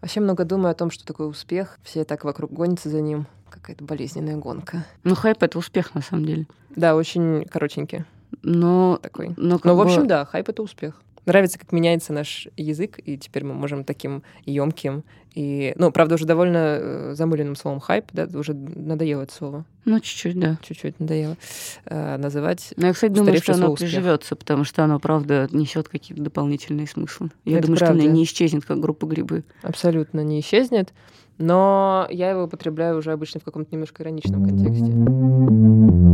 Вообще 0.00 0.20
много 0.20 0.44
думаю 0.44 0.70
о 0.70 0.74
том, 0.74 0.90
что 0.90 1.04
такое 1.04 1.26
успех. 1.26 1.78
Все 1.82 2.04
так 2.04 2.24
вокруг 2.24 2.52
гонятся 2.52 2.88
за 2.88 3.00
ним. 3.00 3.26
Какая-то 3.50 3.84
болезненная 3.84 4.36
гонка. 4.36 4.84
Ну, 5.04 5.14
хайп— 5.14 5.38
это 5.42 5.58
успех, 5.58 5.94
на 5.94 6.02
самом 6.02 6.24
деле. 6.24 6.46
Да, 6.76 6.94
очень 6.94 7.44
коротенький 7.46 8.04
Но, 8.42 8.98
такой. 9.02 9.34
но, 9.36 9.56
как 9.58 9.64
Ну, 9.66 9.74
в 9.74 9.78
бы- 9.78 9.82
общем, 9.84 10.06
да, 10.06 10.24
хайп— 10.24 10.48
это 10.50 10.62
успех. 10.62 11.02
Нравится, 11.30 11.60
как 11.60 11.70
меняется 11.70 12.12
наш 12.12 12.48
язык, 12.56 12.98
и 13.04 13.16
теперь 13.16 13.44
мы 13.44 13.54
можем 13.54 13.84
таким 13.84 14.24
емким 14.46 15.04
и, 15.32 15.74
ну, 15.76 15.92
правда, 15.92 16.16
уже 16.16 16.26
довольно 16.26 16.56
э, 16.80 17.14
замыленным 17.14 17.54
словом 17.54 17.78
хайп, 17.78 18.06
да, 18.12 18.26
уже 18.36 18.52
надоело 18.52 19.22
это 19.22 19.32
слово, 19.32 19.64
Ну, 19.84 20.00
чуть-чуть, 20.00 20.36
да. 20.36 20.58
чуть-чуть 20.60 20.98
надоело 20.98 21.36
э, 21.84 22.16
называть. 22.16 22.74
Но 22.76 22.88
я, 22.88 22.92
кстати, 22.92 23.12
думаю, 23.12 23.36
что 23.40 23.52
оно 23.52 23.72
приживется, 23.76 24.34
потому 24.34 24.64
что 24.64 24.82
оно, 24.82 24.98
правда, 24.98 25.48
несет 25.52 25.88
какие-то 25.88 26.20
дополнительные 26.24 26.88
смыслы. 26.88 27.30
Я 27.44 27.58
Это 27.58 27.68
думаю, 27.68 27.76
что 27.76 27.86
правда. 27.86 28.02
оно 28.02 28.12
не 28.12 28.24
исчезнет, 28.24 28.64
как 28.64 28.80
группа 28.80 29.06
грибы. 29.06 29.44
абсолютно 29.62 30.24
не 30.24 30.40
исчезнет, 30.40 30.92
но 31.38 32.08
я 32.10 32.30
его 32.30 32.42
употребляю 32.42 32.98
уже 32.98 33.12
обычно 33.12 33.38
в 33.38 33.44
каком-то 33.44 33.70
немножко 33.72 34.02
ироничном 34.02 34.44
контексте. 34.44 36.09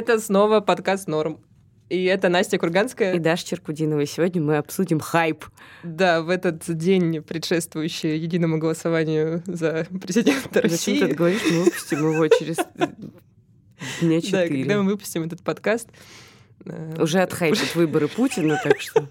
Это 0.00 0.18
снова 0.18 0.60
подкаст 0.60 1.08
«Норм». 1.08 1.40
И 1.90 2.04
это 2.04 2.30
Настя 2.30 2.56
Курганская. 2.56 3.12
И 3.12 3.18
Даша 3.18 3.44
Черкудинова. 3.46 4.00
И 4.00 4.06
сегодня 4.06 4.40
мы 4.40 4.56
обсудим 4.56 4.98
хайп. 4.98 5.44
Да, 5.82 6.22
в 6.22 6.30
этот 6.30 6.64
день, 6.74 7.20
предшествующий 7.20 8.16
единому 8.16 8.56
голосованию 8.58 9.42
за 9.44 9.86
президента 10.00 10.40
Зачем 10.42 10.52
ты 10.52 10.60
России. 10.62 11.04
это 11.04 11.14
говоришь? 11.14 11.42
Мы 11.50 11.64
выпустим 11.64 11.98
его 11.98 12.28
через 12.28 12.56
дня 12.56 12.64
Да, 12.78 12.88
когда 14.00 14.20
четыре. 14.22 14.76
мы 14.78 14.84
выпустим 14.84 15.24
этот 15.24 15.42
подкаст. 15.42 15.90
э, 16.64 16.94
Уже 17.02 17.20
отхайпят 17.20 17.74
выборы 17.74 18.08
Путина, 18.08 18.58
так 18.64 18.80
что... 18.80 19.06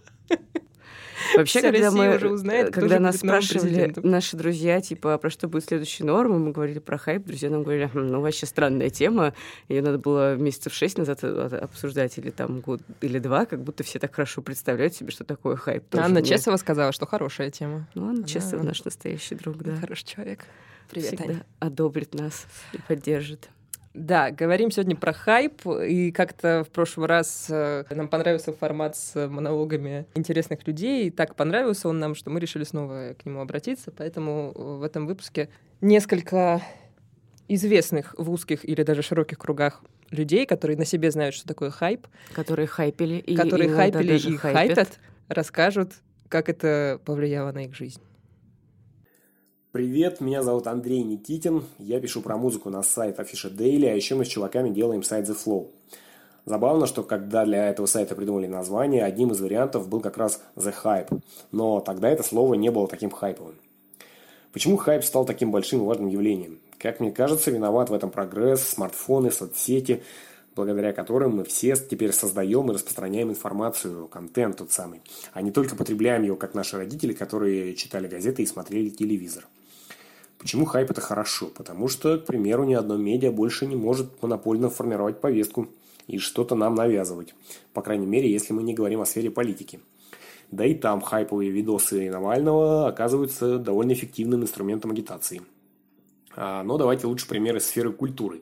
Вообще, 1.40 1.60
Вся 1.60 1.72
когда 1.72 1.86
Россия 1.88 2.10
мы, 2.10 2.16
уже 2.18 2.30
узнает, 2.30 2.70
кто 2.72 2.82
когда 2.82 3.00
нас 3.00 3.18
спрашивали 3.18 3.94
наши 4.04 4.36
друзья, 4.38 4.82
типа, 4.82 5.14
а 5.14 5.18
про 5.18 5.30
что 5.30 5.48
будет 5.48 5.66
следующая 5.66 6.04
норма, 6.04 6.38
мы 6.38 6.52
говорили 6.52 6.80
про 6.80 6.98
хайп, 6.98 7.26
друзья 7.26 7.50
нам 7.50 7.64
говорили, 7.64 7.88
«Хм, 7.94 8.08
ну, 8.08 8.22
вообще 8.22 8.46
странная 8.46 8.90
тема, 8.90 9.34
ее 9.68 9.82
надо 9.82 9.98
было 9.98 10.36
месяцев 10.36 10.74
шесть 10.74 10.98
назад 10.98 11.20
э, 11.24 11.28
обсуждать, 11.62 12.18
или 12.18 12.30
там 12.30 12.60
год, 12.60 12.82
или 13.02 13.20
два, 13.20 13.46
как 13.46 13.64
будто 13.64 13.84
все 13.84 14.00
так 14.00 14.14
хорошо 14.14 14.42
представляют 14.42 14.94
себе, 14.96 15.12
что 15.12 15.24
такое 15.24 15.56
хайп. 15.56 15.84
Тоже 15.90 16.04
Анна 16.04 16.20
мне- 16.20 16.30
Чесова 16.30 16.58
сказала, 16.58 16.92
что 16.92 17.06
хорошая 17.06 17.52
тема. 17.52 17.88
Ну, 17.96 18.04
Анна 18.04 18.20
Она- 18.20 18.28
Чесова 18.28 18.64
наш 18.64 18.84
настоящий 18.84 19.36
друг, 19.36 19.58
да. 19.58 19.76
Хороший 19.78 20.06
человек. 20.06 20.46
Привет, 20.90 21.08
Всегда 21.10 21.24
Аня. 21.26 21.46
одобрит 21.60 22.14
нас 22.16 22.46
и 22.74 22.80
поддержит. 22.88 23.50
Да, 23.94 24.30
говорим 24.30 24.70
сегодня 24.70 24.96
про 24.96 25.14
хайп, 25.14 25.66
и 25.66 26.12
как-то 26.12 26.64
в 26.64 26.70
прошлый 26.70 27.08
раз 27.08 27.48
э, 27.50 27.86
нам 27.90 28.08
понравился 28.08 28.54
формат 28.54 28.96
с 28.96 29.28
монологами 29.28 30.06
интересных 30.14 30.66
людей, 30.68 31.08
и 31.08 31.10
так 31.10 31.36
понравился 31.36 31.90
он 31.90 32.00
нам, 32.00 32.14
что 32.14 32.30
мы 32.30 32.40
решили 32.40 32.64
снова 32.64 33.16
к 33.20 33.26
нему 33.26 33.42
обратиться, 33.42 33.92
поэтому 33.92 34.54
э, 34.54 34.62
в 34.62 34.84
этом 34.84 35.08
выпуске 35.08 35.50
несколько 35.82 36.62
известных 37.48 38.14
в 38.18 38.30
узких 38.30 38.64
или 38.64 38.84
даже 38.84 39.02
широких 39.02 39.40
кругах 39.40 39.82
людей, 40.12 40.46
которые 40.46 40.78
на 40.78 40.86
себе 40.86 41.10
знают, 41.10 41.34
что 41.34 41.48
такое 41.48 41.72
хайп, 41.72 42.08
Которые 42.34 42.68
хайпели 42.68 43.16
и 43.16 43.36
которые 43.36 43.68
иногда 43.68 43.84
хайпели 43.84 44.18
и 44.18 44.38
хайпят. 44.38 44.78
хайпят, 44.78 45.00
расскажут, 45.28 45.94
как 46.28 46.48
это 46.48 47.00
повлияло 47.06 47.52
на 47.52 47.66
их 47.66 47.76
жизнь. 47.76 48.02
Привет, 49.72 50.20
меня 50.20 50.42
зовут 50.42 50.66
Андрей 50.66 51.04
Никитин, 51.04 51.64
я 51.78 52.00
пишу 52.00 52.24
про 52.24 52.38
музыку 52.38 52.72
на 52.72 52.82
сайт 52.82 53.20
Afisha 53.20 53.56
Daily, 53.56 53.88
а 53.88 53.94
еще 53.94 54.16
мы 54.16 54.26
с 54.26 54.28
чуваками 54.28 54.72
делаем 54.72 55.04
сайт 55.04 55.30
The 55.30 55.38
Flow. 55.38 55.68
Забавно, 56.44 56.88
что 56.88 57.04
когда 57.04 57.46
для 57.46 57.70
этого 57.70 57.86
сайта 57.86 58.16
придумали 58.16 58.48
название, 58.48 59.04
одним 59.06 59.32
из 59.32 59.40
вариантов 59.42 59.88
был 59.88 60.02
как 60.02 60.18
раз 60.18 60.42
The 60.56 60.74
Hype, 60.84 61.22
но 61.52 61.82
тогда 61.82 62.10
это 62.10 62.24
слово 62.24 62.56
не 62.56 62.72
было 62.72 62.88
таким 62.88 63.12
хайповым. 63.12 63.54
Почему 64.54 64.76
хайп 64.76 65.04
стал 65.04 65.24
таким 65.24 65.52
большим 65.52 65.84
и 65.84 65.86
важным 65.86 66.08
явлением? 66.08 66.58
Как 66.80 67.00
мне 67.00 67.12
кажется, 67.12 67.52
виноват 67.52 67.92
в 67.92 67.94
этом 67.94 68.10
прогресс, 68.10 68.64
смартфоны, 68.64 69.30
соцсети, 69.30 70.02
благодаря 70.56 70.94
которым 70.94 71.36
мы 71.36 71.44
все 71.44 71.76
теперь 71.76 72.12
создаем 72.12 72.72
и 72.72 72.74
распространяем 72.74 73.30
информацию, 73.30 74.08
контент 74.08 74.58
тот 74.58 74.72
самый, 74.72 75.02
а 75.32 75.44
не 75.44 75.52
только 75.52 75.76
потребляем 75.76 76.24
его, 76.24 76.38
как 76.38 76.56
наши 76.56 76.76
родители, 76.76 77.14
которые 77.14 77.76
читали 77.76 78.08
газеты 78.08 78.42
и 78.42 78.48
смотрели 78.48 78.90
телевизор. 78.90 79.46
Почему 80.40 80.66
хайп 80.66 80.90
это 80.90 81.02
хорошо? 81.02 81.48
Потому 81.48 81.90
что, 81.90 82.18
к 82.18 82.26
примеру, 82.26 82.64
ни 82.64 82.74
одно 82.74 82.96
медиа 82.96 83.32
больше 83.32 83.68
не 83.68 83.76
может 83.76 84.22
монопольно 84.24 84.70
формировать 84.70 85.20
повестку 85.20 85.68
и 86.08 86.18
что-то 86.18 86.56
нам 86.56 86.76
навязывать. 86.76 87.36
По 87.74 87.82
крайней 87.82 88.08
мере, 88.08 88.32
если 88.32 88.54
мы 88.54 88.64
не 88.64 88.74
говорим 88.74 89.02
о 89.02 89.06
сфере 89.06 89.30
политики. 89.30 89.82
Да 90.50 90.66
и 90.66 90.74
там 90.74 91.02
хайповые 91.02 91.52
видосы 91.52 92.10
Навального 92.10 92.88
оказываются 92.88 93.60
довольно 93.60 93.92
эффективным 93.92 94.42
инструментом 94.42 94.92
агитации. 94.92 95.42
А, 96.36 96.64
но 96.64 96.78
давайте 96.78 97.06
лучше 97.06 97.28
примеры 97.28 97.60
сферы 97.60 97.92
культуры. 97.92 98.42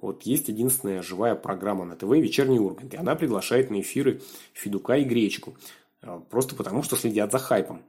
Вот 0.00 0.22
есть 0.22 0.48
единственная 0.48 1.02
живая 1.02 1.34
программа 1.34 1.84
на 1.84 1.96
ТВ 1.96 2.10
«Вечерний 2.10 2.58
Ургант», 2.58 2.94
и 2.94 2.96
она 2.96 3.16
приглашает 3.16 3.70
на 3.70 3.80
эфиры 3.80 4.22
Федука 4.52 4.96
и 4.96 5.04
Гречку. 5.04 5.56
а, 6.02 6.20
Просто 6.20 6.54
потому, 6.54 6.82
что 6.82 6.96
следят 6.96 7.32
за 7.32 7.38
хайпом. 7.38 7.82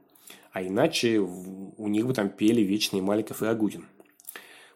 А 0.52 0.62
иначе 0.62 1.18
у 1.18 1.88
них 1.88 2.06
бы 2.06 2.12
там 2.12 2.28
пели 2.28 2.60
вечные 2.60 3.02
Маликов 3.02 3.42
и 3.42 3.46
Агутин. 3.46 3.86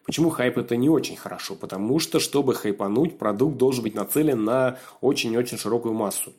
Почему 0.05 0.29
хайп 0.29 0.57
это 0.57 0.75
не 0.75 0.89
очень 0.89 1.17
хорошо? 1.17 1.55
Потому 1.55 1.99
что, 1.99 2.19
чтобы 2.19 2.55
хайпануть, 2.55 3.17
продукт 3.17 3.57
должен 3.57 3.83
быть 3.83 3.93
нацелен 3.93 4.43
на 4.43 4.79
очень-очень 5.01 5.57
широкую 5.57 5.93
массу. 5.93 6.33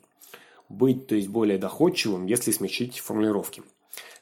Быть, 0.67 1.07
то 1.07 1.15
есть, 1.15 1.29
более 1.29 1.57
доходчивым, 1.57 2.25
если 2.25 2.51
смягчить 2.51 2.99
формулировки. 2.99 3.63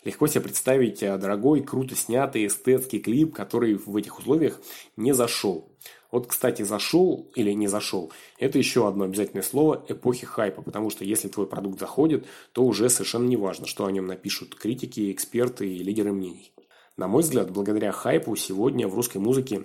Легко 0.04 0.28
себе 0.28 0.42
представить 0.42 1.04
а, 1.04 1.18
дорогой, 1.18 1.62
круто 1.62 1.96
снятый 1.96 2.48
эстетский 2.48 3.00
клип, 3.00 3.34
который 3.34 3.76
в 3.76 3.96
этих 3.96 4.20
условиях 4.20 4.62
не 4.96 5.14
зашел. 5.14 5.72
Вот, 6.12 6.28
кстати, 6.28 6.62
зашел 6.62 7.30
или 7.36 7.52
не 7.52 7.68
зашел, 7.68 8.14
это 8.40 8.58
еще 8.58 8.88
одно 8.88 9.04
обязательное 9.04 9.44
слово 9.44 9.86
эпохи 9.90 10.26
хайпа, 10.26 10.62
потому 10.62 10.90
что 10.90 11.04
если 11.04 11.28
твой 11.28 11.48
продукт 11.48 11.80
заходит, 11.80 12.26
то 12.54 12.64
уже 12.64 12.90
совершенно 12.90 13.28
не 13.28 13.36
важно, 13.36 13.68
что 13.68 13.86
о 13.86 13.92
нем 13.92 14.06
напишут 14.06 14.56
критики, 14.56 15.12
эксперты 15.12 15.68
и 15.68 15.84
лидеры 15.84 16.14
мнений. 16.14 16.54
На 16.96 17.08
мой 17.08 17.24
взгляд, 17.24 17.52
благодаря 17.52 17.92
хайпу 17.92 18.36
сегодня 18.38 18.88
в 18.88 18.96
русской 18.96 19.18
музыке 19.18 19.64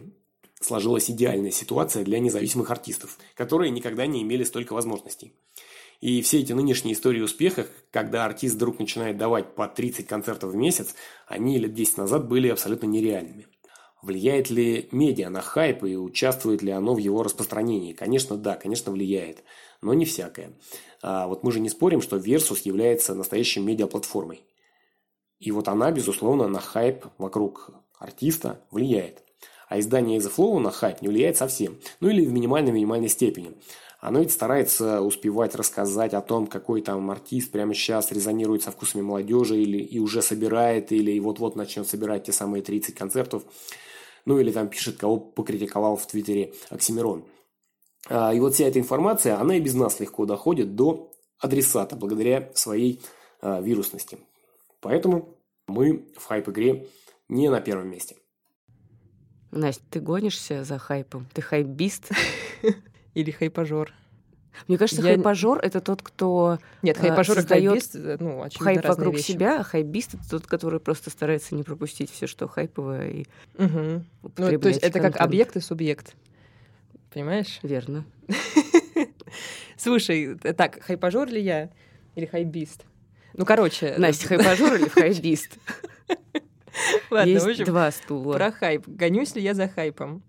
сложилась 0.60 1.10
идеальная 1.10 1.50
ситуация 1.50 2.04
для 2.04 2.18
независимых 2.18 2.70
артистов, 2.70 3.18
которые 3.34 3.70
никогда 3.70 4.06
не 4.06 4.22
имели 4.22 4.44
столько 4.44 4.72
возможностей. 4.72 5.32
И 6.02 6.20
все 6.20 6.40
эти 6.40 6.52
нынешние 6.52 6.94
истории 6.94 7.20
успеха, 7.20 7.68
когда 7.92 8.24
артист 8.24 8.56
вдруг 8.56 8.80
начинает 8.80 9.16
давать 9.16 9.54
по 9.54 9.68
30 9.68 10.04
концертов 10.04 10.50
в 10.50 10.56
месяц, 10.56 10.96
они 11.28 11.56
лет 11.58 11.74
10 11.74 11.96
назад 11.96 12.26
были 12.28 12.48
абсолютно 12.48 12.86
нереальными. 12.86 13.46
Влияет 14.02 14.50
ли 14.50 14.88
медиа 14.90 15.30
на 15.30 15.40
хайп 15.40 15.84
и 15.84 15.94
участвует 15.94 16.60
ли 16.60 16.72
оно 16.72 16.94
в 16.94 16.98
его 16.98 17.22
распространении? 17.22 17.92
Конечно, 17.92 18.36
да, 18.36 18.56
конечно, 18.56 18.90
влияет, 18.90 19.44
но 19.80 19.94
не 19.94 20.04
всякое. 20.04 20.54
А 21.02 21.28
вот 21.28 21.44
мы 21.44 21.52
же 21.52 21.60
не 21.60 21.68
спорим, 21.68 22.02
что 22.02 22.16
Versus 22.16 22.62
является 22.64 23.14
настоящей 23.14 23.60
медиаплатформой. 23.60 24.44
И 25.38 25.52
вот 25.52 25.68
она, 25.68 25.92
безусловно, 25.92 26.48
на 26.48 26.58
хайп 26.58 27.06
вокруг 27.16 27.70
артиста 28.00 28.60
влияет. 28.72 29.22
А 29.68 29.78
издание 29.78 30.18
The 30.18 30.32
Flow 30.36 30.58
на 30.58 30.72
хайп 30.72 31.00
не 31.00 31.06
влияет 31.06 31.36
совсем. 31.36 31.78
Ну 32.00 32.08
или 32.08 32.26
в 32.26 32.32
минимальной-минимальной 32.32 33.08
степени. 33.08 33.54
Оно 34.02 34.18
ведь 34.18 34.32
старается 34.32 35.00
успевать 35.00 35.54
рассказать 35.54 36.12
о 36.12 36.20
том, 36.20 36.48
какой 36.48 36.82
там 36.82 37.08
артист 37.08 37.52
прямо 37.52 37.72
сейчас 37.72 38.10
резонирует 38.10 38.64
со 38.64 38.72
вкусами 38.72 39.00
молодежи 39.00 39.56
или 39.56 39.78
и 39.78 40.00
уже 40.00 40.22
собирает, 40.22 40.90
или 40.90 41.16
вот-вот 41.20 41.54
начнет 41.54 41.86
собирать 41.86 42.24
те 42.24 42.32
самые 42.32 42.64
30 42.64 42.96
концертов. 42.96 43.44
Ну 44.24 44.40
или 44.40 44.50
там 44.50 44.66
пишет, 44.66 44.96
кого 44.96 45.18
покритиковал 45.18 45.96
в 45.96 46.04
Твиттере 46.04 46.52
Оксимирон. 46.68 47.24
А, 48.08 48.34
И 48.34 48.40
вот 48.40 48.54
вся 48.54 48.66
эта 48.66 48.80
информация, 48.80 49.38
она 49.38 49.56
и 49.56 49.60
без 49.60 49.74
нас 49.74 50.00
легко 50.00 50.26
доходит 50.26 50.74
до 50.74 51.12
адресата, 51.38 51.94
благодаря 51.94 52.50
своей 52.54 53.00
а, 53.40 53.60
вирусности. 53.60 54.18
Поэтому 54.80 55.38
мы 55.68 56.08
в 56.16 56.24
хайп-игре 56.24 56.88
не 57.28 57.48
на 57.50 57.60
первом 57.60 57.88
месте. 57.88 58.16
Настя, 59.52 59.84
ты 59.90 60.00
гонишься 60.00 60.64
за 60.64 60.78
хайпом? 60.78 61.28
Ты 61.32 61.40
hypebeast? 61.40 62.10
Или 63.14 63.30
хайпажор. 63.30 63.92
Мне 64.68 64.76
кажется, 64.76 65.02
Я- 65.02 65.14
хайпажор— 65.14 65.58
это 65.62 65.80
тот, 65.80 66.02
кто 66.02 66.58
Нет, 66.82 66.96
А, 66.98 67.00
хайпажор 67.00 67.38
и 67.38 67.40
создаёт 67.40 67.70
хайпист, 67.72 67.94
э, 67.96 68.16
ну, 68.20 68.46
хайп 68.58 68.84
вокруг 68.86 69.14
вещи. 69.14 69.32
себя, 69.32 69.60
а 69.60 69.62
хайпбист— 69.62 70.14
это 70.14 70.28
тот, 70.30 70.46
который 70.46 70.78
просто 70.78 71.08
старается 71.10 71.54
не 71.54 71.62
пропустить 71.62 72.10
все, 72.10 72.26
что 72.26 72.46
хайповое, 72.48 73.08
и 73.10 73.24
Мгм. 73.56 74.04
Ну, 74.22 74.28
то 74.58 74.68
есть 74.68 74.80
это 74.82 75.00
как 75.00 75.12
контент. 75.14 75.20
объект 75.22 75.56
и 75.56 75.60
субъект. 75.60 76.14
Понимаешь? 77.14 77.60
Верно. 77.62 78.04
Слушай, 79.76 80.38
э, 80.42 80.52
так, 80.52 80.82
хайпажор 80.82 81.28
ли 81.28 81.40
я? 81.40 81.70
Или 82.14 82.26
hypebeast? 82.26 82.84
Ну, 83.34 83.44
короче... 83.46 83.94
Настя, 83.98 84.28
хайпажор 84.36 84.74
или 84.74 84.88
hypebeast? 84.88 85.58
Ладно, 87.10 87.24
в 87.32 87.34
Есть 87.34 87.46
общем, 87.46 87.64
два 87.64 87.90
стула. 87.90 88.34
про 88.34 88.50
хайп. 88.52 88.84
Гонюсь 88.86 89.34
ли 89.34 89.42
я 89.42 89.54
за 89.54 89.68
хайпом? 89.68 90.22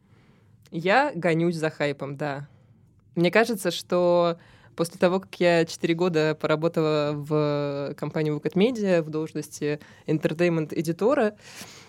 Я 0.71 1.12
гонюсь 1.15 1.56
за 1.56 1.69
хайпом, 1.69 2.15
да. 2.15 2.47
Мне 3.15 3.31
кажется, 3.31 3.71
что 3.71 4.38
после 4.75 4.98
того, 4.98 5.19
как 5.19 5.39
я 5.39 5.65
4 5.65 5.94
года 5.94 6.36
поработала 6.39 7.12
в 7.13 7.94
компании 7.95 8.36
Wicked 8.36 8.54
Media 8.54 9.01
в 9.04 9.10
должности 9.10 9.80
entertainment-эдитора, 10.07 11.36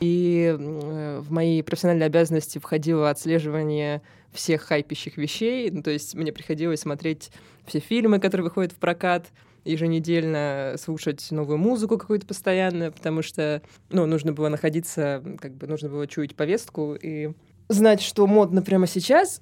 и 0.00 0.55
в 0.59 1.32
мои 1.32 1.62
профессиональные 1.62 2.06
обязанности 2.06 2.59
входило 2.59 3.09
отслеживание 3.09 4.03
всех 4.32 4.62
хайпящих 4.62 5.17
вещей. 5.17 5.71
Ну, 5.71 5.82
то 5.82 5.91
есть 5.91 6.15
мне 6.15 6.32
приходилось 6.32 6.81
смотреть 6.81 7.31
все 7.67 7.79
фильмы, 7.79 8.19
которые 8.19 8.44
выходят 8.44 8.73
в 8.73 8.76
прокат, 8.76 9.29
еженедельно 9.65 10.75
слушать 10.79 11.26
новую 11.31 11.56
музыку 11.56 11.97
какую-то 11.97 12.26
постоянно, 12.26 12.93
потому 12.93 13.23
что, 13.23 13.62
ну, 13.88 14.05
нужно 14.05 14.35
было 14.35 14.50
находиться, 14.50 15.25
как 15.41 15.55
бы 15.55 15.67
нужно 15.67 15.88
было 15.88 16.06
чуять 16.06 16.37
повестку 16.37 16.94
и 16.94 17.32
знать, 17.69 18.03
что 18.03 18.26
модно 18.26 18.61
прямо 18.61 18.87
сейчас. 18.87 19.41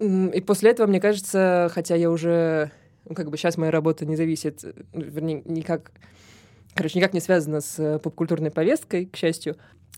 И 0.00 0.40
после 0.40 0.70
этого, 0.70 0.86
мне 0.86 1.00
кажется, 1.00 1.70
хотя 1.72 1.94
я 1.94 2.10
уже, 2.10 2.70
ну, 3.04 3.14
как 3.14 3.30
бы 3.30 3.36
сейчас 3.36 3.58
моя 3.58 3.70
работа 3.70 4.06
не 4.06 4.16
зависит, 4.16 4.64
вернее, 4.94 5.42
никак, 5.44 5.92
короче, 6.74 6.98
никак 6.98 7.12
не 7.12 7.20
связана 7.20 7.60
с 7.60 7.98
попкультурной 7.98 8.50
повесткой, 8.50 9.06
к 9.06 9.16
счастью, 9.16 9.56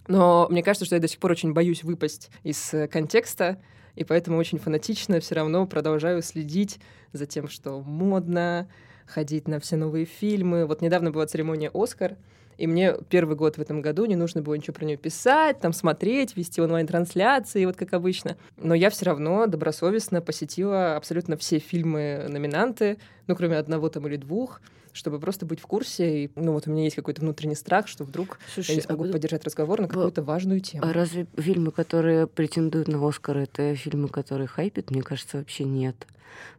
но 0.08 0.49
мне 0.50 0.64
кажется, 0.64 0.84
что 0.84 0.96
я 0.96 1.00
до 1.00 1.06
сих 1.06 1.20
пор 1.20 1.31
очень 1.31 1.52
боюсь 1.52 1.84
выпасть 1.84 2.31
из 2.43 2.75
контекста, 2.90 3.62
и 3.94 4.02
поэтому 4.02 4.38
очень 4.38 4.58
фанатично 4.58 5.20
все 5.20 5.37
равно 5.37 5.66
продолжаю 5.66 6.22
следить 6.22 6.81
за 7.12 7.26
тем, 7.26 7.46
что 7.46 7.81
модно, 7.81 8.69
ходить 9.06 9.46
на 9.46 9.60
все 9.60 9.76
новые 9.76 10.06
фильмы. 10.06 10.66
Вот 10.66 10.81
недавно 10.81 11.12
была 11.12 11.26
церемония 11.26 11.70
«Оскар», 11.72 12.16
и 12.62 12.66
мне 12.68 12.94
первый 13.08 13.34
год 13.34 13.56
в 13.56 13.60
этом 13.60 13.82
году 13.82 14.04
не 14.04 14.14
нужно 14.14 14.40
было 14.40 14.54
ничего 14.54 14.74
про 14.74 14.84
нее 14.84 14.96
писать, 14.96 15.58
там 15.58 15.72
смотреть, 15.72 16.36
вести 16.36 16.60
онлайн-трансляции, 16.60 17.64
вот 17.64 17.76
как 17.76 17.92
обычно. 17.92 18.36
Но 18.56 18.72
я 18.72 18.88
все 18.90 19.06
равно 19.06 19.48
добросовестно 19.48 20.20
посетила 20.20 20.94
абсолютно 20.94 21.36
все 21.36 21.58
фильмы-номинанты, 21.58 22.98
ну, 23.26 23.34
кроме 23.34 23.56
одного 23.56 23.88
там 23.88 24.06
или 24.06 24.16
двух 24.16 24.60
чтобы 24.94 25.18
просто 25.18 25.46
быть 25.46 25.58
в 25.58 25.66
курсе. 25.66 26.24
И, 26.24 26.30
ну, 26.36 26.52
вот 26.52 26.68
у 26.68 26.70
меня 26.70 26.84
есть 26.84 26.96
какой-то 26.96 27.22
внутренний 27.22 27.54
страх, 27.54 27.88
что 27.88 28.04
вдруг 28.04 28.38
Слушай, 28.52 28.72
я 28.72 28.76
не 28.76 28.82
смогу 28.82 29.04
а 29.04 29.12
поддержать 29.12 29.42
разговор 29.42 29.80
на 29.80 29.88
какую-то 29.88 30.22
важную 30.22 30.60
тему. 30.60 30.84
А 30.86 30.92
разве 30.92 31.26
фильмы, 31.38 31.70
которые 31.70 32.26
претендуют 32.26 32.88
на 32.88 33.08
Оскар, 33.08 33.38
это 33.38 33.74
фильмы, 33.74 34.08
которые 34.08 34.48
хайпят? 34.48 34.90
Мне 34.90 35.00
кажется, 35.00 35.38
вообще 35.38 35.64
нет. 35.64 36.06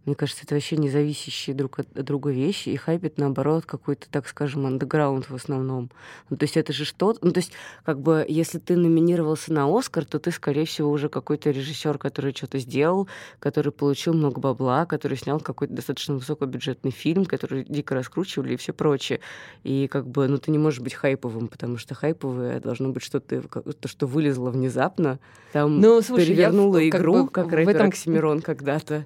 Мне 0.06 0.16
кажется, 0.16 0.44
это 0.44 0.56
вообще 0.56 0.76
независящие 0.76 1.56
друг 1.56 1.80
от 1.80 1.94
друга 1.94 2.32
вещи, 2.32 2.70
и 2.70 2.76
хайпит, 2.76 3.18
наоборот, 3.18 3.66
какой-то, 3.66 4.08
так 4.10 4.28
скажем, 4.28 4.66
андеграунд 4.66 5.30
в 5.30 5.36
основном. 5.36 5.90
Ну, 6.30 6.36
то 6.36 6.44
есть 6.44 6.58
это 6.58 6.74
же 6.74 6.84
что-то... 6.84 7.26
Ну, 7.26 7.32
то 7.32 7.40
есть, 7.40 7.54
как 7.86 8.02
бы, 8.02 8.26
если 8.28 8.60
ты 8.60 8.76
номинировался 8.76 9.54
на 9.54 9.66
Оскар, 9.66 10.04
то 10.04 10.20
ты, 10.20 10.32
скорее 10.32 10.66
всего, 10.66 10.92
уже 10.92 11.08
какой-то 11.08 11.52
режиссер, 11.52 11.98
который 11.98 12.34
что-то 12.34 12.60
сделал, 12.60 13.08
который 13.40 13.72
получил 13.72 14.14
много 14.14 14.42
бабла, 14.42 14.86
который 14.86 15.18
снял 15.18 15.40
какой-то 15.40 15.74
достаточно 15.74 16.16
высокобюджетный 16.16 16.92
фильм, 16.92 17.26
который 17.26 17.64
дико 17.64 17.96
раскручивали 17.96 18.56
и 18.56 18.58
все 18.58 18.74
прочее. 18.74 19.22
И, 19.64 19.88
как 19.88 20.08
бы, 20.08 20.28
ну, 20.28 20.38
ты 20.38 20.52
не 20.52 20.58
можешь 20.58 20.82
быть 20.82 20.96
хайповым, 20.96 21.48
потому 21.48 21.78
что 21.78 21.96
хайповое 21.96 22.60
должно 22.60 22.90
быть 22.90 23.04
что-то, 23.04 23.42
то, 23.42 23.88
что 23.88 24.06
вылезло 24.06 24.50
внезапно, 24.50 25.20
там 25.54 25.80
ну, 25.80 26.02
слушай, 26.02 26.26
перевернуло 26.26 26.78
я, 26.78 26.90
игру, 26.90 27.28
как, 27.28 27.46
бы, 27.46 27.52
как 27.52 27.54
рэпер 27.60 27.76
этом... 27.76 27.88
Оксимирон 27.90 28.42
когда-то. 28.42 29.06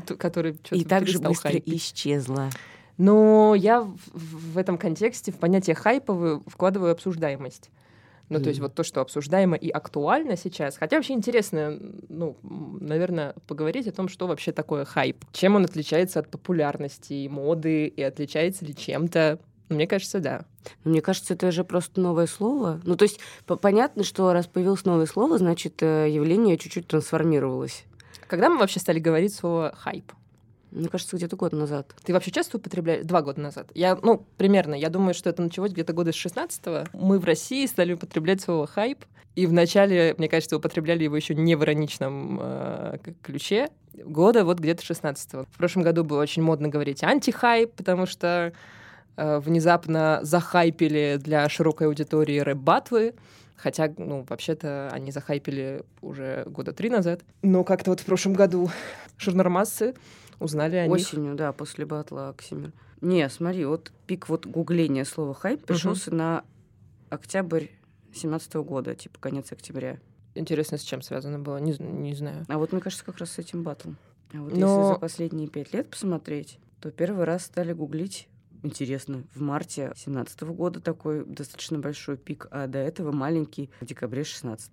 который 0.18 0.56
И 0.70 0.84
так 0.84 1.06
же 1.06 1.18
быстро 1.18 1.50
хайпить. 1.50 1.76
исчезла. 1.76 2.50
Но 2.96 3.54
я 3.54 3.80
в, 3.82 3.98
в 4.12 4.58
этом 4.58 4.78
контексте 4.78 5.32
в 5.32 5.38
понятие 5.38 5.74
хайповый 5.74 6.40
вкладываю 6.46 6.92
обсуждаемость. 6.92 7.70
Ну, 8.28 8.38
mm. 8.38 8.42
то 8.42 8.48
есть 8.48 8.60
вот 8.60 8.74
то, 8.74 8.84
что 8.84 9.00
обсуждаемо 9.00 9.56
и 9.56 9.68
актуально 9.68 10.36
сейчас. 10.36 10.78
Хотя 10.78 10.96
вообще 10.96 11.12
интересно, 11.12 11.78
ну, 12.08 12.36
наверное, 12.42 13.34
поговорить 13.46 13.86
о 13.86 13.92
том, 13.92 14.08
что 14.08 14.26
вообще 14.26 14.52
такое 14.52 14.84
хайп. 14.84 15.24
Чем 15.32 15.56
он 15.56 15.64
отличается 15.64 16.20
от 16.20 16.30
популярности 16.30 17.12
и 17.12 17.28
моды, 17.28 17.86
и 17.86 18.02
отличается 18.02 18.64
ли 18.64 18.74
чем-то 18.74 19.38
мне 19.70 19.86
кажется, 19.86 20.20
да. 20.20 20.44
Мне 20.84 21.00
кажется, 21.00 21.34
это 21.34 21.50
же 21.50 21.64
просто 21.64 22.00
новое 22.00 22.26
слово. 22.26 22.80
Ну, 22.84 22.96
то 22.96 23.04
есть 23.04 23.18
понятно, 23.46 24.04
что 24.04 24.32
раз 24.32 24.46
появилось 24.46 24.84
новое 24.84 25.06
слово, 25.06 25.38
значит, 25.38 25.82
э, 25.82 26.10
явление 26.10 26.58
чуть-чуть 26.58 26.86
трансформировалось. 26.86 27.84
Когда 28.34 28.50
мы 28.50 28.58
вообще 28.58 28.80
стали 28.80 28.98
говорить 28.98 29.32
слово 29.32 29.72
«хайп»? 29.76 30.12
Мне 30.72 30.88
кажется, 30.88 31.16
где-то 31.16 31.36
год 31.36 31.52
назад. 31.52 31.94
Ты 32.02 32.12
вообще 32.12 32.32
часто 32.32 32.56
употребляешь? 32.56 33.04
Два 33.04 33.22
года 33.22 33.40
назад. 33.40 33.70
Я, 33.74 33.96
ну, 34.02 34.26
примерно. 34.36 34.74
Я 34.74 34.90
думаю, 34.90 35.14
что 35.14 35.30
это 35.30 35.40
началось 35.40 35.70
где-то 35.70 35.92
года 35.92 36.10
с 36.10 36.16
16-го. 36.16 36.88
Мы 36.98 37.20
в 37.20 37.24
России 37.24 37.64
стали 37.66 37.92
употреблять 37.92 38.40
слово 38.40 38.66
«хайп». 38.66 39.04
И 39.36 39.46
вначале, 39.46 40.16
мне 40.18 40.28
кажется, 40.28 40.56
употребляли 40.56 41.04
его 41.04 41.14
еще 41.14 41.36
не 41.36 41.54
в 41.54 41.62
ироничном 41.62 42.40
э, 42.42 42.98
ключе. 43.22 43.68
Года 43.92 44.44
вот 44.44 44.58
где-то 44.58 44.82
16-го. 44.82 45.44
В 45.44 45.56
прошлом 45.56 45.84
году 45.84 46.02
было 46.02 46.20
очень 46.20 46.42
модно 46.42 46.68
говорить 46.68 47.04
«антихайп», 47.04 47.72
потому 47.74 48.06
что 48.06 48.52
э, 49.16 49.38
внезапно 49.38 50.18
захайпили 50.22 51.20
для 51.22 51.48
широкой 51.48 51.86
аудитории 51.86 52.40
рэп-батвы. 52.40 53.14
Хотя, 53.56 53.92
ну, 53.96 54.24
вообще-то 54.28 54.90
они 54.92 55.10
захайпили 55.10 55.84
уже 56.02 56.44
года 56.46 56.72
три 56.72 56.90
назад. 56.90 57.22
Но 57.42 57.64
как-то 57.64 57.90
вот 57.90 58.00
в 58.00 58.04
прошлом 58.04 58.34
году 58.34 58.70
журнармассы 59.18 59.94
узнали 60.40 60.76
о 60.76 60.88
Осенью, 60.88 61.30
них. 61.30 61.36
да, 61.36 61.52
после 61.52 61.86
батла 61.86 62.30
Оксимир. 62.30 62.72
Не, 63.00 63.28
смотри, 63.28 63.64
вот 63.64 63.92
пик 64.06 64.28
вот 64.28 64.46
гугления 64.46 65.04
слова 65.04 65.34
хайп 65.34 65.64
пришелся 65.64 66.10
угу. 66.10 66.16
на 66.16 66.44
октябрь 67.10 67.66
семнадцатого 68.12 68.64
года, 68.64 68.94
типа 68.94 69.18
конец 69.20 69.52
октября. 69.52 69.98
Интересно, 70.34 70.78
с 70.78 70.82
чем 70.82 71.02
связано 71.02 71.38
было, 71.38 71.58
не, 71.58 71.76
не 71.78 72.14
знаю. 72.14 72.44
А 72.48 72.58
вот 72.58 72.72
мне 72.72 72.80
кажется, 72.80 73.04
как 73.04 73.18
раз 73.18 73.32
с 73.32 73.38
этим 73.38 73.62
батлом. 73.62 73.96
А 74.32 74.38
вот 74.38 74.56
Но... 74.56 74.80
если 74.80 74.94
за 74.94 74.98
последние 74.98 75.48
пять 75.48 75.72
лет 75.72 75.88
посмотреть, 75.88 76.58
то 76.80 76.90
первый 76.90 77.24
раз 77.24 77.44
стали 77.44 77.72
гуглить 77.72 78.28
интересно, 78.64 79.22
в 79.34 79.40
марте 79.40 79.86
2017 79.86 80.42
года 80.42 80.80
такой 80.80 81.24
достаточно 81.24 81.78
большой 81.78 82.16
пик, 82.16 82.48
а 82.50 82.66
до 82.66 82.78
этого 82.78 83.12
маленький 83.12 83.70
в 83.80 83.86
декабре 83.86 84.22
2016. 84.22 84.72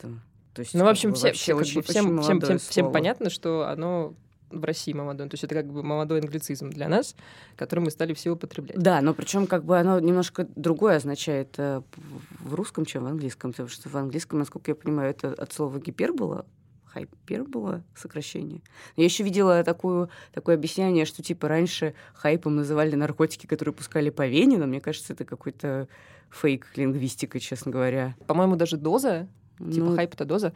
То 0.54 0.60
есть, 0.60 0.74
ну, 0.74 0.84
в 0.84 0.88
общем, 0.88 1.14
все, 1.14 1.32
все, 1.32 1.54
очень, 1.54 1.82
всем, 1.82 2.22
всем, 2.22 2.42
всем, 2.42 2.58
всем 2.58 2.92
понятно, 2.92 3.30
что 3.30 3.68
оно 3.68 4.16
в 4.52 4.64
России 4.64 4.94
молодое. 4.94 5.30
То 5.30 5.36
есть 5.36 5.44
это 5.44 5.56
как 5.56 5.68
бы 5.68 5.84
молодой 5.84 6.20
англицизм 6.20 6.70
для 6.70 6.88
нас, 6.88 7.16
который 7.56 7.80
мы 7.82 7.92
стали 7.92 8.14
все 8.14 8.32
употреблять. 8.32 8.78
Да, 8.78 9.02
но 9.02 9.14
причем 9.14 9.48
как 9.48 9.64
бы 9.64 9.78
оно 9.78 10.00
немножко 10.00 10.48
другое 10.56 10.98
означает 10.98 11.56
э, 11.58 11.82
в 12.40 12.54
русском, 12.54 12.86
чем 12.86 13.04
в 13.04 13.08
английском. 13.08 13.52
Потому 13.52 13.70
что 13.70 13.90
в 13.90 13.96
английском, 13.96 14.40
насколько 14.40 14.72
я 14.72 14.76
понимаю, 14.76 15.12
это 15.12 15.34
от 15.34 15.54
слова 15.54 15.80
гипербола, 15.80 16.46
хайпербола 16.94 17.84
сокращение. 17.96 18.62
Я 18.96 19.06
еще 19.06 19.24
видела 19.24 19.64
такую, 19.64 20.10
такое 20.34 20.56
объяснение, 20.56 21.06
что 21.06 21.24
типа 21.24 21.48
раньше 21.48 21.94
хайпом 22.14 22.56
называли 22.56 22.96
наркотики, 22.96 23.46
которые 23.46 23.74
пускали 23.74 24.10
по 24.10 24.28
вене, 24.28 24.58
но 24.58 24.66
мне 24.66 24.82
кажется, 24.82 25.14
это 25.14 25.26
какой-то 25.26 25.88
фейк 26.30 26.68
лингвистика, 26.76 27.40
честно 27.40 27.72
говоря. 27.72 28.16
По-моему, 28.28 28.56
даже 28.56 28.78
доза, 28.78 29.28
типа 29.58 29.88
ну, 29.88 29.96
хайп 29.96 30.14
это 30.14 30.26
доза. 30.26 30.54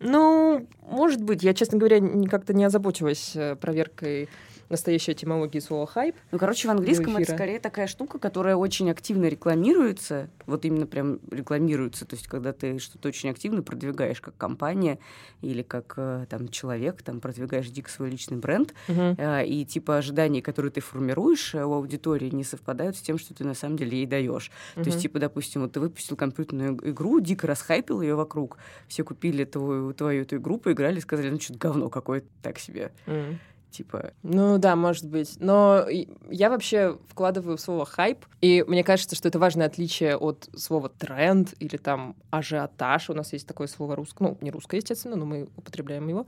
Ну, 0.00 0.66
может 0.82 1.22
быть, 1.22 1.42
я, 1.42 1.52
честно 1.52 1.78
говоря, 1.78 2.00
как-то 2.28 2.54
не 2.54 2.64
озаботилась 2.64 3.32
э, 3.34 3.54
проверкой 3.56 4.30
настоящая 4.70 5.12
этимология 5.12 5.60
слова 5.60 5.86
хайп. 5.86 6.16
Ну, 6.30 6.38
короче, 6.38 6.68
в 6.68 6.70
английском 6.70 7.16
это 7.16 7.32
скорее 7.32 7.60
такая 7.60 7.86
штука, 7.86 8.18
которая 8.18 8.56
очень 8.56 8.90
активно 8.90 9.26
рекламируется. 9.26 10.30
Вот 10.46 10.64
именно 10.64 10.86
прям 10.86 11.18
рекламируется. 11.30 12.06
То 12.06 12.16
есть, 12.16 12.28
когда 12.28 12.52
ты 12.52 12.78
что-то 12.78 13.08
очень 13.08 13.28
активно 13.30 13.62
продвигаешь 13.62 14.20
как 14.20 14.36
компания 14.36 14.98
или 15.42 15.62
как 15.62 15.94
э, 15.96 16.26
там 16.30 16.48
человек, 16.48 17.02
там 17.02 17.20
продвигаешь 17.20 17.68
дико 17.68 17.90
свой 17.90 18.10
личный 18.10 18.38
бренд, 18.38 18.72
uh 18.88 19.10
и 19.44 19.64
типа 19.64 19.98
ожидания, 19.98 20.40
которые 20.40 20.70
ты 20.70 20.80
формируешь 20.80 21.54
э, 21.54 21.64
у 21.64 21.72
аудитории, 21.72 22.30
не 22.30 22.44
совпадают 22.44 22.96
с 22.96 23.00
тем, 23.00 23.18
что 23.18 23.34
ты 23.34 23.44
на 23.44 23.54
самом 23.54 23.76
деле 23.76 23.98
ей 23.98 24.06
даешь. 24.06 24.50
uh 24.76 24.82
То 24.82 24.88
есть, 24.88 25.02
типа, 25.02 25.18
допустим, 25.18 25.62
вот 25.62 25.72
ты 25.72 25.80
выпустил 25.80 26.16
компьютерную 26.16 26.78
игру, 26.90 27.20
дико 27.20 27.46
расхайпил 27.46 28.00
ее 28.00 28.14
вокруг, 28.14 28.58
все 28.86 29.02
купили 29.02 29.44
твою, 29.44 29.92
твою 29.92 30.22
эту 30.22 30.36
игру, 30.36 30.58
поиграли, 30.58 31.00
сказали, 31.00 31.30
ну, 31.30 31.40
что-то 31.40 31.58
говно 31.58 31.88
какое-то 31.88 32.28
так 32.42 32.58
себе. 32.58 32.92
uh 33.06 33.34
типа. 33.70 34.12
Ну 34.22 34.58
да, 34.58 34.76
может 34.76 35.08
быть. 35.08 35.36
Но 35.38 35.86
я 36.30 36.50
вообще 36.50 36.98
вкладываю 37.08 37.56
в 37.56 37.60
слово 37.60 37.84
хайп, 37.86 38.24
и 38.40 38.64
мне 38.66 38.84
кажется, 38.84 39.16
что 39.16 39.28
это 39.28 39.38
важное 39.38 39.66
отличие 39.66 40.16
от 40.16 40.48
слова 40.56 40.88
тренд 40.88 41.54
или 41.58 41.76
там 41.76 42.16
ажиотаж. 42.30 43.10
У 43.10 43.14
нас 43.14 43.32
есть 43.32 43.46
такое 43.46 43.66
слово 43.66 43.96
русское, 43.96 44.24
ну, 44.24 44.38
не 44.40 44.50
русское, 44.50 44.78
естественно, 44.78 45.16
но 45.16 45.24
мы 45.24 45.48
употребляем 45.56 46.08
его. 46.08 46.26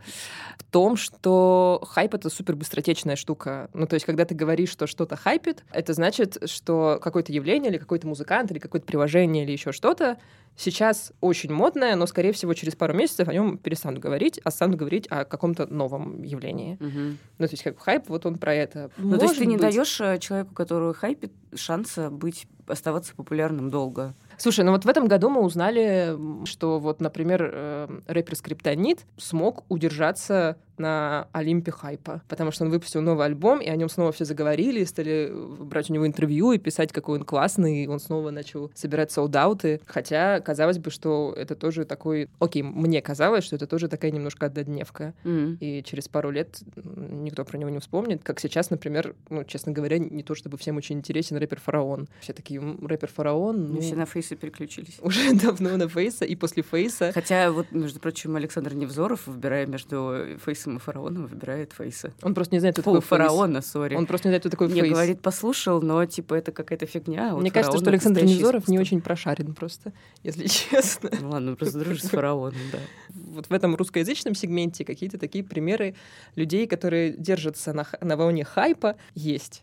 В 0.58 0.64
том, 0.64 0.96
что 0.96 1.82
хайп— 1.88 2.14
это 2.14 2.30
супер 2.30 2.56
быстротечная 2.56 3.16
штука. 3.16 3.68
Ну, 3.74 3.86
то 3.86 3.94
есть, 3.94 4.06
когда 4.06 4.24
ты 4.24 4.34
говоришь, 4.34 4.70
что 4.70 4.86
что-то 4.86 5.16
хайпит, 5.16 5.64
это 5.72 5.92
значит, 5.92 6.38
что 6.48 6.98
какое-то 7.02 7.32
явление 7.32 7.70
или 7.70 7.78
какой-то 7.78 8.06
музыкант 8.06 8.50
или 8.50 8.58
какое-то 8.58 8.86
приложение 8.86 9.44
или 9.44 9.52
еще 9.52 9.72
что-то 9.72 10.18
сейчас 10.56 11.12
очень 11.20 11.52
модное, 11.52 11.96
но, 11.96 12.06
скорее 12.06 12.32
всего, 12.32 12.54
через 12.54 12.74
пару 12.74 12.94
месяцев 12.94 13.28
о 13.28 13.32
нем 13.32 13.58
перестанут 13.58 14.00
говорить, 14.00 14.40
а 14.44 14.50
станут 14.50 14.76
говорить 14.76 15.06
о 15.08 15.24
каком-то 15.24 15.66
новом 15.66 16.22
явлении. 16.22 16.74
Угу. 16.74 17.16
Ну, 17.38 17.46
то 17.46 17.52
есть, 17.52 17.62
как 17.62 17.78
хайп, 17.80 18.08
вот 18.08 18.26
он 18.26 18.38
про 18.38 18.54
это. 18.54 18.90
Ну, 18.96 19.08
Может 19.08 19.20
то 19.20 19.26
есть 19.26 19.38
ты 19.38 19.46
не 19.46 19.56
даешь 19.56 20.00
э, 20.00 20.18
человеку, 20.18 20.54
который 20.54 20.94
хайпит, 20.94 21.32
шанса 21.54 22.10
быть 22.10 22.46
оставаться 22.66 23.14
популярным 23.14 23.70
долго. 23.70 24.14
Слушай, 24.38 24.64
ну 24.64 24.72
вот 24.72 24.84
в 24.84 24.88
этом 24.88 25.06
году 25.06 25.28
мы 25.28 25.42
узнали, 25.42 26.16
что 26.46 26.78
вот, 26.78 27.00
например, 27.00 27.50
э, 27.52 28.00
рэпер 28.06 28.36
Скриптонит 28.36 29.06
смог 29.16 29.64
удержаться 29.68 30.56
на 30.82 31.28
Олимпе 31.32 31.70
хайпа, 31.70 32.22
потому 32.28 32.50
что 32.50 32.64
он 32.64 32.70
выпустил 32.70 33.00
новый 33.00 33.26
альбом, 33.26 33.60
и 33.60 33.68
о 33.68 33.76
нем 33.76 33.88
снова 33.88 34.12
все 34.12 34.24
заговорили, 34.24 34.84
стали 34.84 35.32
брать 35.32 35.88
у 35.90 35.94
него 35.94 36.06
интервью 36.06 36.52
и 36.52 36.58
писать, 36.58 36.92
какой 36.92 37.18
он 37.18 37.24
классный, 37.24 37.84
и 37.84 37.86
он 37.86 38.00
снова 38.00 38.30
начал 38.30 38.70
собирать 38.74 39.12
солдаты. 39.12 39.80
Хотя 39.86 40.40
казалось 40.40 40.78
бы, 40.78 40.90
что 40.90 41.32
это 41.36 41.54
тоже 41.54 41.84
такой... 41.84 42.28
Окей, 42.40 42.62
мне 42.62 43.00
казалось, 43.00 43.44
что 43.44 43.56
это 43.56 43.66
тоже 43.66 43.88
такая 43.88 44.10
немножко 44.10 44.46
однодневка. 44.46 45.14
Mm-hmm. 45.24 45.56
И 45.60 45.82
через 45.84 46.08
пару 46.08 46.30
лет 46.30 46.60
никто 46.76 47.44
про 47.44 47.56
него 47.58 47.70
не 47.70 47.78
вспомнит. 47.78 48.22
Как 48.22 48.40
сейчас, 48.40 48.70
например, 48.70 49.14
ну, 49.30 49.44
честно 49.44 49.72
говоря, 49.72 49.98
не 49.98 50.22
то 50.22 50.34
чтобы 50.34 50.58
всем 50.58 50.76
очень 50.76 50.98
интересен 50.98 51.36
рэпер 51.36 51.60
Фараон. 51.60 52.08
Все 52.20 52.32
такие, 52.32 52.60
рэпер 52.60 53.08
Фараон... 53.08 53.74
Ну, 53.74 53.80
все 53.80 53.94
на 53.94 54.06
Фейса 54.06 54.36
переключились. 54.36 54.98
Уже 55.02 55.34
давно 55.34 55.76
на 55.76 55.88
Фейса 55.88 56.24
и 56.24 56.34
после 56.34 56.62
Фейса. 56.62 57.12
Хотя 57.12 57.50
вот, 57.52 57.70
между 57.70 58.00
прочим, 58.00 58.36
Александр 58.36 58.74
Невзоров, 58.74 59.26
выбирая 59.26 59.66
между 59.66 60.38
Фейсом 60.44 60.71
и 60.76 60.80
Фараоном, 60.80 61.26
выбирает 61.26 61.72
Фейса. 61.72 62.12
Он 62.22 62.34
просто 62.34 62.54
не 62.54 62.60
знает, 62.60 62.76
кто 62.76 62.82
такой 62.82 63.00
Фараона, 63.00 63.62
сори. 63.62 63.94
Он 63.94 64.06
просто 64.06 64.28
не 64.28 64.32
знает, 64.32 64.42
кто 64.42 64.50
такой 64.50 64.68
Фейс. 64.68 64.80
Мне 64.80 64.90
говорит, 64.90 65.20
послушал, 65.20 65.80
но 65.82 66.04
типа 66.06 66.34
это 66.34 66.52
какая-то 66.52 66.86
фигня. 66.86 67.30
А 67.30 67.34
вот 67.34 67.40
Мне 67.40 67.50
кажется, 67.50 67.78
что 67.78 67.90
Александр 67.90 68.24
Невзоров 68.24 68.68
не 68.68 68.78
очень 68.78 69.00
прошарен 69.00 69.54
просто, 69.54 69.92
если 70.22 70.46
честно. 70.46 71.10
Ну 71.20 71.30
ладно, 71.30 71.56
просто 71.56 71.78
дружишь 71.78 72.04
с 72.04 72.08
Фараоном, 72.08 72.60
да. 72.72 72.78
Вот 73.10 73.46
в 73.46 73.52
этом 73.52 73.74
русскоязычном 73.76 74.34
сегменте 74.34 74.84
какие-то 74.84 75.18
такие 75.18 75.44
примеры 75.44 75.94
людей, 76.36 76.66
которые 76.66 77.12
держатся 77.12 77.72
на, 77.72 77.86
на 78.00 78.16
волне 78.16 78.44
хайпа, 78.44 78.96
есть. 79.14 79.62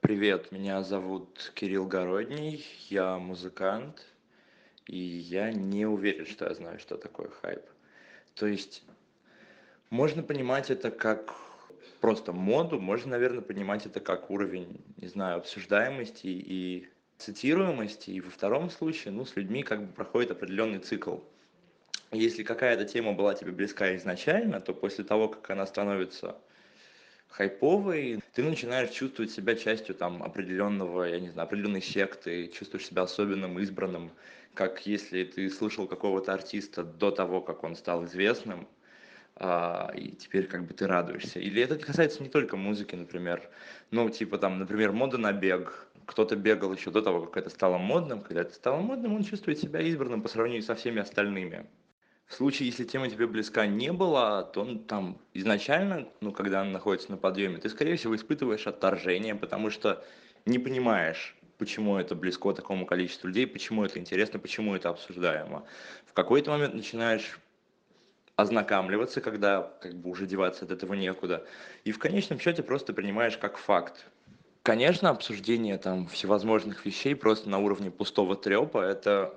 Привет, 0.00 0.52
меня 0.52 0.82
зовут 0.82 1.50
Кирилл 1.54 1.86
Городний, 1.86 2.64
я 2.90 3.18
музыкант, 3.18 4.06
и 4.86 4.98
я 4.98 5.50
не 5.50 5.84
уверен, 5.86 6.26
что 6.26 6.46
я 6.46 6.54
знаю, 6.54 6.78
что 6.78 6.96
такое 6.96 7.28
хайп. 7.28 7.62
То 8.34 8.46
есть 8.46 8.84
можно 9.90 10.22
понимать 10.22 10.70
это 10.70 10.90
как 10.90 11.34
просто 12.00 12.32
моду, 12.32 12.78
можно, 12.78 13.12
наверное, 13.12 13.42
понимать 13.42 13.86
это 13.86 14.00
как 14.00 14.30
уровень, 14.30 14.84
не 14.96 15.08
знаю, 15.08 15.38
обсуждаемости 15.38 16.26
и 16.26 16.88
цитируемости, 17.18 18.10
и 18.10 18.20
во 18.20 18.30
втором 18.30 18.70
случае, 18.70 19.12
ну, 19.12 19.24
с 19.24 19.36
людьми 19.36 19.62
как 19.62 19.86
бы 19.86 19.92
проходит 19.92 20.30
определенный 20.30 20.78
цикл. 20.78 21.18
Если 22.12 22.42
какая-то 22.42 22.84
тема 22.84 23.12
была 23.12 23.34
тебе 23.34 23.52
близка 23.52 23.96
изначально, 23.96 24.60
то 24.60 24.74
после 24.74 25.04
того, 25.04 25.28
как 25.28 25.50
она 25.50 25.66
становится 25.66 26.36
хайповый, 27.28 28.20
ты 28.32 28.42
начинаешь 28.44 28.90
чувствовать 28.90 29.30
себя 29.30 29.56
частью 29.56 29.94
там 29.94 30.22
определенного, 30.22 31.04
я 31.04 31.18
не 31.18 31.30
знаю, 31.30 31.46
определенной 31.46 31.82
секты, 31.82 32.48
чувствуешь 32.48 32.86
себя 32.86 33.02
особенным, 33.02 33.58
избранным, 33.58 34.12
как 34.54 34.86
если 34.86 35.24
ты 35.24 35.50
слышал 35.50 35.86
какого-то 35.86 36.32
артиста 36.32 36.84
до 36.84 37.10
того, 37.10 37.40
как 37.40 37.64
он 37.64 37.76
стал 37.76 38.04
известным, 38.04 38.68
а, 39.38 39.92
и 39.94 40.12
теперь 40.12 40.46
как 40.46 40.66
бы 40.66 40.72
ты 40.72 40.86
радуешься. 40.86 41.38
Или 41.38 41.62
это 41.62 41.76
касается 41.76 42.22
не 42.22 42.28
только 42.28 42.56
музыки, 42.56 42.94
например, 42.94 43.48
ну, 43.90 44.08
типа 44.08 44.38
там, 44.38 44.58
например, 44.58 44.92
мода 44.92 45.18
на 45.18 45.32
бег. 45.32 45.88
Кто-то 46.06 46.36
бегал 46.36 46.72
еще 46.72 46.90
до 46.90 47.02
того, 47.02 47.26
как 47.26 47.36
это 47.36 47.50
стало 47.50 47.78
модным. 47.78 48.20
Когда 48.20 48.42
это 48.42 48.54
стало 48.54 48.80
модным, 48.80 49.14
он 49.14 49.24
чувствует 49.24 49.58
себя 49.58 49.80
избранным 49.80 50.22
по 50.22 50.28
сравнению 50.28 50.62
со 50.62 50.74
всеми 50.74 51.00
остальными. 51.00 51.66
В 52.26 52.34
случае, 52.34 52.68
если 52.68 52.84
тема 52.84 53.08
тебе 53.08 53.26
близка 53.26 53.66
не 53.66 53.92
была, 53.92 54.42
то 54.42 54.62
он 54.62 54.84
там 54.84 55.20
изначально, 55.34 56.08
ну, 56.20 56.32
когда 56.32 56.62
она 56.62 56.70
находится 56.70 57.10
на 57.10 57.16
подъеме, 57.16 57.58
ты, 57.58 57.68
скорее 57.68 57.96
всего, 57.96 58.16
испытываешь 58.16 58.66
отторжение, 58.66 59.34
потому 59.34 59.70
что 59.70 60.04
не 60.44 60.58
понимаешь, 60.58 61.36
почему 61.58 61.96
это 61.96 62.14
близко 62.14 62.52
такому 62.52 62.86
количеству 62.86 63.28
людей, 63.28 63.46
почему 63.46 63.84
это 63.84 63.98
интересно, 63.98 64.38
почему 64.38 64.74
это 64.74 64.88
обсуждаемо. 64.88 65.64
В 66.06 66.12
какой-то 66.14 66.50
момент 66.50 66.74
начинаешь 66.74 67.38
ознакомливаться, 68.36 69.20
когда 69.20 69.72
как 69.80 69.94
бы 69.94 70.10
уже 70.10 70.26
деваться 70.26 70.66
от 70.66 70.70
этого 70.70 70.94
некуда. 70.94 71.44
И 71.84 71.92
в 71.92 71.98
конечном 71.98 72.38
счете 72.38 72.62
просто 72.62 72.92
принимаешь 72.92 73.38
как 73.38 73.56
факт. 73.56 74.06
Конечно, 74.62 75.10
обсуждение 75.10 75.78
там 75.78 76.06
всевозможных 76.06 76.84
вещей 76.84 77.14
просто 77.14 77.48
на 77.48 77.58
уровне 77.58 77.90
пустого 77.90 78.36
трепа 78.36 78.82
это 78.82 79.34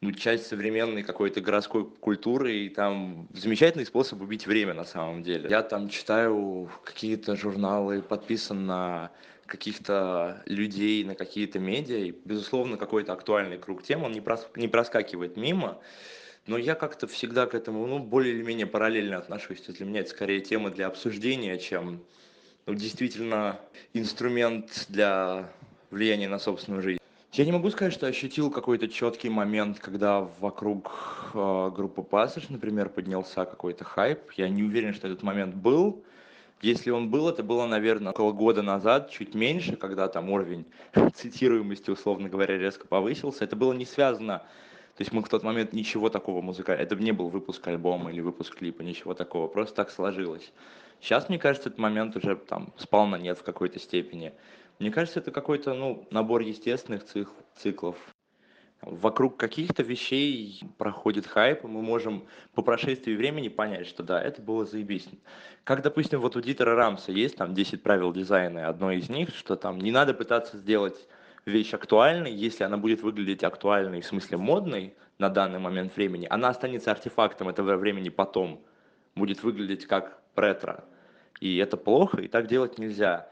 ну, 0.00 0.12
часть 0.12 0.46
современной 0.46 1.02
какой-то 1.02 1.40
городской 1.40 1.88
культуры, 1.88 2.54
и 2.54 2.68
там 2.68 3.28
замечательный 3.32 3.86
способ 3.86 4.20
убить 4.20 4.46
время 4.46 4.74
на 4.74 4.84
самом 4.84 5.22
деле. 5.22 5.48
Я 5.48 5.62
там 5.62 5.88
читаю 5.88 6.70
какие-то 6.84 7.34
журналы, 7.34 8.02
подписан 8.02 8.66
на 8.66 9.10
каких-то 9.46 10.42
людей, 10.44 11.02
на 11.04 11.14
какие-то 11.14 11.58
медиа, 11.58 11.98
и, 11.98 12.14
безусловно, 12.24 12.76
какой-то 12.76 13.12
актуальный 13.12 13.58
круг 13.58 13.82
тем, 13.82 14.04
он 14.04 14.12
не, 14.12 14.20
прос 14.20 14.46
не 14.54 14.68
проскакивает 14.68 15.36
мимо, 15.36 15.78
но 16.48 16.56
я 16.56 16.74
как-то 16.74 17.06
всегда 17.06 17.46
к 17.46 17.54
этому, 17.54 17.86
ну, 17.86 17.98
более 17.98 18.34
или 18.34 18.42
менее 18.42 18.66
параллельно 18.66 19.18
отношусь. 19.18 19.60
То 19.60 19.68
есть 19.68 19.78
для 19.78 19.86
меня 19.86 20.00
это 20.00 20.10
скорее 20.10 20.40
тема 20.40 20.70
для 20.70 20.86
обсуждения, 20.86 21.58
чем 21.58 22.02
ну, 22.66 22.74
действительно 22.74 23.60
инструмент 23.92 24.86
для 24.88 25.50
влияния 25.90 26.28
на 26.28 26.38
собственную 26.38 26.82
жизнь. 26.82 27.00
Я 27.32 27.44
не 27.44 27.52
могу 27.52 27.70
сказать, 27.70 27.92
что 27.92 28.06
ощутил 28.06 28.50
какой-то 28.50 28.88
четкий 28.88 29.28
момент, 29.28 29.78
когда 29.78 30.22
вокруг 30.40 30.90
э, 31.34 31.70
группы 31.74 32.00
Passage, 32.00 32.46
например, 32.48 32.88
поднялся 32.88 33.44
какой-то 33.44 33.84
хайп. 33.84 34.32
Я 34.36 34.48
не 34.48 34.62
уверен, 34.62 34.94
что 34.94 35.06
этот 35.06 35.22
момент 35.22 35.54
был. 35.54 36.02
Если 36.62 36.90
он 36.90 37.10
был, 37.10 37.28
это 37.28 37.42
было, 37.42 37.66
наверное, 37.66 38.12
около 38.12 38.32
года 38.32 38.62
назад, 38.62 39.10
чуть 39.10 39.34
меньше, 39.34 39.76
когда 39.76 40.08
там 40.08 40.30
уровень 40.30 40.64
цитируемости, 41.14 41.90
условно 41.90 42.30
говоря, 42.30 42.56
резко 42.56 42.86
повысился. 42.86 43.44
Это 43.44 43.54
было 43.54 43.74
не 43.74 43.84
связано 43.84 44.42
то 44.98 45.02
есть 45.02 45.12
мы 45.12 45.22
в 45.22 45.28
тот 45.28 45.44
момент 45.44 45.72
ничего 45.72 46.08
такого 46.08 46.42
музыкального, 46.42 46.84
это 46.84 46.96
не 46.96 47.12
был 47.12 47.28
выпуск 47.28 47.64
альбома 47.68 48.10
или 48.10 48.20
выпуск 48.20 48.56
клипа, 48.56 48.82
ничего 48.82 49.14
такого, 49.14 49.46
просто 49.46 49.76
так 49.76 49.90
сложилось. 49.92 50.52
Сейчас, 51.00 51.28
мне 51.28 51.38
кажется, 51.38 51.68
этот 51.68 51.78
момент 51.78 52.16
уже 52.16 52.34
там 52.34 52.72
спал 52.76 53.06
на 53.06 53.14
нет 53.14 53.38
в 53.38 53.44
какой-то 53.44 53.78
степени. 53.78 54.32
Мне 54.80 54.90
кажется, 54.90 55.20
это 55.20 55.30
какой-то, 55.30 55.72
ну, 55.74 56.04
набор 56.10 56.40
естественных 56.40 57.04
цикл, 57.04 57.30
циклов. 57.54 57.96
Вокруг 58.82 59.36
каких-то 59.36 59.84
вещей 59.84 60.64
проходит 60.78 61.28
хайп, 61.28 61.62
и 61.62 61.68
мы 61.68 61.80
можем 61.80 62.26
по 62.54 62.62
прошествии 62.62 63.14
времени 63.14 63.46
понять, 63.46 63.86
что 63.86 64.02
да, 64.02 64.20
это 64.20 64.42
было 64.42 64.64
заебись. 64.64 65.08
Как, 65.62 65.82
допустим, 65.82 66.20
вот 66.20 66.34
у 66.34 66.40
Дитера 66.40 66.74
Рамса 66.74 67.12
есть 67.12 67.36
там 67.36 67.54
10 67.54 67.84
правил 67.84 68.12
дизайна, 68.12 68.58
и 68.58 68.62
одно 68.62 68.90
из 68.90 69.08
них, 69.08 69.28
что 69.36 69.54
там 69.54 69.78
не 69.78 69.92
надо 69.92 70.12
пытаться 70.12 70.56
сделать 70.58 71.06
вещь 71.48 71.74
актуальной, 71.74 72.32
если 72.32 72.64
она 72.64 72.76
будет 72.76 73.02
выглядеть 73.02 73.44
актуальной, 73.44 74.00
в 74.00 74.06
смысле 74.06 74.38
модной 74.38 74.94
на 75.18 75.28
данный 75.28 75.58
момент 75.58 75.96
времени, 75.96 76.26
она 76.30 76.48
останется 76.48 76.90
артефактом 76.90 77.48
этого 77.48 77.76
времени 77.76 78.08
потом, 78.08 78.60
будет 79.14 79.42
выглядеть 79.42 79.86
как 79.86 80.20
ретро. 80.36 80.84
И 81.40 81.56
это 81.56 81.76
плохо, 81.76 82.20
и 82.20 82.28
так 82.28 82.46
делать 82.46 82.78
нельзя 82.78 83.28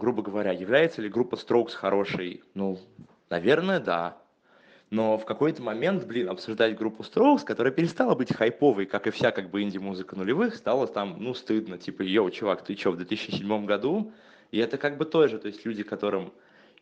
грубо 0.00 0.22
говоря, 0.22 0.50
является 0.50 1.00
ли 1.02 1.08
группа 1.08 1.36
Strokes 1.36 1.74
хорошей? 1.74 2.42
Ну, 2.54 2.80
наверное, 3.28 3.78
да. 3.78 4.16
Но 4.88 5.16
в 5.18 5.24
какой-то 5.24 5.62
момент, 5.62 6.04
блин, 6.06 6.28
обсуждать 6.28 6.76
группу 6.76 7.04
Strokes, 7.04 7.44
которая 7.44 7.72
перестала 7.72 8.16
быть 8.16 8.34
хайповой, 8.34 8.86
как 8.86 9.06
и 9.06 9.10
вся 9.10 9.30
как 9.30 9.50
бы 9.50 9.62
инди-музыка 9.62 10.16
нулевых, 10.16 10.56
стало 10.56 10.88
там, 10.88 11.16
ну, 11.20 11.34
стыдно. 11.34 11.78
Типа, 11.78 12.02
йоу, 12.02 12.30
чувак, 12.30 12.64
ты 12.64 12.74
что, 12.74 12.90
в 12.90 12.96
2007 12.96 13.66
году? 13.66 14.12
И 14.50 14.58
это 14.58 14.78
как 14.78 14.96
бы 14.96 15.04
тоже, 15.04 15.38
то 15.38 15.46
есть 15.46 15.64
люди, 15.64 15.84
которым 15.84 16.32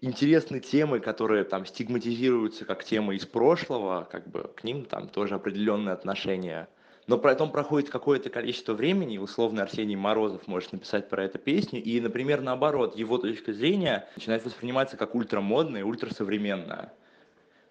интересны 0.00 0.60
темы, 0.60 1.00
которые 1.00 1.44
там 1.44 1.66
стигматизируются 1.66 2.64
как 2.64 2.84
темы 2.84 3.16
из 3.16 3.26
прошлого, 3.26 4.08
как 4.10 4.28
бы 4.28 4.50
к 4.54 4.64
ним 4.64 4.84
там 4.84 5.08
тоже 5.08 5.34
определенные 5.34 5.92
отношения 5.92 6.68
но 7.08 7.16
потом 7.16 7.50
проходит 7.50 7.88
какое-то 7.88 8.28
количество 8.28 8.74
времени, 8.74 9.14
и 9.14 9.18
условно 9.18 9.62
Арсений 9.62 9.96
Морозов 9.96 10.46
может 10.46 10.72
написать 10.72 11.08
про 11.08 11.24
эту 11.24 11.38
песню, 11.38 11.82
и, 11.82 11.98
например, 12.00 12.42
наоборот, 12.42 12.96
его 12.96 13.16
точка 13.16 13.54
зрения 13.54 14.06
начинает 14.14 14.44
восприниматься 14.44 14.98
как 14.98 15.14
ультрамодная, 15.14 15.84
ультрасовременная. 15.84 16.92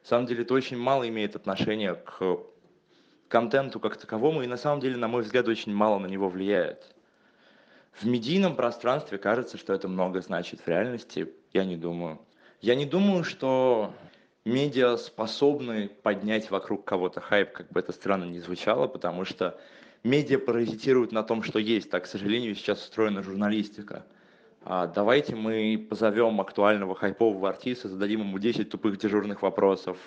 На 0.01 0.09
самом 0.09 0.25
деле 0.25 0.41
это 0.41 0.55
очень 0.55 0.77
мало 0.77 1.07
имеет 1.07 1.35
отношения 1.35 1.93
к 1.93 2.39
контенту 3.27 3.79
как 3.79 3.97
таковому, 3.97 4.41
и 4.41 4.47
на 4.47 4.57
самом 4.57 4.81
деле, 4.81 4.97
на 4.97 5.07
мой 5.07 5.21
взгляд, 5.21 5.47
очень 5.47 5.71
мало 5.71 5.99
на 5.99 6.07
него 6.07 6.29
влияет. 6.29 6.95
В 7.91 8.07
медийном 8.07 8.55
пространстве 8.55 9.19
кажется, 9.19 9.57
что 9.57 9.71
это 9.71 9.87
много 9.87 10.21
значит. 10.21 10.61
В 10.61 10.67
реальности 10.67 11.31
я 11.57 11.65
не 11.65 11.75
думаю. 11.75 12.19
Я 12.61 12.75
не 12.75 12.85
думаю, 12.85 13.23
что 13.23 13.91
медиа 14.45 14.95
способны 14.97 15.89
поднять 16.03 16.51
вокруг 16.51 16.85
кого-то 16.85 17.19
хайп, 17.19 17.51
как 17.51 17.71
бы 17.71 17.79
это 17.79 17.91
странно 17.93 18.25
ни 18.25 18.37
звучало, 18.37 18.87
потому 18.87 19.25
что 19.25 19.59
медиа 20.03 20.37
паразитируют 20.37 21.11
на 21.11 21.23
том, 21.23 21.41
что 21.41 21.57
есть. 21.57 21.89
Так, 21.89 22.03
к 22.03 22.07
сожалению, 22.07 22.53
сейчас 22.53 22.83
устроена 22.83 23.23
журналистика. 23.23 24.05
А, 24.63 24.85
давайте 24.85 25.35
мы 25.35 25.87
позовем 25.89 26.39
актуального 26.39 26.93
хайпового 26.93 27.49
артиста, 27.49 27.89
зададим 27.89 28.19
ему 28.19 28.37
10 28.37 28.69
тупых 28.69 28.99
дежурных 28.99 29.41
вопросов. 29.41 29.97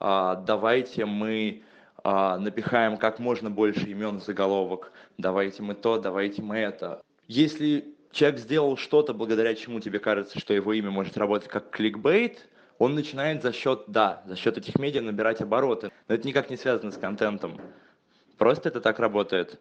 А, 0.00 0.36
давайте 0.36 1.06
мы 1.06 1.62
а, 2.04 2.36
напихаем 2.38 2.98
как 2.98 3.18
можно 3.18 3.50
больше 3.50 3.88
имен 3.88 4.20
заголовок. 4.20 4.92
Давайте 5.16 5.62
мы 5.62 5.74
то, 5.74 5.98
давайте 5.98 6.42
мы 6.42 6.58
это. 6.58 7.00
Если 7.26 7.94
человек 8.12 8.40
сделал 8.40 8.76
что-то, 8.76 9.14
благодаря 9.14 9.54
чему 9.54 9.80
тебе 9.80 9.98
кажется, 9.98 10.38
что 10.38 10.54
его 10.54 10.72
имя 10.72 10.90
может 10.90 11.16
работать 11.16 11.48
как 11.48 11.70
кликбейт– 11.70 12.46
он 12.80 12.94
начинает 12.94 13.42
за 13.42 13.52
счет, 13.52 13.84
да, 13.88 14.22
за 14.26 14.36
счет 14.36 14.56
этих 14.56 14.78
медиа 14.78 15.02
набирать 15.02 15.42
обороты. 15.42 15.92
Но 16.08 16.14
это 16.14 16.26
никак 16.26 16.48
не 16.48 16.56
связано 16.56 16.90
с 16.90 16.96
контентом. 16.96 17.60
Просто 18.38 18.70
это 18.70 18.80
так 18.80 18.98
работает. 18.98 19.60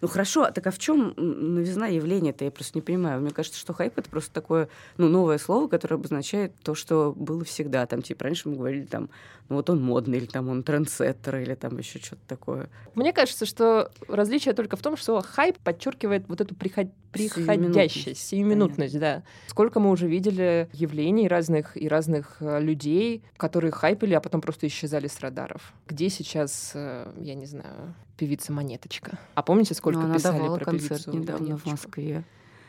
Ну 0.00 0.06
хорошо, 0.06 0.48
так 0.52 0.64
а 0.68 0.70
в 0.70 0.78
чем 0.78 1.12
новизна 1.16 1.88
явления-то? 1.88 2.44
Я 2.44 2.52
просто 2.52 2.78
не 2.78 2.82
понимаю. 2.82 3.20
Мне 3.20 3.32
кажется, 3.32 3.58
что 3.58 3.72
хайп 3.72 3.98
это 3.98 4.08
просто 4.08 4.32
такое 4.32 4.68
ну, 4.96 5.08
новое 5.08 5.38
слово, 5.38 5.66
которое 5.66 5.96
обозначает 5.96 6.52
то, 6.62 6.76
что 6.76 7.12
было 7.16 7.42
всегда. 7.42 7.84
Там, 7.86 8.00
типа, 8.00 8.22
раньше 8.22 8.48
мы 8.48 8.54
говорили, 8.58 8.84
там, 8.84 9.10
ну 9.48 9.56
вот 9.56 9.68
он 9.68 9.82
модный, 9.82 10.18
или 10.18 10.26
там 10.26 10.48
он 10.48 10.62
трендсеттер, 10.62 11.38
или 11.38 11.56
там 11.56 11.76
еще 11.78 11.98
что-то 11.98 12.22
такое. 12.28 12.70
Мне 12.94 13.12
кажется, 13.12 13.44
что 13.44 13.90
различие 14.06 14.54
только 14.54 14.76
в 14.76 14.82
том, 14.82 14.96
что 14.96 15.20
хайп 15.20 15.58
подчеркивает 15.58 16.28
вот 16.28 16.40
эту 16.40 16.54
приход... 16.54 16.86
приходящесть, 17.14 18.26
сиюминутность, 18.28 18.98
да. 18.98 19.22
Сколько 19.46 19.80
мы 19.80 19.90
уже 19.90 20.06
видели 20.06 20.68
явлений 20.72 21.28
разных 21.28 21.76
и 21.80 21.88
разных 21.88 22.36
э, 22.40 22.60
людей, 22.60 23.22
которые 23.36 23.70
хайпили, 23.72 24.14
а 24.14 24.20
потом 24.20 24.40
просто 24.40 24.66
исчезали 24.66 25.06
с 25.06 25.20
радаров. 25.20 25.72
Где 25.86 26.08
сейчас, 26.10 26.72
э, 26.74 27.12
я 27.20 27.34
не 27.34 27.46
знаю, 27.46 27.94
певица 28.16 28.52
Монеточка? 28.52 29.18
А 29.34 29.42
помните, 29.42 29.74
сколько 29.74 30.00
ну, 30.00 30.06
она 30.06 30.14
писали 30.16 30.38
давала 30.38 30.56
про 30.56 30.64
концерт 30.64 31.04
певицу 31.04 31.18
недавно 31.18 31.46
Монеточку? 31.46 31.68
в 31.68 31.72
Москве. 31.72 32.24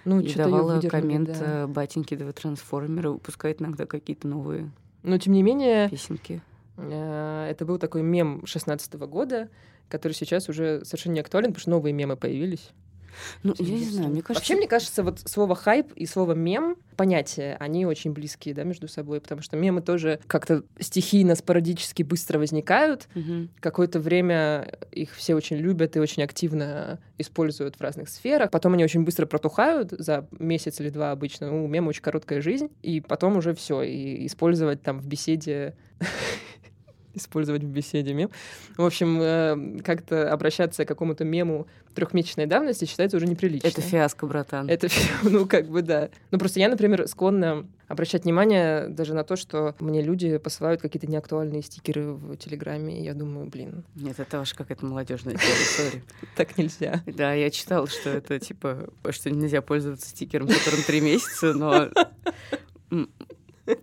Ну, 0.06 0.20
и 0.20 0.34
давала 0.34 0.80
коммент 0.82 1.30
да. 1.30 1.64
э, 1.64 1.68
батеньки 1.68 2.16
ДВ 2.16 2.32
Трансформеры, 2.34 3.12
выпускает 3.12 3.62
иногда 3.62 3.86
какие-то 3.86 4.28
новые 4.28 4.72
Но, 5.04 5.18
тем 5.18 5.34
не 5.34 5.42
менее, 5.42 5.90
песенки. 5.90 6.42
это 6.78 7.66
был 7.66 7.80
такой 7.80 8.04
мем 8.04 8.46
16 8.46 8.94
года, 8.94 9.50
который 9.90 10.14
сейчас 10.14 10.50
уже 10.50 10.84
совершенно 10.86 11.14
не 11.14 11.20
актуален, 11.20 11.48
потому 11.48 11.62
что 11.62 11.70
новые 11.72 11.94
мемы 11.94 12.16
появились. 12.18 12.72
Ну, 13.44 13.54
я 13.60 13.78
не 13.78 13.86
знаю, 13.86 14.10
мне 14.10 14.22
кажется... 14.22 14.42
Вообще, 14.42 14.56
мне 14.56 14.68
кажется, 14.68 15.04
вот 15.04 15.20
слово 15.26 15.56
хайп 15.56 15.92
и 15.94 16.06
слово 16.06 16.34
мем, 16.34 16.78
понятия, 16.96 17.58
они 17.60 17.86
очень 17.86 18.12
близкие, 18.12 18.56
да, 18.56 18.64
между 18.64 18.88
собой, 18.88 19.22
потому 19.22 19.42
что 19.42 19.58
мемы 19.58 19.82
тоже 19.82 20.20
как-то 20.28 20.64
стихийно, 20.80 21.36
спорадически 21.36 22.04
быстро 22.04 22.40
возникают. 22.40 23.08
Мгм. 23.16 23.50
Какое-то 23.60 24.00
время 24.00 24.78
их 24.92 25.14
все 25.16 25.36
очень 25.36 25.58
любят 25.58 25.96
и 25.96 26.00
очень 26.00 26.24
активно 26.24 27.00
используют 27.18 27.76
в 27.76 27.82
разных 27.82 28.10
сферах. 28.10 28.52
Потом 28.52 28.74
они 28.74 28.84
очень 28.84 29.04
быстро 29.04 29.26
протухают 29.26 29.92
за 29.92 30.28
месяц 30.32 30.80
или 30.80 30.90
два 30.90 31.12
обычно. 31.12 31.52
Ну, 31.52 31.66
у 31.66 31.68
мема 31.68 31.90
очень 31.90 32.02
короткая 32.02 32.42
жизнь. 32.42 32.70
И 32.82 33.02
потом 33.02 33.38
уже 33.38 33.54
все. 33.54 33.82
И 33.82 34.26
использовать 34.26 34.82
там 34.82 35.00
в 35.00 35.08
беседе 35.08 35.76
использовать 37.16 37.64
в 37.64 37.68
беседе 37.68 38.14
мем. 38.14 38.30
В 38.78 38.86
общем, 38.86 39.20
э, 39.22 39.82
как-то 39.84 40.32
обращаться 40.32 40.86
к 40.86 40.88
какому-то 40.88 41.24
мему 41.24 41.68
трехмесячной 41.96 42.46
давности 42.46 42.86
считается 42.86 43.18
уже 43.18 43.26
неприлично. 43.26 43.68
Это 43.68 43.82
фиаско, 43.82 44.28
братан. 44.28 44.70
Это 44.70 44.88
ну, 45.24 45.46
как 45.48 45.68
бы, 45.68 45.82
да. 45.82 46.10
Ну, 46.32 46.38
просто 46.38 46.60
я, 46.60 46.70
например, 46.70 47.08
склонна 47.08 47.66
обращать 47.88 48.24
внимание 48.24 48.88
даже 48.88 49.14
на 49.14 49.24
то, 49.24 49.36
что 49.36 49.76
мне 49.80 50.02
люди 50.02 50.38
посылают 50.38 50.82
какие-то 50.82 51.08
неактуальные 51.08 51.62
стикеры 51.62 52.14
в 52.14 52.36
Телеграме, 52.38 53.00
и 53.00 53.04
я 53.04 53.14
думаю, 53.14 53.48
блин, 53.48 53.84
Нет, 53.96 54.20
это 54.20 54.40
ваша 54.40 54.56
какая-то 54.56 54.86
молодежная 54.86 55.38
сори. 55.38 56.04
так 56.36 56.58
нельзя. 56.58 57.02
Да, 57.06 57.34
я 57.34 57.50
читала, 57.50 57.88
что 57.88 58.10
это 58.10 58.40
типа, 58.40 58.90
что 59.10 59.30
нельзя 59.32 59.62
пользоваться 59.62 60.10
стикером, 60.10 60.48
которым 60.48 60.84
три 60.84 61.02
месяца, 61.02 61.54
но 61.54 61.90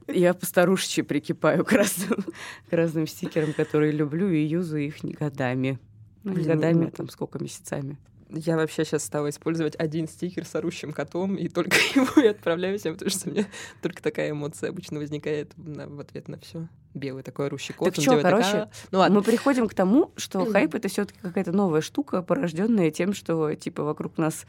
я 0.09 0.35
постарушечи 0.35 1.03
прикипаю 1.03 1.65
к 1.65 1.73
разным, 1.73 2.25
к 2.69 2.73
разным 2.73 3.07
стикерам, 3.07 3.53
которые 3.53 3.93
люблю 3.93 4.29
и 4.31 4.43
юзаю 4.43 4.85
их 4.87 5.03
не 5.03 5.13
годами. 5.13 5.79
Ну, 6.25 6.31
не 6.31 6.37
Блин, 6.37 6.47
годами, 6.49 6.83
ну, 6.85 6.89
а 6.89 6.91
там 6.91 7.09
сколько 7.09 7.39
месяцами. 7.43 7.99
Я 8.35 8.57
вообще 8.57 8.85
сейчас 8.85 9.05
стала 9.05 9.29
использовать 9.29 9.77
один 9.77 10.09
стикер 10.09 10.47
с 10.47 10.55
орущим 10.55 10.93
котом, 10.93 11.35
и 11.37 11.49
только 11.49 11.77
его 11.95 12.23
и 12.23 12.29
отправляю 12.29 12.79
всем, 12.79 12.95
потому 12.95 13.11
что 13.11 13.29
у 13.29 13.33
меня 13.33 13.47
только 13.83 14.03
такая 14.03 14.31
эмоция 14.31 14.71
обычно 14.71 14.99
возникает 15.01 15.53
на- 15.59 15.87
в 15.89 16.01
ответ 16.01 16.29
на 16.29 16.39
все. 16.39 16.69
Белый 16.95 17.23
такой 17.23 17.47
орущий 17.47 17.75
кот. 17.75 17.95
Так 17.95 18.05
делает 18.05 18.23
короче, 18.23 18.45
такая- 18.47 18.71
ну 18.91 18.99
ладно. 19.01 19.19
Мы 19.19 19.23
приходим 19.25 19.69
к 19.69 19.75
тому, 19.75 20.13
что 20.17 20.45
хайп 20.47 20.75
это 20.75 20.89
все-таки 20.89 21.19
какая-то 21.21 21.53
новая 21.53 21.81
штука, 21.81 22.23
порожденная 22.23 22.91
тем, 22.91 23.13
что 23.15 23.53
типа 23.55 23.83
вокруг 23.83 24.17
нас 24.17 24.47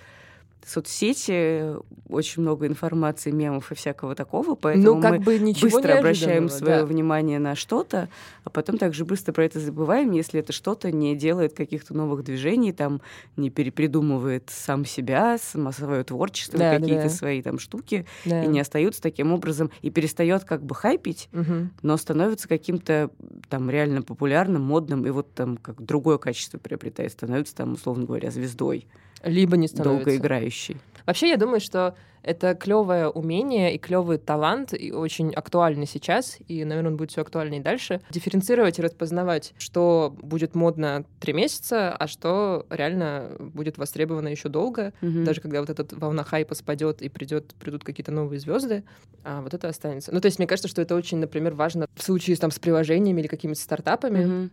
соцсети, 0.65 1.75
очень 2.10 2.41
много 2.41 2.67
информации, 2.67 3.32
мемов 3.32 3.72
и 3.72 3.75
всякого 3.75 4.15
такого, 4.15 4.56
поэтому 4.56 4.95
ну, 4.95 5.02
как 5.02 5.12
мы 5.12 5.19
бы 5.19 5.54
быстро 5.62 5.97
обращаем 5.97 6.49
свое 6.49 6.80
да. 6.80 6.86
внимание 6.86 7.39
на 7.39 7.56
что-то, 7.56 8.10
а 8.43 8.49
потом 8.49 8.78
также 8.78 9.06
быстро 9.06 9.34
про 9.34 9.45
это 9.45 9.60
забываем, 9.60 10.12
если 10.12 10.39
это 10.39 10.54
что-то 10.54 10.91
не 10.91 11.15
делает 11.15 11.54
каких-то 11.54 11.93
новых 11.93 12.23
движений, 12.23 12.71
там 12.71 13.02
не 13.38 13.49
перепридумывает 13.49 14.49
сам 14.49 14.86
себя, 14.86 15.38
само 15.38 15.71
свое 15.71 16.04
творчество, 16.04 16.60
Да, 16.60 16.78
какие-то 16.78 17.04
да. 17.04 17.10
свои 17.10 17.41
там 17.41 17.60
штуки, 17.60 18.06
Да. 18.26 18.43
и 18.43 18.47
не 18.47 18.60
остаются 18.60 19.02
таким 19.02 19.32
образом, 19.32 19.71
и 19.82 19.89
перестает 19.89 20.43
как 20.43 20.63
бы 20.63 20.76
хайпить, 20.76 21.30
Мгм. 21.32 21.71
но 21.82 21.97
становится 21.97 22.47
каким-то 22.47 23.10
там 23.49 23.69
реально 23.69 24.02
популярным, 24.02 24.62
модным, 24.62 25.06
и 25.06 25.10
вот 25.10 25.34
там 25.34 25.58
как 25.58 25.82
другое 25.84 26.17
качество 26.17 26.58
приобретает, 26.58 27.12
становится 27.12 27.56
там, 27.56 27.73
условно 27.73 28.06
говоря, 28.06 28.32
звездой, 28.32 28.88
Либо 29.24 29.58
не 29.58 29.68
становится. 29.68 30.06
долгоиграющей. 30.06 30.78
Вообще, 31.06 31.30
я 31.30 31.38
думаю, 31.38 31.60
что 31.60 31.96
это 32.22 32.56
клевое 32.56 33.10
умение 33.10 33.76
и 33.76 33.78
клевый 33.78 34.18
талант, 34.18 34.74
и 34.74 34.94
очень 34.94 35.34
актуальный 35.34 35.86
сейчас, 35.86 36.38
и, 36.48 36.64
наверное, 36.64 36.92
он 36.92 36.98
будет 36.98 37.12
все 37.12 37.22
актуальнее 37.22 37.62
дальше. 37.62 38.00
Дифференцировать 38.10 38.80
и 38.80 38.82
распознавать, 38.82 39.54
что 39.58 40.16
будет 40.22 40.56
модно 40.56 41.04
три 41.20 41.34
месяца, 41.34 41.94
а 41.94 42.08
что 42.08 42.66
реально 42.70 43.36
будет 43.40 43.78
востребовано 43.78 44.30
еще 44.30 44.48
долго. 44.48 44.94
Мгм. 45.02 45.26
Даже 45.26 45.42
когда 45.42 45.60
вот 45.60 45.70
эта 45.70 45.86
волна 45.98 46.24
хайпа 46.24 46.56
спадет 46.56 47.02
и 47.02 47.10
придет, 47.10 47.54
придут 47.56 47.84
какие-то 47.84 48.14
новые 48.14 48.40
звезды, 48.40 48.86
а 49.26 49.42
вот 49.42 49.54
это 49.54 49.68
останется. 49.68 50.14
Ну, 50.14 50.22
то 50.22 50.28
есть, 50.28 50.40
мне 50.40 50.48
кажется, 50.48 50.70
что 50.70 50.82
это 50.82 50.96
очень, 50.96 51.18
например, 51.18 51.54
важно 51.56 51.88
в 51.96 52.02
случае 52.04 52.38
там, 52.38 52.52
с 52.52 52.60
приложениями 52.60 53.20
или 53.20 53.28
какими-то 53.28 53.60
стартапами, 53.60 54.24
Мгм. 54.26 54.52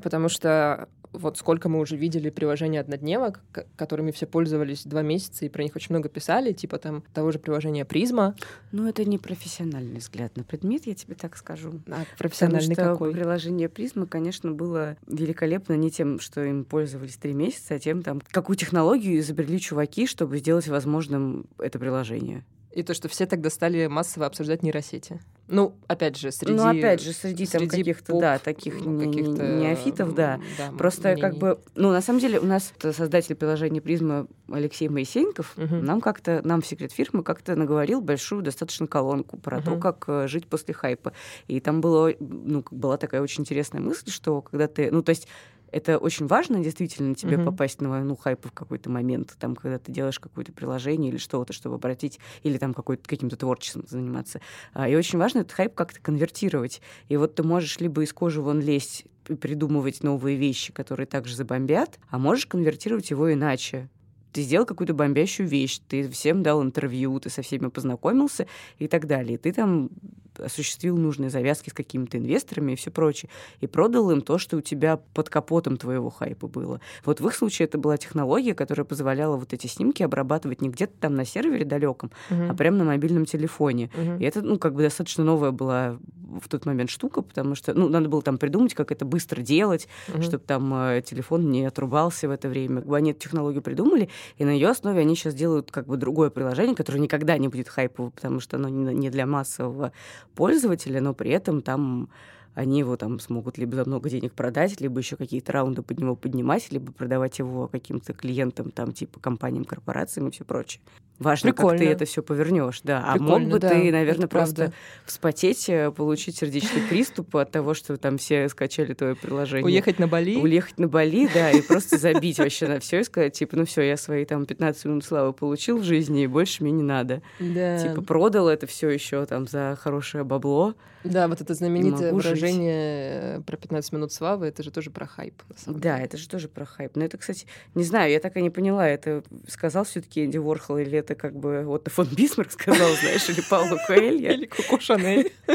потому 0.00 0.28
что 0.28 0.88
вот 1.14 1.38
сколько 1.38 1.68
мы 1.68 1.80
уже 1.80 1.96
видели 1.96 2.30
приложений 2.30 2.78
однодневок, 2.78 3.40
которыми 3.76 4.10
все 4.10 4.26
пользовались 4.26 4.84
два 4.84 5.02
месяца, 5.02 5.44
и 5.44 5.48
про 5.48 5.62
них 5.62 5.74
очень 5.76 5.88
много 5.90 6.08
писали, 6.08 6.52
типа 6.52 6.78
там 6.78 7.02
того 7.14 7.30
же 7.30 7.38
приложения 7.38 7.84
Призма. 7.84 8.34
Ну, 8.72 8.88
это 8.88 9.04
не 9.04 9.18
профессиональный 9.18 9.98
взгляд 9.98 10.36
на 10.36 10.44
предмет, 10.44 10.86
я 10.86 10.94
тебе 10.94 11.14
так 11.14 11.36
скажу. 11.36 11.70
А 11.86 11.90
Потому 11.90 12.06
профессиональный 12.18 12.74
что 12.74 12.84
какой? 12.84 13.12
приложение 13.12 13.68
Призмы, 13.68 14.06
конечно, 14.06 14.50
было 14.50 14.96
великолепно 15.06 15.74
не 15.74 15.90
тем, 15.90 16.18
что 16.20 16.44
им 16.44 16.64
пользовались 16.64 17.16
три 17.16 17.32
месяца, 17.32 17.74
а 17.74 17.78
тем, 17.78 18.02
там, 18.02 18.20
какую 18.30 18.56
технологию 18.56 19.18
изобрели 19.18 19.60
чуваки, 19.60 20.06
чтобы 20.06 20.38
сделать 20.38 20.68
возможным 20.68 21.46
это 21.58 21.78
приложение. 21.78 22.44
И 22.74 22.82
то, 22.82 22.92
что 22.92 23.08
все 23.08 23.26
тогда 23.26 23.50
стали 23.50 23.86
массово 23.86 24.26
обсуждать 24.26 24.64
нейросети. 24.64 25.20
Ну, 25.46 25.74
опять 25.86 26.16
же, 26.16 26.32
среди... 26.32 26.54
ну, 26.54 26.66
опять 26.66 27.00
же, 27.00 27.12
среди, 27.12 27.46
среди 27.46 27.68
каких-то, 27.68 28.18
да, 28.18 28.38
таких 28.38 28.80
ну, 28.84 28.98
каких-то, 28.98 29.46
неофитов, 29.60 30.12
да. 30.14 30.40
м, 30.58 30.76
Просто 30.76 31.14
как 31.16 31.32
мнений. 31.34 31.38
бы, 31.38 31.60
ну, 31.76 31.92
на 31.92 32.00
самом 32.00 32.18
деле 32.18 32.40
у 32.40 32.46
нас 32.46 32.72
создатель 32.80 33.36
приложения 33.36 33.80
Призма 33.80 34.26
Алексей 34.50 34.88
Моисеенков 34.88 35.52
Мгм. 35.56 35.84
нам 35.84 36.00
как-то, 36.00 36.40
нам 36.44 36.62
в 36.62 36.66
секрет 36.66 36.90
фирмы 36.92 37.22
как-то 37.22 37.54
наговорил 37.54 38.00
большую 38.00 38.42
достаточно 38.42 38.86
колонку 38.88 39.36
про 39.36 39.60
то, 39.60 39.72
Мгм. 39.72 39.80
как 39.80 40.04
э, 40.08 40.26
жить 40.26 40.46
после 40.48 40.74
хайпа. 40.74 41.12
И 41.46 41.60
там 41.60 41.80
было, 41.80 42.12
ну, 42.18 42.62
как 42.62 42.72
была 42.76 42.96
такая 42.96 43.20
очень 43.22 43.42
интересная 43.42 43.82
мысль, 43.82 44.10
что 44.10 44.40
когда 44.42 44.66
ты, 44.66 44.90
ну, 44.90 45.02
то 45.02 45.10
есть 45.10 45.28
это 45.74 45.98
очень 45.98 46.26
важно 46.26 46.62
действительно 46.62 47.14
тебе 47.14 47.36
Мгм. 47.36 47.46
попасть 47.46 47.80
на 47.80 47.90
волну 47.90 48.14
хайпа 48.16 48.48
в 48.48 48.52
какой-то 48.52 48.90
момент, 48.90 49.34
там, 49.38 49.56
когда 49.56 49.78
ты 49.78 49.90
делаешь 49.90 50.20
какое-то 50.20 50.52
приложение 50.52 51.10
или 51.10 51.18
что-то, 51.18 51.52
чтобы 51.52 51.74
обратить, 51.74 52.20
или 52.44 52.58
там 52.58 52.72
каким-то 52.74 53.36
творчеством 53.36 53.84
заниматься. 53.88 54.40
А, 54.72 54.88
И 54.88 54.94
очень 54.94 55.18
важно 55.18 55.40
этот 55.40 55.52
хайп 55.52 55.74
как-то 55.74 56.00
конвертировать. 56.00 56.80
И 57.08 57.16
вот 57.16 57.34
ты 57.34 57.42
можешь 57.42 57.80
либо 57.80 58.02
из 58.02 58.12
кожи 58.12 58.40
вон 58.40 58.60
лезть 58.60 59.04
и 59.28 59.34
придумывать 59.34 60.02
новые 60.02 60.36
вещи, 60.36 60.72
которые 60.72 61.06
также 61.06 61.34
забомбят, 61.34 61.98
а 62.10 62.18
можешь 62.18 62.46
конвертировать 62.46 63.10
его 63.10 63.32
иначе. 63.32 63.88
Ты 64.34 64.42
сделал 64.42 64.66
какую-то 64.66 64.94
бомбящую 64.94 65.48
вещь, 65.48 65.78
ты 65.88 66.08
всем 66.10 66.42
дал 66.42 66.60
интервью, 66.60 67.20
ты 67.20 67.30
со 67.30 67.40
всеми 67.42 67.68
познакомился 67.68 68.48
и 68.80 68.88
так 68.88 69.06
далее. 69.06 69.34
И 69.34 69.38
ты 69.38 69.52
там 69.52 69.90
осуществил 70.36 70.96
нужные 70.96 71.30
завязки 71.30 71.70
с 71.70 71.72
какими-то 71.72 72.18
инвесторами 72.18 72.72
и 72.72 72.74
все 72.74 72.90
прочее. 72.90 73.30
И 73.60 73.68
продал 73.68 74.10
им 74.10 74.20
то, 74.20 74.38
что 74.38 74.56
у 74.56 74.60
тебя 74.60 74.96
под 75.14 75.28
капотом 75.30 75.76
твоего 75.76 76.10
хайпа 76.10 76.48
было. 76.48 76.80
Вот 77.04 77.20
в 77.20 77.28
их 77.28 77.36
случае 77.36 77.66
это 77.66 77.78
была 77.78 77.96
технология, 77.96 78.52
которая 78.54 78.84
позволяла 78.84 79.36
вот 79.36 79.52
эти 79.52 79.68
снимки 79.68 80.02
обрабатывать 80.02 80.60
не 80.60 80.68
где-то 80.70 80.92
там 80.98 81.14
на 81.14 81.24
сервере 81.24 81.64
далеком, 81.64 82.10
Мгм. 82.30 82.50
а 82.50 82.54
прямо 82.54 82.78
на 82.78 82.84
мобильном 82.84 83.26
телефоне. 83.26 83.90
Мгм. 83.96 84.18
И 84.18 84.24
это, 84.24 84.42
ну, 84.42 84.58
как 84.58 84.74
бы 84.74 84.82
достаточно 84.82 85.22
новая 85.22 85.52
была 85.52 85.98
в 86.40 86.48
тот 86.48 86.66
момент 86.66 86.90
штука, 86.90 87.22
потому 87.22 87.54
что, 87.54 87.72
ну, 87.74 87.88
надо 87.88 88.08
было 88.08 88.20
там 88.20 88.38
придумать, 88.38 88.74
как 88.74 88.90
это 88.90 89.04
быстро 89.04 89.40
делать, 89.40 89.86
Мгм. 90.08 90.22
чтобы 90.22 90.42
там 90.44 90.74
э, 90.74 91.02
телефон 91.06 91.48
не 91.52 91.64
отрубался 91.64 92.26
в 92.26 92.32
это 92.32 92.48
время. 92.48 92.82
Они 92.92 93.12
эту 93.12 93.20
технологию 93.20 93.62
придумали, 93.62 94.08
и 94.38 94.44
на 94.44 94.50
ее 94.50 94.68
основе 94.68 95.00
они 95.00 95.14
сейчас 95.14 95.34
делают 95.34 95.70
как 95.70 95.86
бы 95.86 95.96
другое 95.96 96.30
приложение, 96.30 96.74
которое 96.74 96.98
никогда 96.98 97.38
не 97.38 97.48
будет 97.48 97.68
хайпово, 97.68 98.10
потому 98.10 98.40
что 98.40 98.56
оно 98.56 98.68
не 98.68 99.10
для 99.10 99.26
массового 99.26 99.92
пользователя, 100.34 101.00
но 101.00 101.14
при 101.14 101.30
этом 101.30 101.62
там 101.62 102.08
они 102.54 102.78
его 102.78 102.96
там 102.96 103.18
смогут 103.18 103.58
либо 103.58 103.76
за 103.76 103.84
много 103.84 104.08
денег 104.08 104.32
продать, 104.32 104.80
либо 104.80 104.98
еще 105.00 105.16
какие-то 105.16 105.52
раунды 105.52 105.82
под 105.82 105.98
него 105.98 106.14
поднимать, 106.14 106.70
либо 106.70 106.92
продавать 106.92 107.38
его 107.38 107.68
каким-то 107.68 108.12
клиентам, 108.12 108.70
там, 108.70 108.92
типа 108.92 109.20
компаниям, 109.20 109.64
корпорациям 109.64 110.28
и 110.28 110.30
все 110.30 110.44
прочее. 110.44 110.80
Важно, 111.18 111.52
Прикольно. 111.52 111.78
как 111.78 111.86
ты 111.86 111.92
это 111.92 112.04
все 112.06 112.22
повернешь, 112.22 112.80
да. 112.82 113.04
А 113.06 113.12
Прикольно, 113.12 113.38
мог 113.38 113.48
бы 113.48 113.58
да, 113.60 113.68
ты, 113.68 113.92
наверное, 113.92 114.26
просто 114.26 114.54
правда. 114.54 114.74
вспотеть, 115.06 115.68
э, 115.68 115.92
получить 115.92 116.36
сердечный 116.36 116.82
приступ 116.88 117.36
от 117.36 117.52
того, 117.52 117.74
что 117.74 117.96
там 117.96 118.18
все 118.18 118.48
скачали 118.48 118.94
твое 118.94 119.14
приложение. 119.14 119.64
Уехать 119.64 120.00
на 120.00 120.08
Бали. 120.08 120.36
Уехать 120.36 120.78
на 120.78 120.88
Бали, 120.88 121.28
да, 121.32 121.50
и 121.52 121.62
просто 121.62 121.98
забить 121.98 122.38
вообще 122.38 122.66
на 122.66 122.80
все 122.80 123.00
и 123.00 123.04
сказать, 123.04 123.32
типа, 123.32 123.56
ну 123.56 123.64
все, 123.64 123.82
я 123.82 123.96
свои 123.96 124.24
там 124.24 124.44
15 124.44 124.84
минут 124.86 125.04
славы 125.04 125.32
получил 125.32 125.78
в 125.78 125.84
жизни, 125.84 126.24
и 126.24 126.26
больше 126.26 126.64
мне 126.64 126.72
не 126.72 126.82
надо. 126.82 127.22
Да. 127.38 127.78
Типа, 127.78 128.02
продал 128.02 128.48
это 128.48 128.66
все 128.66 128.88
еще 128.90 129.24
там 129.26 129.46
за 129.46 129.78
хорошее 129.80 130.24
бабло. 130.24 130.74
Да, 131.04 131.28
вот 131.28 131.40
это 131.40 131.54
знаменитое 131.54 132.12
выражение 132.12 132.43
э, 132.52 133.40
про 133.46 133.56
15 133.56 133.92
минут 133.92 134.12
славы, 134.12 134.46
это 134.46 134.62
же 134.62 134.70
тоже 134.70 134.90
про 134.90 135.06
хайп. 135.06 135.42
Да, 135.66 135.98
это 135.98 136.16
же 136.16 136.28
тоже 136.28 136.48
про 136.48 136.64
хайп. 136.64 136.96
Но 136.96 137.04
это, 137.04 137.18
кстати, 137.18 137.46
не 137.74 137.84
знаю, 137.84 138.10
я 138.12 138.20
так 138.20 138.36
и 138.36 138.42
не 138.42 138.50
поняла, 138.50 138.86
это 138.88 139.22
сказал 139.48 139.84
все-таки 139.84 140.24
Энди 140.24 140.38
Уорхол, 140.38 140.78
или 140.78 140.98
это 140.98 141.14
как 141.14 141.36
бы 141.36 141.62
вот 141.64 141.88
фон 141.88 142.08
Бисмарк 142.14 142.50
сказал, 142.52 142.88
знаешь, 143.00 143.28
или 143.28 143.42
Пауло 143.48 143.78
Коэльо. 143.86 144.32
Или 144.34 144.46
Коко 144.46 144.80
Шанель. 144.80 145.32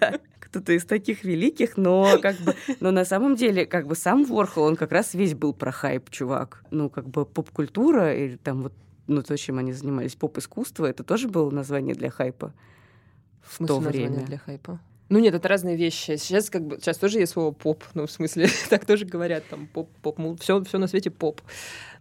Да, 0.00 0.18
кто-то 0.40 0.72
из 0.72 0.84
таких 0.84 1.24
великих, 1.24 1.76
но 1.76 2.18
как 2.20 2.36
бы, 2.38 2.54
но 2.80 2.90
на 2.90 3.04
самом 3.04 3.34
деле, 3.36 3.66
как 3.66 3.86
бы 3.86 3.94
сам 3.94 4.24
Ворхол, 4.24 4.64
он 4.64 4.76
как 4.76 4.92
раз 4.92 5.14
весь 5.14 5.34
был 5.34 5.52
про 5.52 5.70
хайп, 5.72 6.10
чувак. 6.10 6.64
Ну, 6.70 6.88
как 6.90 7.08
бы 7.08 7.24
поп-культура 7.26 8.14
или 8.14 8.36
там 8.36 8.62
вот, 8.62 8.72
ну, 9.06 9.22
то, 9.22 9.36
чем 9.36 9.58
они 9.58 9.72
занимались, 9.72 10.14
поп-искусство, 10.14 10.86
это 10.86 11.04
тоже 11.04 11.28
было 11.28 11.50
название 11.50 11.94
для 11.94 12.10
хайпа 12.10 12.52
в 13.42 13.54
В 13.62 13.66
то 13.66 13.76
название 13.80 14.08
время. 14.08 14.26
для 14.26 14.38
хайпа? 14.38 14.80
Ну 15.08 15.20
нет, 15.20 15.34
это 15.34 15.46
разные 15.46 15.76
вещи. 15.76 16.16
Сейчас 16.16 16.50
как 16.50 16.62
бы 16.66 16.78
сейчас 16.78 16.98
тоже 16.98 17.20
есть 17.20 17.32
слово 17.32 17.52
поп, 17.52 17.84
ну 17.94 18.06
в 18.06 18.10
смысле 18.10 18.48
так 18.70 18.84
тоже 18.84 19.04
говорят 19.04 19.44
там 19.48 19.68
поп, 19.68 19.88
поп, 20.02 20.18
все, 20.40 20.62
все 20.64 20.78
на 20.78 20.88
свете 20.88 21.10
поп. 21.10 21.40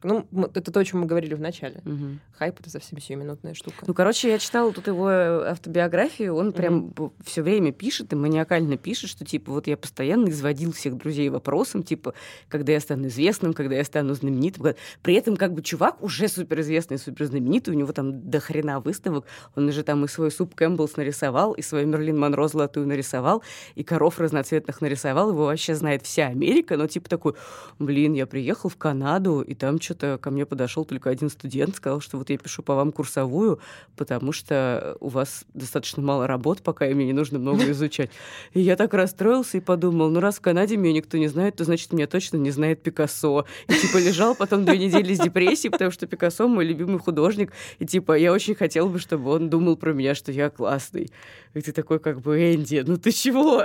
Ну 0.06 0.28
это 0.54 0.72
то, 0.72 0.80
о 0.80 0.86
чем 0.86 1.02
мы 1.02 1.08
говорили 1.08 1.34
в 1.34 1.42
начале. 1.42 1.82
Мгм. 1.84 2.20
Хайп 2.38 2.60
это 2.60 2.70
совсем 2.70 3.00
сиюминутная 3.00 3.54
штука. 3.54 3.86
Ну, 3.88 3.94
короче, 3.94 4.30
я 4.30 4.38
читала 4.38 4.72
тут 4.72 4.88
его 4.88 5.08
автобиографию, 5.08 6.36
он 6.36 6.54
прям 6.54 6.94
все 7.24 7.42
время 7.42 7.72
пишет 7.72 8.14
и 8.14 8.16
маниакально 8.16 8.78
пишет, 8.78 9.10
что, 9.10 9.26
типа, 9.26 9.52
вот 9.52 9.68
я 9.68 9.78
постоянно 9.78 10.30
изводил 10.30 10.72
всех 10.74 10.96
друзей 10.98 11.30
вопросом, 11.30 11.82
типа, 11.82 12.14
когда 12.50 12.74
я 12.74 12.80
стану 12.80 13.08
известным, 13.08 13.54
когда 13.54 13.76
я 13.76 13.84
стану 13.84 14.14
знаменитым. 14.14 14.76
При 15.02 15.16
этом, 15.16 15.38
как 15.38 15.54
бы, 15.54 15.62
чувак 15.62 16.02
уже 16.04 16.28
суперизвестный, 16.28 17.00
суперзнаменитый, 17.00 17.74
у 17.74 17.78
него 17.78 17.92
там 17.92 18.30
до 18.30 18.40
хрена 18.40 18.80
выставок, 18.80 19.26
он 19.56 19.68
уже 19.68 19.84
там 19.84 20.06
и 20.06 20.08
свой 20.08 20.30
суп 20.30 20.54
Campbell's 20.56 20.98
нарисовал, 20.98 21.54
и 21.54 21.62
свою 21.62 21.88
Мэрилин 21.88 22.20
Монро 22.20 22.48
золотую 22.48 22.88
нарисовал, 22.88 23.42
и 23.74 23.84
коров 23.84 24.20
разноцветных 24.20 24.82
нарисовал, 24.82 25.32
его 25.32 25.46
вообще 25.46 25.74
знает 25.74 26.04
вся 26.04 26.28
Америка, 26.28 26.78
но 26.78 26.88
типа 26.88 27.10
такой, 27.10 27.34
блин, 27.80 28.14
я 28.14 28.28
приехал 28.28 28.70
в 28.70 28.78
Канаду, 28.78 29.42
и 29.42 29.56
там 29.56 29.80
что-то 29.96 30.18
ко 30.18 30.30
мне 30.30 30.46
подошел 30.46 30.84
только 30.84 31.10
один 31.10 31.30
студент, 31.30 31.76
сказал, 31.76 32.02
что 32.02 32.18
вот 32.18 32.30
я 32.30 32.38
пишу 32.38 32.62
по 32.64 32.76
вам 32.76 32.92
курсовую, 32.92 33.60
потому 33.96 34.34
что 34.34 34.98
у 35.00 35.08
вас 35.08 35.46
достаточно 35.54 36.04
мало 36.04 36.28
работ, 36.28 36.62
пока 36.62 36.88
и 36.88 36.94
мне 36.94 37.06
не 37.06 37.14
нужно 37.14 37.40
много 37.40 37.64
изучать. 37.72 38.10
И 38.54 38.60
я 38.60 38.76
так 38.76 38.94
расстроился 38.94 39.58
и 39.58 39.62
подумал, 39.62 40.10
ну 40.10 40.20
раз 40.20 40.38
в 40.38 40.42
Канаде 40.42 40.76
меня 40.76 40.94
никто 40.94 41.18
не 41.18 41.28
знает, 41.28 41.56
то 41.56 41.64
значит 41.64 41.94
меня 41.94 42.08
точно 42.08 42.38
не 42.38 42.52
знает 42.52 42.82
Пикассо. 42.82 43.46
И 43.68 43.74
типа 43.74 43.98
лежал 43.98 44.36
потом 44.36 44.66
две 44.66 44.78
недели 44.78 45.14
с 45.14 45.20
депрессией, 45.20 45.72
потому 45.72 45.92
что 45.92 46.08
Пикассо 46.08 46.48
мой 46.48 46.66
любимый 46.66 47.00
художник, 47.00 47.54
и 47.80 47.86
типа 47.86 48.18
я 48.18 48.34
очень 48.34 48.56
хотел 48.56 48.90
бы, 48.90 49.00
чтобы 49.00 49.32
он 49.32 49.50
думал 49.50 49.78
про 49.78 49.94
меня, 49.94 50.14
что 50.14 50.32
я 50.32 50.50
классный. 50.50 51.10
И 51.54 51.62
ты 51.62 51.72
такой 51.72 52.00
как 52.00 52.20
бы, 52.20 52.54
Энди, 52.54 52.84
ну 52.86 52.98
ты 52.98 53.12
чего? 53.12 53.64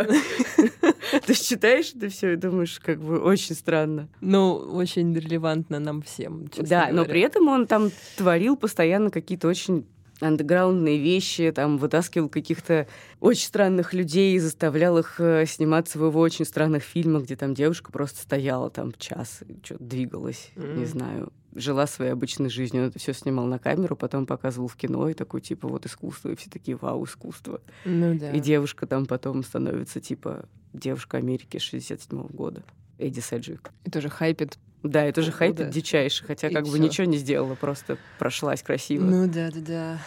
Ты 1.27 1.35
читаешь 1.35 1.93
это 1.95 2.09
все 2.09 2.35
и 2.35 2.37
думаешь, 2.37 2.79
как 2.79 3.01
бы 3.01 3.19
очень 3.19 3.55
странно. 3.55 4.09
Ну, 4.21 4.55
очень 4.55 5.13
релевантно 5.15 5.81
нам 5.81 6.03
всем, 6.03 6.20
честно 6.51 6.69
Да, 6.69 6.87
но 6.89 6.93
говоря. 6.97 7.11
при 7.11 7.21
этом 7.23 7.49
он 7.49 7.67
там 7.67 7.91
творил 8.17 8.57
постоянно 8.57 9.11
какие-то 9.11 9.49
очень 9.49 9.87
андеграундные 10.21 10.99
вещи, 10.99 11.51
там 11.55 11.79
вытаскивал 11.79 12.29
каких-то 12.29 12.87
очень 13.21 13.47
странных 13.47 13.95
людей, 13.95 14.39
заставлял 14.39 14.99
их 14.99 15.19
э, 15.19 15.47
сниматься 15.47 15.99
в 15.99 16.05
его 16.05 16.21
очень 16.21 16.45
странных 16.45 16.83
фильмах, 16.83 17.25
где 17.25 17.37
там 17.37 17.55
девушка 17.55 17.91
просто 17.91 18.21
стояла 18.21 18.71
там 18.71 18.93
час, 18.99 19.41
что-то 19.63 19.83
двигалась, 19.83 20.51
не 20.57 20.83
М. 20.83 20.87
знаю, 20.87 21.33
жила 21.55 21.87
своей 21.87 22.13
обычной 22.13 22.51
жизнью. 22.51 22.83
Он 22.83 22.89
это 22.91 22.99
все 22.99 23.15
снимал 23.15 23.47
на 23.47 23.59
камеру, 23.59 23.97
потом 23.97 24.27
показывал 24.27 24.69
в 24.69 24.77
кино, 24.77 25.09
и 25.09 25.15
такой, 25.15 25.41
типа, 25.41 25.69
вот 25.69 25.87
искусство, 25.87 26.29
и 26.29 26.37
все 26.37 26.51
такие, 26.51 26.77
вау, 26.77 27.05
искусство. 27.07 27.63
Ну 27.87 28.17
да. 28.19 28.31
И 28.33 28.41
девушка 28.41 28.87
там 28.87 29.07
потом 29.07 29.43
становится, 29.43 30.01
типа, 30.01 30.45
девушка 30.75 31.17
Америки 31.17 31.57
67 31.59 32.29
года. 32.29 32.63
Эдди 32.99 33.21
Седжвик. 33.21 33.71
И 33.85 33.91
тоже 33.91 34.11
хайпит. 34.11 34.59
Да, 34.83 35.05
это 35.05 35.23
же 35.23 35.33
хайп 35.33 35.57
дичайший, 35.57 36.27
хотя 36.27 36.49
И 36.49 36.55
как 36.55 36.65
бы 36.65 36.71
всё. 36.71 36.79
ничего 36.79 37.07
не 37.07 37.19
сделала, 37.19 37.55
просто 37.55 37.99
прошлась 38.19 38.63
красиво. 38.63 39.05
Ну 39.05 39.27
да, 39.27 39.51
да, 39.51 39.61
да. 39.61 39.99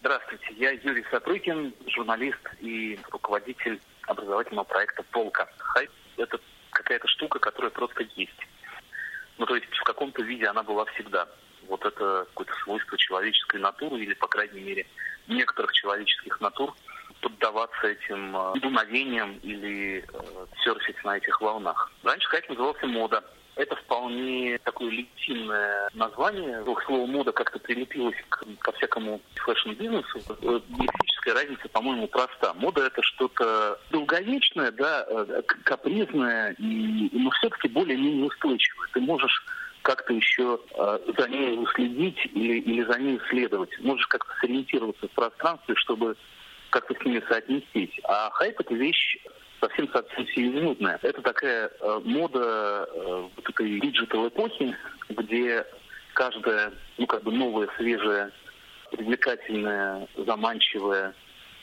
Здравствуйте, 0.00 0.46
я 0.56 0.70
Юрий 0.70 1.04
Сапрыкин, 1.10 1.74
журналист 1.86 2.40
и 2.60 2.98
руководитель 3.10 3.80
образовательного 4.06 4.64
проекта 4.64 5.02
«Полка». 5.12 5.48
Хайп– 5.58 5.90
это 6.16 6.38
какая-то 6.70 7.06
штука, 7.06 7.38
которая 7.38 7.70
просто 7.70 8.04
есть. 8.16 8.32
Ну, 9.38 9.46
то 9.46 9.54
есть 9.54 9.66
в 9.72 9.82
каком-то 9.84 10.22
виде 10.22 10.46
она 10.46 10.62
была 10.62 10.84
всегда. 10.86 11.28
Вот 11.68 11.84
это 11.84 12.26
какое-то 12.30 12.54
свойство 12.64 12.98
человеческой 12.98 13.60
натуры, 13.60 14.00
или, 14.00 14.14
по 14.14 14.26
крайней 14.26 14.60
мере, 14.60 14.86
некоторых 15.28 15.72
человеческих 15.72 16.40
натур, 16.40 16.74
поддаваться 17.20 17.86
этим 17.86 18.36
э, 18.36 18.60
дуновениям 18.60 19.38
или 19.42 20.04
э, 20.12 20.46
серфить 20.64 21.02
на 21.04 21.18
этих 21.18 21.40
волнах. 21.40 21.92
Раньше 22.02 22.28
хайп 22.28 22.48
назывался 22.48 22.86
мода. 22.86 23.22
Это 23.56 23.76
вполне 23.76 24.58
такое 24.64 24.90
легитимное 24.90 25.88
название. 25.94 26.64
Слово 26.86 27.06
мода 27.06 27.32
как-то 27.32 27.58
прилепилось 27.58 28.16
к- 28.28 28.44
ко 28.60 28.72
всякому 28.72 29.20
фэшн-бизнесу. 29.34 30.20
Э, 30.42 30.60
Лексическая 30.78 31.34
разница, 31.34 31.68
по-моему, 31.68 32.06
проста. 32.08 32.54
Мода 32.54 32.86
это 32.86 33.02
что-то 33.02 33.78
долговечное, 33.90 34.70
да, 34.72 35.04
э, 35.08 35.42
к- 35.46 35.62
капризное, 35.64 36.52
и, 36.58 37.10
но 37.12 37.30
все-таки 37.30 37.68
более-менее 37.68 38.26
устойчивое. 38.26 38.88
Ты 38.92 39.00
можешь 39.00 39.44
как-то 39.82 40.12
еще 40.14 40.60
э, 40.74 40.98
за 41.18 41.28
ней 41.28 41.58
уследить 41.58 42.18
или, 42.32 42.60
или 42.60 42.82
за 42.84 42.98
ней 42.98 43.20
следовать. 43.28 43.70
Можешь 43.80 44.06
как-то 44.06 44.32
сориентироваться 44.40 45.06
в 45.08 45.10
пространстве, 45.10 45.74
чтобы 45.76 46.16
как-то 46.70 46.94
с 46.94 47.04
ними 47.04 47.22
соотнестись. 47.28 47.98
А 48.04 48.30
хайп 48.30 48.60
это 48.60 48.74
вещь 48.74 49.16
совсем-совсем 49.60 50.26
сиюминутная. 50.28 50.98
Это 51.02 51.22
такая 51.22 51.70
э, 51.80 52.00
мода 52.04 52.88
э, 52.88 53.28
вот 53.36 53.48
этой 53.48 53.80
digital 53.80 54.28
эпохи, 54.28 54.76
где 55.10 55.64
каждая, 56.14 56.72
ну, 56.98 57.06
как 57.06 57.22
бы 57.22 57.32
новая, 57.32 57.68
свежая, 57.76 58.32
привлекательная, 58.90 60.08
заманчивая 60.16 61.14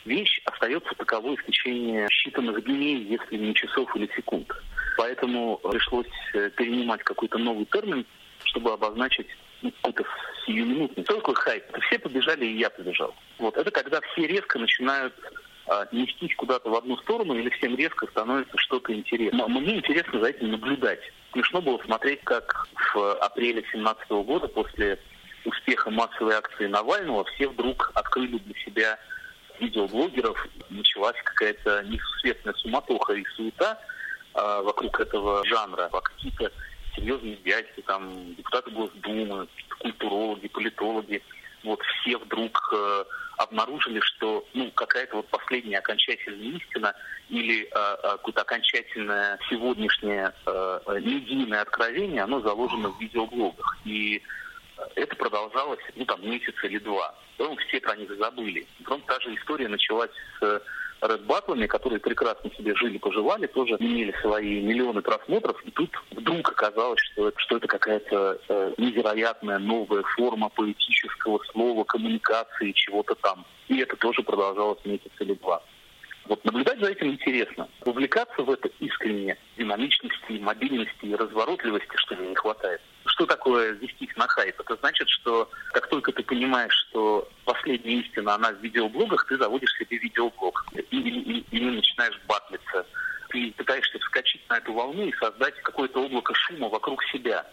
вещь 0.06 0.40
остается 0.46 0.90
таковой 0.96 1.36
в 1.36 1.46
течение 1.46 2.08
считанных 2.08 2.62
дней, 2.64 3.04
если 3.04 3.38
не 3.38 3.54
часов 3.54 3.94
или 3.96 4.10
секунд. 4.16 4.52
Поэтому 4.98 5.58
пришлось 5.58 6.08
э, 6.34 6.50
перенимать 6.52 7.04
какой-то 7.04 7.38
новый 7.38 7.66
термин, 7.66 8.06
чтобы 8.46 8.72
обозначить 8.72 9.28
ну, 9.62 9.72
какой-то 9.82 10.10
сиюминутный. 10.46 11.04
Что 11.04 11.16
такое 11.16 11.36
хайп? 11.36 11.64
Все 11.88 12.00
побежали, 12.00 12.46
и 12.46 12.58
я 12.58 12.70
побежал. 12.70 13.14
Вот. 13.38 13.58
Это 13.58 13.70
когда 13.70 14.02
все 14.02 14.28
резко 14.28 14.58
начинают 14.58 15.14
нестись 15.92 16.36
куда-то 16.36 16.70
в 16.70 16.76
одну 16.76 16.98
сторону, 16.98 17.36
или 17.36 17.50
всем 17.50 17.76
резко 17.76 18.08
становится 18.08 18.58
что-то 18.58 18.94
интересно. 18.94 19.44
М- 19.44 19.54
Мне 19.54 19.76
интересно 19.78 20.20
за 20.20 20.28
этим 20.30 20.52
наблюдать. 20.52 21.00
Смешно 21.34 21.62
было 21.62 21.78
смотреть, 21.84 22.22
как 22.24 22.68
в 22.94 23.14
апреле 23.20 23.62
2017 23.62 24.10
года, 24.26 24.48
после 24.48 24.98
успеха 25.46 25.90
массовой 25.92 26.36
акции 26.36 26.68
Навального, 26.68 27.24
все 27.26 27.48
вдруг 27.50 27.92
открыли 27.96 28.38
для 28.38 28.56
себя 28.66 29.00
видеоблогеров. 29.60 30.48
Началась 30.70 31.18
какая-то 31.24 31.84
несусветная 31.84 32.54
суматоха 32.56 33.14
и 33.14 33.26
суета 33.36 33.80
а, 34.34 34.62
вокруг 34.62 35.00
этого 35.00 35.46
жанра. 35.46 35.90
А 35.92 36.02
какие-то 36.02 36.52
серьезные 36.96 37.38
дядьки, 37.38 37.82
там, 37.82 38.36
депутаты 38.36 38.72
Госдумы, 38.72 39.48
культурологи, 39.80 40.48
политологи, 40.48 41.22
вот 41.64 41.82
все 41.82 42.18
вдруг 42.18 42.60
э, 42.74 43.04
обнаружили, 43.38 44.00
что 44.02 44.46
ну, 44.54 44.72
какая-то 44.72 45.18
вот 45.18 45.28
последняя 45.28 45.80
окончательная 45.80 46.58
истина 46.58 46.94
или 47.30 47.64
э, 47.64 47.68
э, 47.72 47.98
какое-то 48.02 48.42
окончательное 48.42 49.40
сегодняшнее 49.50 50.34
э, 50.46 50.80
э, 50.86 51.56
откровение, 51.56 52.24
оно 52.24 52.42
заложено 52.42 52.90
в 52.90 53.00
видеоблогах. 53.00 53.78
И 53.86 54.22
э, 54.78 54.82
это 54.96 55.16
продолжалось, 55.16 55.80
ну, 55.96 56.06
там, 56.06 56.28
месяц 56.28 56.56
или 56.64 56.80
два. 56.80 57.14
Потом 57.38 57.58
все 57.58 57.80
про 57.80 57.96
них 57.96 58.10
забыли. 58.18 58.66
Потом 58.84 59.02
та 59.02 59.20
же 59.20 59.34
история 59.36 59.68
началась 59.68 60.12
с 60.40 60.62
Red 61.02 61.26
Батлами, 61.26 61.68
которые 61.68 62.00
прекрасно 62.00 62.50
себе 62.58 62.76
жили-поживали, 62.76 63.48
тоже 63.48 63.76
имели 63.80 64.14
свои 64.22 64.62
миллионы 64.62 65.02
просмотров, 65.02 65.62
и 65.66 65.72
тут 65.72 65.90
вдруг 66.12 66.50
оказалось, 66.50 67.00
что, 67.12 67.28
это- 67.28 67.40
что 67.40 67.58
это 67.58 67.68
какая-то 67.68 68.40
э, 68.50 68.74
невероятная 68.78 69.60
новая 69.60 70.04
форма 70.16 70.50
поэтического 70.50 71.40
слова, 71.52 71.84
коммуникации, 71.84 72.72
чего-то 72.72 73.16
там. 73.16 73.46
И 73.68 73.78
это 73.78 73.96
тоже 73.96 74.24
продолжалось 74.24 74.80
месяц 74.86 75.12
или 75.20 75.34
два. 75.36 75.62
Вот 76.26 76.44
наблюдать 76.44 76.80
за 76.80 76.92
этим 76.92 77.08
интересно. 77.12 77.70
Вовлекаться 77.86 78.42
в 78.44 78.50
это 78.52 78.70
искренне, 78.80 79.38
динамичности, 79.58 80.34
мобильности 80.42 81.06
и 81.06 81.16
разворотливости, 81.16 81.96
что 81.96 82.16
ли, 82.16 82.28
не 82.28 82.36
хватает. 82.36 82.82
Что 83.18 83.26
такое 83.26 83.72
вестись 83.72 84.16
на 84.16 84.28
хайп? 84.28 84.60
Это 84.60 84.76
значит, 84.76 85.10
что 85.10 85.50
как 85.72 85.88
только 85.88 86.12
ты 86.12 86.22
понимаешь, 86.22 86.74
что 86.88 87.28
последняя 87.46 88.00
истина, 88.02 88.36
она 88.36 88.52
в 88.52 88.62
видеоблогах, 88.62 89.26
ты 89.26 89.38
заводишь 89.38 89.76
себе 89.76 89.98
видеоблог 89.98 90.64
и, 90.74 90.82
и, 90.96 91.40
и, 91.40 91.46
и 91.50 91.60
начинаешь 91.60 92.20
батлиться. 92.28 92.86
Ты 93.30 93.52
пытаешься 93.58 93.98
вскочить 93.98 94.48
на 94.50 94.58
эту 94.58 94.72
волну 94.72 95.08
и 95.08 95.18
создать 95.18 95.60
какое-то 95.64 96.04
облако 96.04 96.34
шума 96.36 96.70
вокруг 96.70 97.04
себя. 97.06 97.44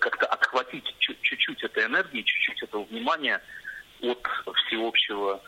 Как-то 0.00 0.26
отхватить 0.26 0.92
чуть-чуть 0.98 1.62
этой 1.62 1.84
энергии, 1.84 2.22
чуть-чуть 2.22 2.64
этого 2.64 2.82
внимания 2.86 3.40
от 4.02 4.28
всеобщего 4.56 5.40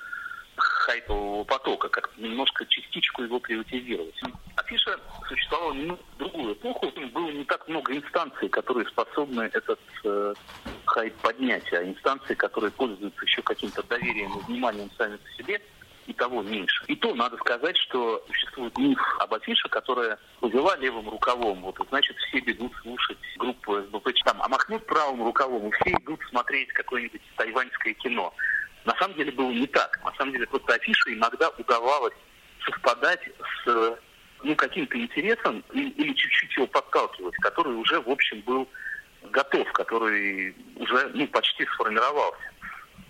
хайпового 0.60 1.44
потока, 1.44 1.88
как 1.88 2.10
немножко 2.16 2.66
частичку 2.66 3.22
его 3.22 3.38
приватизировать. 3.40 4.20
Афиша 4.56 4.98
существовала 5.28 5.72
в 5.72 6.18
другую 6.18 6.54
эпоху. 6.54 6.92
Было 7.12 7.30
не 7.30 7.44
так 7.44 7.66
много 7.68 7.96
инстанций, 7.96 8.48
которые 8.48 8.86
способны 8.88 9.50
этот 9.52 9.80
э, 10.04 10.34
хайп 10.86 11.14
поднять, 11.16 11.72
а 11.72 11.84
инстанции, 11.84 12.34
которые 12.34 12.70
пользуются 12.70 13.24
еще 13.24 13.42
каким-то 13.42 13.82
доверием 13.84 14.32
и 14.38 14.44
вниманием 14.44 14.90
сами 14.96 15.16
по 15.16 15.30
себе, 15.42 15.60
и 16.08 16.12
того 16.14 16.42
меньше. 16.42 16.84
И 16.86 16.96
то 16.96 17.14
надо 17.14 17.36
сказать, 17.36 17.76
что 17.76 18.24
существует 18.26 18.76
миф 18.78 18.98
об 19.18 19.34
афише, 19.34 19.68
которая 19.68 20.18
повела 20.40 20.74
левым 20.76 21.08
рукавом. 21.08 21.60
Вот, 21.60 21.78
и 21.78 21.88
значит, 21.90 22.16
все 22.16 22.40
бегут 22.40 22.72
слушать 22.82 23.18
группу 23.36 23.76
СБП. 23.76 24.08
Там, 24.24 24.42
а 24.42 24.48
махнут 24.48 24.84
правым 24.86 25.22
рукавом, 25.22 25.68
и 25.68 25.72
все 25.72 25.90
идут 25.90 26.20
смотреть 26.30 26.68
какое-нибудь 26.72 27.20
тайваньское 27.36 27.94
кино. 27.94 28.32
На 28.88 28.96
самом 28.96 29.16
деле 29.16 29.30
было 29.32 29.50
не 29.50 29.66
так. 29.66 30.00
На 30.02 30.14
самом 30.14 30.32
деле 30.32 30.46
просто 30.46 30.72
афиша 30.72 31.12
иногда 31.12 31.50
удавалось 31.50 32.14
совпадать 32.64 33.20
с 33.62 33.98
ну, 34.42 34.56
каким-то 34.56 34.98
интересом 34.98 35.62
или 35.74 36.14
чуть-чуть 36.14 36.56
его 36.56 36.66
подталкивать, 36.68 37.36
который 37.36 37.74
уже, 37.74 38.00
в 38.00 38.08
общем, 38.08 38.40
был 38.46 38.66
готов, 39.24 39.70
который 39.72 40.56
уже 40.76 41.10
ну, 41.12 41.26
почти 41.28 41.66
сформировался. 41.66 42.40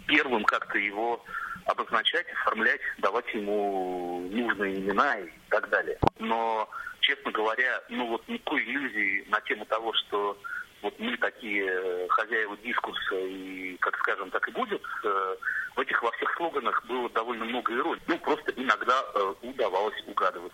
Первым 0.08 0.42
как-то 0.42 0.78
его 0.78 1.24
обозначать, 1.66 2.26
оформлять, 2.32 2.80
давать 2.98 3.32
ему 3.32 4.28
нужные 4.32 4.80
имена 4.80 5.20
и 5.20 5.30
так 5.48 5.68
далее. 5.68 5.96
Но, 6.18 6.68
честно 7.02 7.30
говоря, 7.30 7.84
ну 7.88 8.08
вот 8.08 8.26
никакой 8.26 8.64
иллюзии 8.64 9.24
на 9.28 9.40
тему 9.42 9.64
того, 9.66 9.92
что 9.92 10.36
вот 10.82 10.98
мы 10.98 11.16
такие 11.16 11.66
э, 11.66 12.06
хозяева 12.08 12.56
дискурса 12.58 13.16
и, 13.16 13.76
как 13.78 13.96
скажем, 13.98 14.30
так 14.30 14.48
и 14.48 14.52
будет, 14.52 14.82
э, 15.04 15.36
в 15.74 15.80
этих 15.80 16.02
во 16.02 16.10
всех 16.12 16.32
слоганах 16.36 16.84
было 16.86 17.08
довольно 17.10 17.44
много 17.44 17.74
иронии. 17.74 18.02
Ну, 18.06 18.18
просто 18.18 18.52
иногда 18.56 19.02
э, 19.14 19.34
удавалось 19.42 20.00
угадывать. 20.06 20.52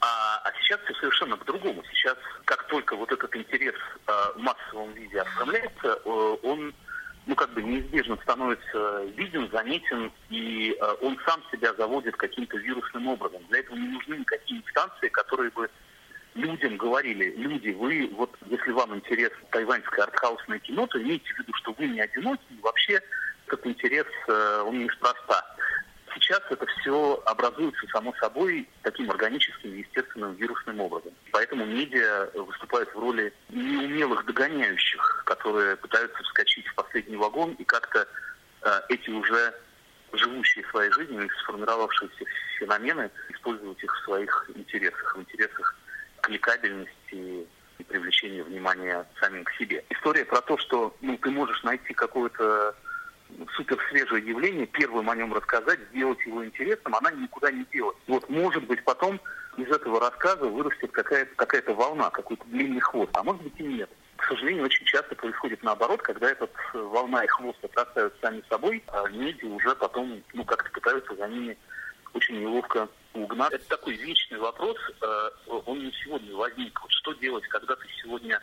А, 0.00 0.40
а 0.44 0.52
сейчас 0.60 0.80
все 0.82 0.94
совершенно 0.94 1.36
по-другому. 1.36 1.82
Сейчас, 1.92 2.16
как 2.44 2.66
только 2.68 2.94
вот 2.94 3.10
этот 3.10 3.34
интерес 3.34 3.74
в 4.06 4.38
массовом 4.38 4.92
виде 4.92 5.18
оформляется, 5.18 5.94
он 6.04 6.74
ну, 7.26 7.34
как 7.34 7.50
бы 7.54 7.62
неизбежно 7.62 8.18
становится 8.22 9.04
виден, 9.16 9.48
заметен, 9.50 10.12
и 10.28 10.78
он 11.00 11.18
сам 11.26 11.42
себя 11.50 11.72
заводит 11.74 12.16
каким-то 12.16 12.58
вирусным 12.58 13.08
образом. 13.08 13.42
Для 13.48 13.60
этого 13.60 13.76
не 13.76 13.88
нужны 13.88 14.16
никакие 14.16 14.60
инстанции, 14.60 15.08
которые 15.08 15.50
бы 15.52 15.70
людям 16.34 16.76
говорили, 16.76 17.34
люди, 17.36 17.70
вы, 17.70 18.10
вот 18.14 18.36
если 18.46 18.70
вам 18.72 18.94
интересно 18.94 19.38
тайваньское 19.50 20.04
артхаусное 20.04 20.58
кино, 20.58 20.86
то 20.86 21.00
имейте 21.00 21.32
в 21.32 21.38
виду, 21.38 21.52
что 21.54 21.72
вы 21.72 21.86
не 21.86 22.00
одиноки, 22.00 22.42
и 22.50 22.60
вообще 22.60 23.00
этот 23.46 23.66
интерес, 23.66 24.06
э, 24.28 24.62
он 24.66 24.84
неспроста. 24.84 25.44
Сейчас 26.14 26.40
это 26.48 26.64
все 26.66 27.20
образуется 27.26 27.86
само 27.88 28.14
собой 28.14 28.68
таким 28.82 29.10
органическим, 29.10 29.76
естественным, 29.76 30.34
вирусным 30.34 30.80
образом. 30.80 31.12
Поэтому 31.32 31.64
медиа 31.64 32.30
выступают 32.34 32.92
в 32.94 32.98
роли 32.98 33.32
неумелых 33.48 34.24
догоняющих, 34.24 35.22
которые 35.26 35.76
пытаются 35.76 36.22
вскочить 36.22 36.66
в 36.68 36.74
последний 36.74 37.16
вагон 37.16 37.54
и 37.54 37.64
как-то 37.64 38.06
э, 38.62 38.80
эти 38.88 39.10
уже 39.10 39.54
живущие 40.12 40.64
своей 40.70 40.90
жизнью 40.92 41.26
и 41.26 41.30
сформировавшиеся 41.42 42.24
феномены 42.58 43.10
использовать 43.30 43.82
их 43.82 43.92
в 43.92 44.04
своих 44.04 44.50
интересах, 44.54 45.16
в 45.16 45.20
интересах 45.20 45.76
кликабельности 46.24 47.46
и 47.78 47.82
привлечения 47.86 48.42
внимания 48.42 49.06
самим 49.20 49.44
к 49.44 49.52
себе. 49.52 49.84
История 49.90 50.24
про 50.24 50.40
то, 50.40 50.56
что 50.58 50.96
ну, 51.00 51.16
ты 51.18 51.30
можешь 51.30 51.62
найти 51.62 51.92
какое-то 51.92 52.74
супер 53.56 53.78
свежее 53.90 54.26
явление, 54.26 54.66
первым 54.66 55.10
о 55.10 55.16
нем 55.16 55.34
рассказать, 55.34 55.80
сделать 55.90 56.20
его 56.24 56.44
интересным, 56.44 56.94
она 56.94 57.10
никуда 57.10 57.50
не 57.50 57.64
делает. 57.72 57.96
Вот, 58.06 58.28
может 58.28 58.64
быть, 58.64 58.82
потом 58.84 59.20
из 59.56 59.68
этого 59.68 60.00
рассказа 60.00 60.46
вырастет 60.46 60.90
какая-то 60.92 61.34
какая 61.36 61.62
волна, 61.74 62.10
какой-то 62.10 62.44
длинный 62.46 62.80
хвост, 62.80 63.10
а 63.14 63.22
может 63.22 63.42
быть 63.42 63.58
и 63.58 63.64
нет. 63.64 63.90
К 64.16 64.28
сожалению, 64.28 64.64
очень 64.64 64.86
часто 64.86 65.14
происходит 65.14 65.62
наоборот, 65.62 66.00
когда 66.00 66.30
эта 66.30 66.48
волна 66.72 67.24
и 67.24 67.28
хвост 67.28 67.62
отрастают 67.62 68.14
сами 68.22 68.42
собой, 68.48 68.82
а 68.86 69.08
медиа 69.08 69.48
уже 69.48 69.74
потом 69.74 70.22
ну, 70.32 70.44
как-то 70.44 70.70
пытаются 70.70 71.14
за 71.14 71.28
ними 71.28 71.58
очень 72.14 72.40
неловко 72.40 72.88
угнать. 73.12 73.52
Это 73.52 73.68
такой 73.68 73.94
вечный 73.94 74.38
вопрос, 74.38 74.76
э, 75.00 75.30
он 75.66 75.84
не 75.84 75.92
сегодня 76.02 76.34
возник. 76.34 76.80
Вот 76.80 76.90
что 76.90 77.12
делать, 77.14 77.46
когда 77.48 77.76
ты 77.76 77.86
сегодня 78.02 78.40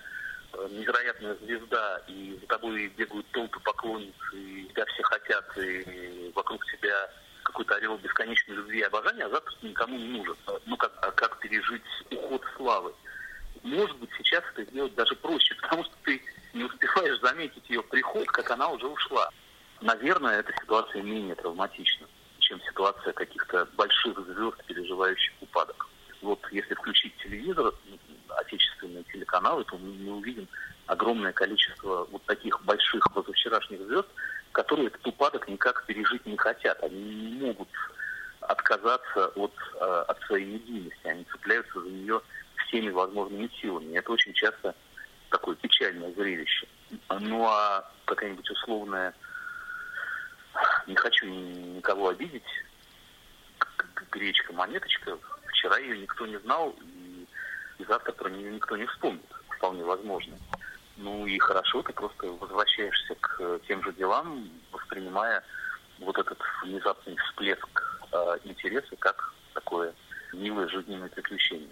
э, 0.53 0.67
невероятная 0.71 1.36
звезда, 1.36 2.01
и 2.07 2.38
за 2.39 2.47
тобой 2.47 2.88
бегают 2.89 3.25
толпы 3.31 3.60
поклонниц, 3.62 4.13
и 4.34 4.67
тебя 4.69 4.86
все 4.86 5.03
хотят, 5.03 5.57
и 5.57 6.31
вокруг 6.36 6.63
тебя 6.65 7.10
какой-то 7.43 7.75
орел 7.75 7.97
бесконечной 7.97 8.55
любви 8.55 8.79
и 8.79 8.84
обожания, 8.84 9.25
а 9.25 9.29
завтра 9.29 9.53
ты 9.60 9.67
никому 9.67 9.97
не 9.97 10.17
нужен. 10.17 10.36
Ну, 10.65 10.77
как, 10.77 10.91
а 11.01 11.12
как 11.12 11.39
пережить 11.39 11.81
уход 12.12 12.43
славы? 12.55 12.93
Может 13.63 13.97
быть, 13.97 14.10
сейчас 14.17 14.43
это 14.53 14.69
сделать 14.69 14.95
даже 14.95 15.15
проще, 15.15 15.55
потому 15.62 15.84
что 15.86 15.93
ты 16.03 16.21
не 16.53 16.63
успеваешь 16.65 17.19
заметить 17.21 17.69
ее 17.69 17.81
приход, 17.84 18.27
как 18.27 18.51
она 18.51 18.69
уже 18.69 18.88
ушла. 18.88 19.29
Наверное, 19.79 20.39
эта 20.39 20.53
ситуация 20.62 21.01
менее 21.01 21.36
травматична 21.36 22.07
чем 22.51 22.61
ситуация 22.63 23.13
каких-то 23.13 23.65
больших 23.77 24.19
звезд, 24.25 24.61
переживающих 24.65 25.33
упадок. 25.39 25.87
Вот 26.21 26.39
если 26.51 26.73
включить 26.73 27.15
телевизор, 27.23 27.73
отечественные 28.27 29.03
телеканалы, 29.03 29.63
то 29.63 29.77
мы 29.77 30.11
увидим 30.11 30.47
огромное 30.87 31.31
количество 31.31 32.05
вот 32.11 32.21
таких 32.25 32.61
больших 32.65 33.09
позавчерашних 33.13 33.79
звезд, 33.87 34.07
которые 34.51 34.87
этот 34.87 35.07
упадок 35.07 35.47
никак 35.47 35.85
пережить 35.85 36.25
не 36.25 36.35
хотят. 36.35 36.83
Они 36.83 37.01
не 37.01 37.45
могут 37.45 37.69
отказаться 38.41 39.27
от, 39.27 39.53
э, 39.75 40.03
от 40.09 40.21
своей 40.23 40.45
медийности. 40.45 41.07
Они 41.07 41.23
цепляются 41.31 41.79
за 41.79 41.89
нее 41.89 42.21
всеми 42.67 42.89
возможными 42.89 43.49
силами. 43.61 43.95
Это 43.95 44.11
очень 44.11 44.33
часто 44.33 44.75
такое 45.29 45.55
печальное 45.55 46.11
зрелище. 46.11 46.67
Ну 47.21 47.45
а 47.47 47.89
какая-нибудь 48.05 48.49
условная 48.49 49.13
не 50.87 50.95
хочу 50.95 51.25
никого 51.27 52.09
обидеть. 52.09 52.43
Гречка, 54.11 54.53
монеточка. 54.53 55.17
Вчера 55.47 55.77
ее 55.77 55.99
никто 55.99 56.25
не 56.25 56.37
знал, 56.39 56.75
и, 57.79 57.85
завтра 57.87 58.11
про 58.11 58.29
нее 58.29 58.51
никто 58.51 58.77
не 58.77 58.85
вспомнит. 58.85 59.25
Вполне 59.57 59.83
возможно. 59.83 60.37
Ну 60.97 61.25
и 61.25 61.37
хорошо, 61.39 61.81
ты 61.81 61.93
просто 61.93 62.27
возвращаешься 62.27 63.15
к 63.15 63.59
тем 63.67 63.83
же 63.83 63.93
делам, 63.93 64.49
воспринимая 64.71 65.43
вот 65.99 66.17
этот 66.17 66.39
внезапный 66.63 67.15
всплеск 67.17 68.01
э, 68.11 68.37
интереса 68.43 68.95
как 68.97 69.33
такое 69.53 69.93
милое 70.33 70.67
жизненное 70.67 71.09
приключение. 71.09 71.69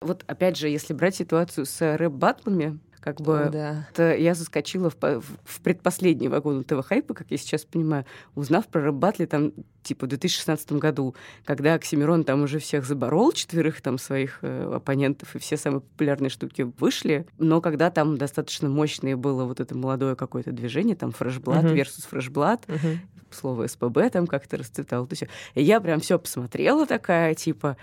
Вот 0.00 0.22
опять 0.26 0.56
же, 0.56 0.68
если 0.68 0.94
брать 0.94 1.16
ситуацию 1.16 1.66
с 1.66 1.96
рэп-батлами, 1.96 2.78
как 3.00 3.20
бы 3.20 3.40
О, 3.42 3.48
да. 3.48 3.88
это 3.92 4.16
я 4.16 4.34
заскочила 4.34 4.90
в, 4.90 4.96
в 5.00 5.60
предпоследний 5.62 6.28
вагон 6.28 6.64
ТВ 6.64 6.84
хайпа, 6.84 7.14
как 7.14 7.30
я 7.30 7.36
сейчас 7.36 7.64
понимаю, 7.64 8.04
узнав 8.34 8.66
про 8.66 8.82
рэп-батли 8.82 9.26
там 9.26 9.52
типа 9.82 10.06
в 10.06 10.08
2016 10.10 10.72
году, 10.72 11.14
когда 11.44 11.74
Оксимирон 11.74 12.24
там 12.24 12.42
уже 12.42 12.58
всех 12.58 12.84
заборол, 12.84 13.32
четверых 13.32 13.80
там 13.80 13.98
своих 13.98 14.38
э, 14.42 14.72
оппонентов, 14.74 15.34
и 15.34 15.38
все 15.38 15.56
самые 15.56 15.80
популярные 15.80 16.30
штуки 16.30 16.70
вышли, 16.78 17.26
но 17.38 17.60
когда 17.60 17.90
там 17.90 18.18
достаточно 18.18 18.68
мощное 18.68 19.16
было 19.16 19.44
вот 19.44 19.60
это 19.60 19.76
молодое 19.76 20.14
какое-то 20.14 20.52
движение, 20.52 20.94
там 20.94 21.12
фрешблат 21.12 21.64
uh-huh. 21.64 21.74
versus 21.74 22.06
фрешблат, 22.06 22.64
uh-huh. 22.66 22.98
слово 23.30 23.66
СПБ 23.66 24.10
там 24.12 24.26
как-то 24.26 24.58
расцветало, 24.58 25.06
то 25.06 25.14
все. 25.14 25.28
И 25.54 25.62
я 25.62 25.80
прям 25.80 26.00
все 26.00 26.18
посмотрела 26.18 26.86
такая, 26.86 27.34
типа, 27.34 27.76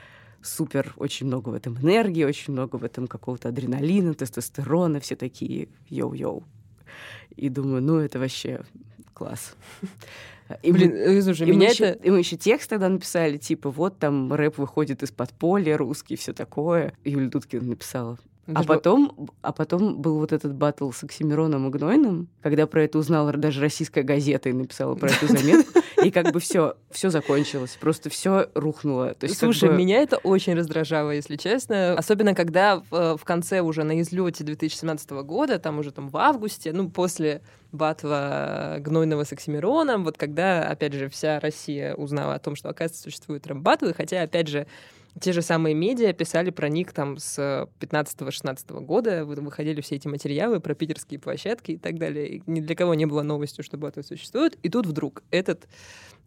супер, 0.45 0.93
очень 0.97 1.27
много 1.27 1.49
в 1.49 1.53
этом 1.53 1.77
энергии, 1.77 2.23
очень 2.23 2.53
много 2.53 2.77
в 2.77 2.83
этом 2.83 3.07
какого-то 3.07 3.49
адреналина, 3.49 4.13
тестостерона, 4.13 4.99
все 4.99 5.15
такие 5.15 5.69
йоу-йоу. 5.89 6.43
И 7.35 7.49
думаю, 7.49 7.81
ну 7.81 7.97
это 7.97 8.19
вообще 8.19 8.63
класс. 9.13 9.55
И 10.61 10.71
Блин, 10.71 10.91
мы, 10.91 11.21
слушай, 11.21 11.47
и 11.47 11.51
меня 11.51 11.69
мы 11.69 11.73
это... 11.73 11.85
Еще, 11.85 11.99
и 12.03 12.09
мы 12.11 12.19
еще 12.19 12.37
текст 12.37 12.69
тогда 12.69 12.87
написали, 12.87 13.37
типа, 13.37 13.71
вот 13.71 13.97
там 13.97 14.31
рэп 14.31 14.59
выходит 14.59 15.01
из 15.01 15.11
подполья, 15.11 15.75
русский, 15.75 16.15
все 16.15 16.33
такое. 16.33 16.93
Юля 17.03 17.29
Дудкина 17.29 17.63
написала. 17.63 18.19
А 18.53 18.63
потом, 18.63 19.29
а 19.41 19.51
потом 19.51 19.99
был 19.99 20.19
вот 20.19 20.31
этот 20.31 20.53
батл 20.53 20.91
с 20.91 21.03
Оксимироном 21.03 21.67
и 21.67 21.71
Гнойным, 21.71 22.27
когда 22.41 22.67
про 22.67 22.83
это 22.83 22.99
узнала 22.99 23.33
даже 23.33 23.59
российская 23.59 24.03
газета 24.03 24.49
и 24.49 24.53
написала 24.53 24.93
про 24.93 25.09
эту 25.09 25.27
заметку. 25.27 25.79
И 26.05 26.11
как 26.11 26.31
бы 26.31 26.39
все, 26.39 26.75
все 26.91 27.09
закончилось, 27.09 27.77
просто 27.79 28.09
все 28.09 28.49
рухнуло. 28.53 29.13
То 29.15 29.25
есть, 29.25 29.39
Слушай, 29.39 29.61
как 29.61 29.71
бы... 29.71 29.77
меня 29.77 30.01
это 30.01 30.17
очень 30.17 30.53
раздражало, 30.53 31.11
если 31.11 31.35
честно. 31.35 31.93
Особенно, 31.93 32.35
когда 32.35 32.83
в, 32.91 33.17
в 33.17 33.23
конце 33.23 33.61
уже 33.61 33.83
на 33.83 33.99
излете 34.01 34.43
2017 34.43 35.09
года, 35.23 35.57
там 35.57 35.79
уже 35.79 35.91
там 35.91 36.09
в 36.09 36.17
августе, 36.17 36.73
ну, 36.73 36.89
после 36.89 37.41
батва 37.71 38.77
гнойного 38.79 39.23
с 39.23 39.33
Оксимироном, 39.33 40.03
вот 40.03 40.17
когда, 40.17 40.63
опять 40.67 40.93
же, 40.93 41.09
вся 41.09 41.39
Россия 41.39 41.95
узнала 41.95 42.35
о 42.35 42.39
том, 42.39 42.55
что, 42.55 42.69
оказывается, 42.69 43.03
существуют 43.03 43.47
рэп-баттлы, 43.47 43.93
хотя, 43.93 44.21
опять 44.21 44.47
же, 44.47 44.67
те 45.19 45.31
же 45.31 45.41
самые 45.41 45.73
медиа 45.73 46.11
писали 46.13 46.49
про 46.49 46.67
них 46.67 46.91
там 46.91 47.17
с 47.17 47.69
15-16 47.79 48.81
года, 48.81 49.25
выходили 49.25 49.81
все 49.81 49.95
эти 49.95 50.07
материалы 50.07 50.59
про 50.59 50.75
питерские 50.75 51.19
площадки 51.19 51.71
и 51.71 51.77
так 51.77 51.97
далее. 51.97 52.27
И 52.27 52.43
ни 52.47 52.59
для 52.59 52.75
кого 52.75 52.95
не 52.95 53.05
было 53.05 53.21
новостью, 53.21 53.63
что 53.63 53.77
батлы 53.77 54.03
существуют. 54.03 54.57
И 54.61 54.69
тут 54.69 54.85
вдруг 54.85 55.23
этот 55.31 55.67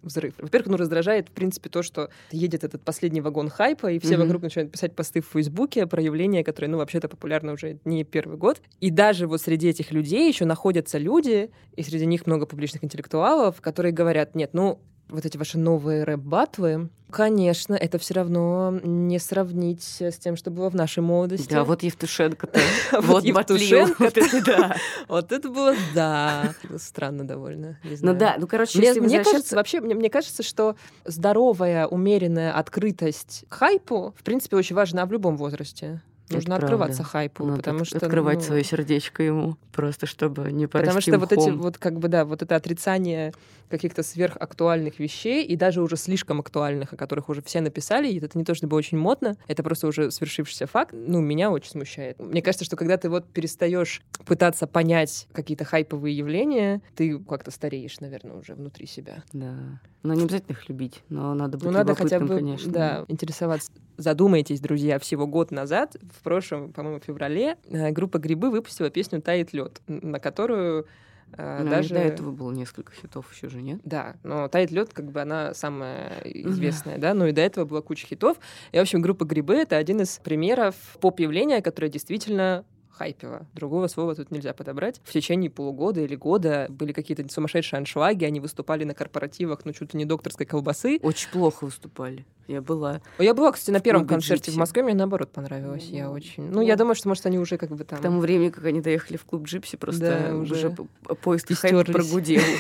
взрыв. 0.03 0.35
Во-первых, 0.39 0.69
ну, 0.69 0.77
раздражает, 0.77 1.29
в 1.29 1.33
принципе, 1.33 1.69
то, 1.69 1.83
что 1.83 2.11
едет 2.31 2.65
этот 2.65 2.83
последний 2.83 3.21
вагон 3.21 3.49
хайпа, 3.49 3.91
и 3.91 3.99
все 3.99 4.15
mm-hmm. 4.15 4.19
вокруг 4.19 4.43
начинают 4.43 4.73
писать 4.73 4.95
посты 4.95 5.21
в 5.21 5.27
Фейсбуке 5.27 5.87
про 5.87 6.01
явления, 6.01 6.45
которые, 6.45 6.71
ну, 6.71 6.79
вообще-то 6.79 7.09
популярны 7.09 7.53
уже 7.53 7.81
не 7.85 8.05
первый 8.05 8.37
год. 8.37 8.63
И 8.81 8.91
даже 8.91 9.27
вот 9.27 9.43
среди 9.43 9.69
этих 9.69 9.91
людей 9.91 10.29
еще 10.29 10.45
находятся 10.45 10.99
люди, 10.99 11.51
и 11.75 11.83
среди 11.83 12.07
них 12.07 12.27
много 12.27 12.47
публичных 12.47 12.85
интеллектуалов, 12.85 13.61
которые 13.61 13.93
говорят, 13.93 14.35
нет, 14.35 14.51
ну, 14.53 14.81
вот 15.09 15.25
эти 15.25 15.37
ваши 15.37 15.59
новые 15.59 16.05
рэп-батлы, 16.05 16.91
конечно, 17.11 17.75
это 17.75 17.99
все 17.99 18.15
равно 18.15 18.79
не 18.83 19.19
сравнить 19.19 20.01
с 20.01 20.19
тем, 20.19 20.37
что 20.37 20.51
было 20.51 20.69
в 20.69 20.75
нашей 20.75 21.03
молодости. 21.03 21.49
Да, 21.51 21.65
вот 21.65 21.83
Евтушенко-то. 21.83 22.61
Вот 23.01 23.25
Евтушенко. 23.25 24.11
Да. 24.47 24.77
Вот 25.09 25.33
это 25.33 25.49
было, 25.49 25.75
да. 25.95 26.55
Странно 26.77 27.27
довольно. 27.27 27.79
Ну 28.01 28.15
да, 28.15 28.37
ну, 28.39 28.47
короче, 28.47 28.79
мне 29.01 29.23
кажется, 29.23 29.57
вообще, 29.57 29.81
мне 29.81 30.11
кажется, 30.11 30.43
что 30.43 30.77
здоровая, 31.05 31.87
умеренная 31.87 32.53
открытость 32.53 33.45
хайпу, 33.49 34.15
в 34.17 34.23
принципе, 34.23 34.57
очень 34.57 34.77
важна 34.77 35.07
в 35.07 35.13
любом 35.13 35.37
возрасте. 35.37 36.03
Нужно 36.31 36.55
это 36.55 36.65
открываться 36.65 37.03
правда. 37.03 37.11
хайпу, 37.11 37.45
Надо 37.45 37.57
потому 37.59 37.85
что 37.85 37.97
открывать 37.99 38.39
ну, 38.39 38.45
свое 38.45 38.65
сердечко 38.65 39.23
ему 39.23 39.57
просто 39.73 40.07
чтобы 40.07 40.53
не 40.53 40.67
порасти 40.67 40.89
Потому 40.89 41.01
что 41.01 41.11
мхом. 41.13 41.21
вот 41.21 41.33
эти 41.33 41.51
вот 41.51 41.79
как 41.79 41.99
бы 41.99 42.09
да 42.09 42.25
вот 42.25 42.43
это 42.43 42.57
отрицание 42.57 43.33
каких-то 43.69 44.03
сверхактуальных 44.03 44.99
вещей 44.99 45.45
и 45.45 45.57
даже 45.57 45.83
уже 45.83 45.97
слишком 45.97 46.41
актуальных, 46.41 46.93
о 46.93 46.97
которых 46.97 47.29
уже 47.29 47.43
все 47.43 47.61
написали, 47.61 48.09
и 48.09 48.19
это 48.19 48.37
не 48.39 48.45
то 48.45 48.55
чтобы 48.55 48.77
очень 48.77 48.99
модно, 48.99 49.37
это 49.47 49.63
просто 49.63 49.87
уже 49.87 50.11
свершившийся 50.11 50.67
факт. 50.67 50.95
Ну 50.97 51.21
меня 51.21 51.51
очень 51.51 51.71
смущает. 51.71 52.19
Мне 52.19 52.43
кажется, 52.43 52.65
что 52.65 52.77
когда 52.77 52.97
ты 52.97 53.11
вот 53.11 53.29
перестаешь 53.29 54.03
пытаться 54.25 54.67
понять 54.67 55.29
какие-то 55.33 55.65
хайповые 55.65 56.17
явления, 56.17 56.81
ты 56.97 57.19
как-то 57.19 57.51
стареешь, 57.51 58.01
наверное, 58.01 58.37
уже 58.37 58.55
внутри 58.55 58.87
себя. 58.87 59.23
Да. 59.33 59.81
Но 60.03 60.15
не 60.15 60.25
обязательно 60.25 60.55
их 60.55 60.69
любить, 60.69 61.03
но 61.09 61.35
надо 61.35 61.59
быть 61.59 61.67
ну, 61.67 61.73
надо 61.73 61.95
хотя 61.95 62.21
бы, 62.21 62.29
конечно. 62.29 62.73
Да, 62.73 63.05
интересоваться. 63.09 63.71
Задумайтесь, 63.97 64.61
друзья, 64.61 64.99
всего 65.01 65.27
год 65.27 65.51
назад, 65.51 65.97
в 66.19 66.23
прошлом, 66.23 66.73
по-моему, 66.73 67.01
феврале, 67.01 67.57
э, 67.71 67.91
группа 67.91 68.19
«Грибы» 68.19 68.51
выпустила 68.51 68.91
песню 68.91 69.23
«Тает 69.23 69.53
лед», 69.53 69.81
на 69.87 70.19
которую 70.19 70.87
Uh, 71.33 71.63
ну, 71.63 71.69
даже... 71.69 71.91
до 71.91 72.01
этого 72.01 72.31
было 72.31 72.51
несколько 72.53 72.91
хитов 72.95 73.31
еще 73.35 73.51
же, 73.51 73.61
нет? 73.61 73.81
Да, 73.85 74.17
но 74.23 74.49
«Тает 74.49 74.71
лед», 74.71 74.95
как 74.95 75.11
бы 75.13 75.21
она 75.21 75.53
самая 75.53 76.23
известная, 76.25 76.97
да, 76.97 77.13
но 77.13 77.27
и 77.27 77.33
до 77.33 77.43
этого 77.43 77.67
была 77.67 77.83
куча 77.83 78.07
хитов. 78.07 78.39
И, 78.73 78.79
в 78.79 78.81
общем, 78.81 79.03
группа 79.03 79.27
«Грибы»— 79.27 79.55
это 79.57 79.77
один 79.77 80.01
из 80.01 80.21
примеров 80.25 80.75
поп-явления, 81.03 81.61
которое 81.61 81.91
действительно 81.91 82.65
хайпило. 82.99 83.47
Другого 83.55 83.87
слова 83.87 84.15
тут 84.15 84.31
нельзя 84.31 84.53
подобрать. 84.53 85.01
В 85.05 85.13
течение 85.13 85.51
полугода 85.51 86.01
или 86.01 86.17
года 86.17 86.67
были 86.69 86.93
какие-то 86.93 87.27
сумасшедшие 87.33 87.79
аншлаги, 87.79 88.25
они 88.25 88.41
выступали 88.41 88.85
на 88.85 88.95
корпоративах, 88.95 89.65
ну, 89.65 89.73
чуть 89.73 89.95
ли 89.95 89.99
не 89.99 90.05
докторской 90.05 90.47
колбасы. 90.47 90.99
Очень 91.03 91.31
плохо 91.31 91.65
выступали. 91.65 92.25
Я 92.49 92.63
была. 92.63 93.01
Я 93.19 93.35
была, 93.35 93.53
кстати, 93.53 93.71
на 93.71 93.81
первом 93.81 94.07
концерте 94.07 94.51
в 94.51 94.57
Москве, 94.57 94.83
мне 94.83 94.95
наоборот 94.95 95.31
понравилось. 95.31 95.85
Я 95.85 96.07
ну, 96.07 96.13
очень. 96.13 96.51
Ну, 96.51 96.61
я 96.61 96.77
думаю, 96.77 96.95
что, 96.95 97.09
может, 97.09 97.27
они 97.27 97.39
уже 97.39 97.59
как 97.59 97.71
бы 97.71 97.85
там. 97.85 97.99
К 97.99 98.03
тому 98.03 98.21
времени, 98.21 98.51
как 98.51 98.65
они 98.65 98.81
доехали 98.81 99.17
в 99.17 99.25
клуб 99.25 99.45
Gypsy, 99.45 99.77
просто 99.77 100.35
уже 100.35 100.75
поезд 101.23 101.53
хайп 101.55 101.87
прогудел. 101.87 102.43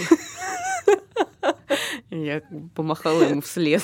Я 2.10 2.42
помахала 2.74 3.22
ему 3.22 3.42
вслед. 3.42 3.82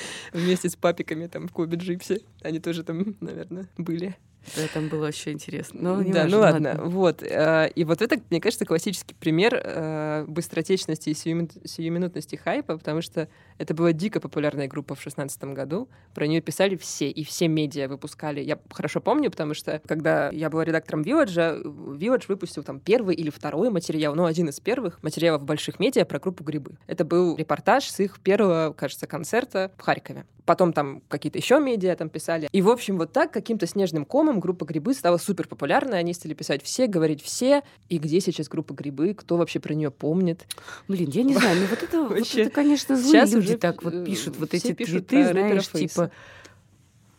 Вместе 0.32 0.68
с 0.68 0.76
папиками 0.76 1.26
там 1.26 1.48
в 1.48 1.52
клубе 1.52 1.76
Gypsy. 1.78 2.22
Они 2.42 2.60
тоже 2.60 2.82
там, 2.84 3.16
наверное, 3.20 3.68
были. 3.76 4.16
Да, 4.56 4.62
там 4.72 4.88
было 4.88 5.08
очень 5.08 5.32
интересно. 5.32 5.80
Но 5.80 6.02
да, 6.02 6.22
важно, 6.22 6.28
ну 6.28 6.38
ладно. 6.38 6.68
ладно. 6.70 6.84
Вот. 6.84 7.22
Э, 7.22 7.70
и 7.74 7.84
вот 7.84 8.02
это, 8.02 8.20
мне 8.30 8.40
кажется, 8.40 8.64
классический 8.64 9.14
пример 9.14 9.60
э, 9.62 10.24
быстротечности 10.26 11.10
и 11.10 11.14
сиюминутности 11.14 12.36
хайпа, 12.36 12.78
потому 12.78 13.02
что 13.02 13.28
это 13.58 13.74
была 13.74 13.92
дико 13.92 14.20
популярная 14.20 14.68
группа 14.68 14.94
в 14.94 15.02
шестнадцатом 15.02 15.54
году. 15.54 15.88
Про 16.14 16.26
нее 16.26 16.40
писали 16.40 16.76
все, 16.76 17.10
и 17.10 17.24
все 17.24 17.48
медиа 17.48 17.88
выпускали. 17.88 18.40
Я 18.40 18.58
хорошо 18.70 19.00
помню, 19.00 19.30
потому 19.30 19.54
что 19.54 19.80
когда 19.86 20.30
я 20.30 20.50
была 20.50 20.64
редактором 20.64 21.02
Village, 21.02 21.62
Village 21.98 22.24
выпустил 22.28 22.62
там 22.62 22.80
первый 22.80 23.14
или 23.14 23.30
второй 23.30 23.70
материал, 23.70 24.14
ну, 24.14 24.24
один 24.24 24.48
из 24.48 24.60
первых 24.60 25.02
материалов 25.02 25.44
больших 25.44 25.80
медиа 25.80 26.04
про 26.04 26.18
группу 26.18 26.44
«Грибы». 26.44 26.72
Это 26.86 27.04
был 27.04 27.36
репортаж 27.36 27.84
с 27.84 28.00
их 28.00 28.20
первого, 28.20 28.72
кажется, 28.72 29.06
концерта 29.06 29.70
в 29.76 29.82
Харькове. 29.82 30.24
Потом 30.44 30.72
там 30.72 31.02
какие-то 31.08 31.38
еще 31.38 31.60
медиа 31.60 31.94
там 31.94 32.08
писали. 32.08 32.48
И, 32.52 32.62
в 32.62 32.70
общем, 32.70 32.96
вот 32.96 33.12
так 33.12 33.30
каким-то 33.30 33.66
снежным 33.66 34.06
комом 34.06 34.37
группа 34.40 34.64
«Грибы» 34.64 34.94
стала 34.94 35.18
супер 35.18 35.48
популярной. 35.48 35.98
Они 35.98 36.12
стали 36.14 36.34
писать 36.34 36.62
все, 36.62 36.86
говорить 36.86 37.22
все. 37.22 37.62
И 37.88 37.98
где 37.98 38.20
сейчас 38.20 38.48
группа 38.48 38.74
«Грибы»? 38.74 39.14
Кто 39.14 39.36
вообще 39.36 39.60
про 39.60 39.74
нее 39.74 39.90
помнит? 39.90 40.46
Блин, 40.88 41.10
я 41.10 41.22
не 41.22 41.34
знаю, 41.34 41.60
ну 41.60 41.66
вот 41.66 41.82
это, 41.82 42.02
вот 42.02 42.18
это 42.18 42.50
конечно, 42.50 42.96
злые 42.96 43.10
сейчас 43.10 43.32
люди 43.32 43.56
так 43.56 43.82
вот 43.82 44.04
пишут 44.04 44.36
вот 44.38 44.54
эти 44.54 44.74
твиты, 44.74 45.28
знаешь, 45.28 45.68
типа... 45.68 46.10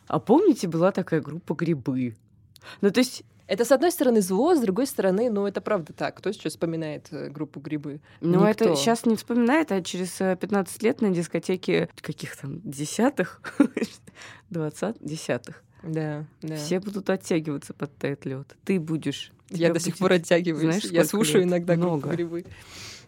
А 0.08 0.20
помните, 0.20 0.68
была 0.68 0.92
такая 0.92 1.22
группа 1.22 1.54
«Грибы»? 1.54 2.16
Ну, 2.82 2.92
то 2.92 3.00
есть 3.00 3.24
это, 3.50 3.66
с 3.66 3.72
одной 3.72 3.92
стороны, 3.92 4.22
зло, 4.22 4.54
с 4.54 4.60
другой 4.60 4.86
стороны, 4.86 5.32
ну, 5.32 5.48
это 5.48 5.60
правда 5.60 5.92
так. 5.92 6.16
Кто 6.16 6.32
сейчас 6.32 6.54
вспоминает 6.54 7.08
э, 7.10 7.30
группу 7.30 7.60
«Грибы»? 7.60 8.00
Ну, 8.22 8.44
это 8.44 8.76
сейчас 8.76 9.08
не 9.08 9.16
вспоминает, 9.16 9.72
а 9.72 9.82
через 9.82 10.12
15 10.20 10.84
э, 10.84 10.86
лет 10.86 11.02
на 11.02 11.10
дискотеке 11.10 11.90
каких 12.00 12.38
там 12.38 12.62
десятых, 12.62 13.42
двадцать, 14.52 14.98
десятых. 15.00 15.64
Да, 15.84 16.26
да. 16.42 16.56
Все 16.56 16.80
будут 16.80 17.10
оттягиваться 17.10 17.74
под 17.74 17.96
тает 17.98 18.26
лед. 18.26 18.56
Ты 18.66 18.80
будешь. 18.80 19.32
Я 19.50 19.74
до 19.74 19.80
сих 19.80 19.98
пор 19.98 20.14
оттягиваюсь. 20.14 20.64
Знаешь, 20.64 20.86
Я 20.86 21.06
слушаю 21.06 21.42
лет? 21.42 21.50
иногда 21.50 21.76
Много. 21.76 22.10
«Грибы». 22.10 22.46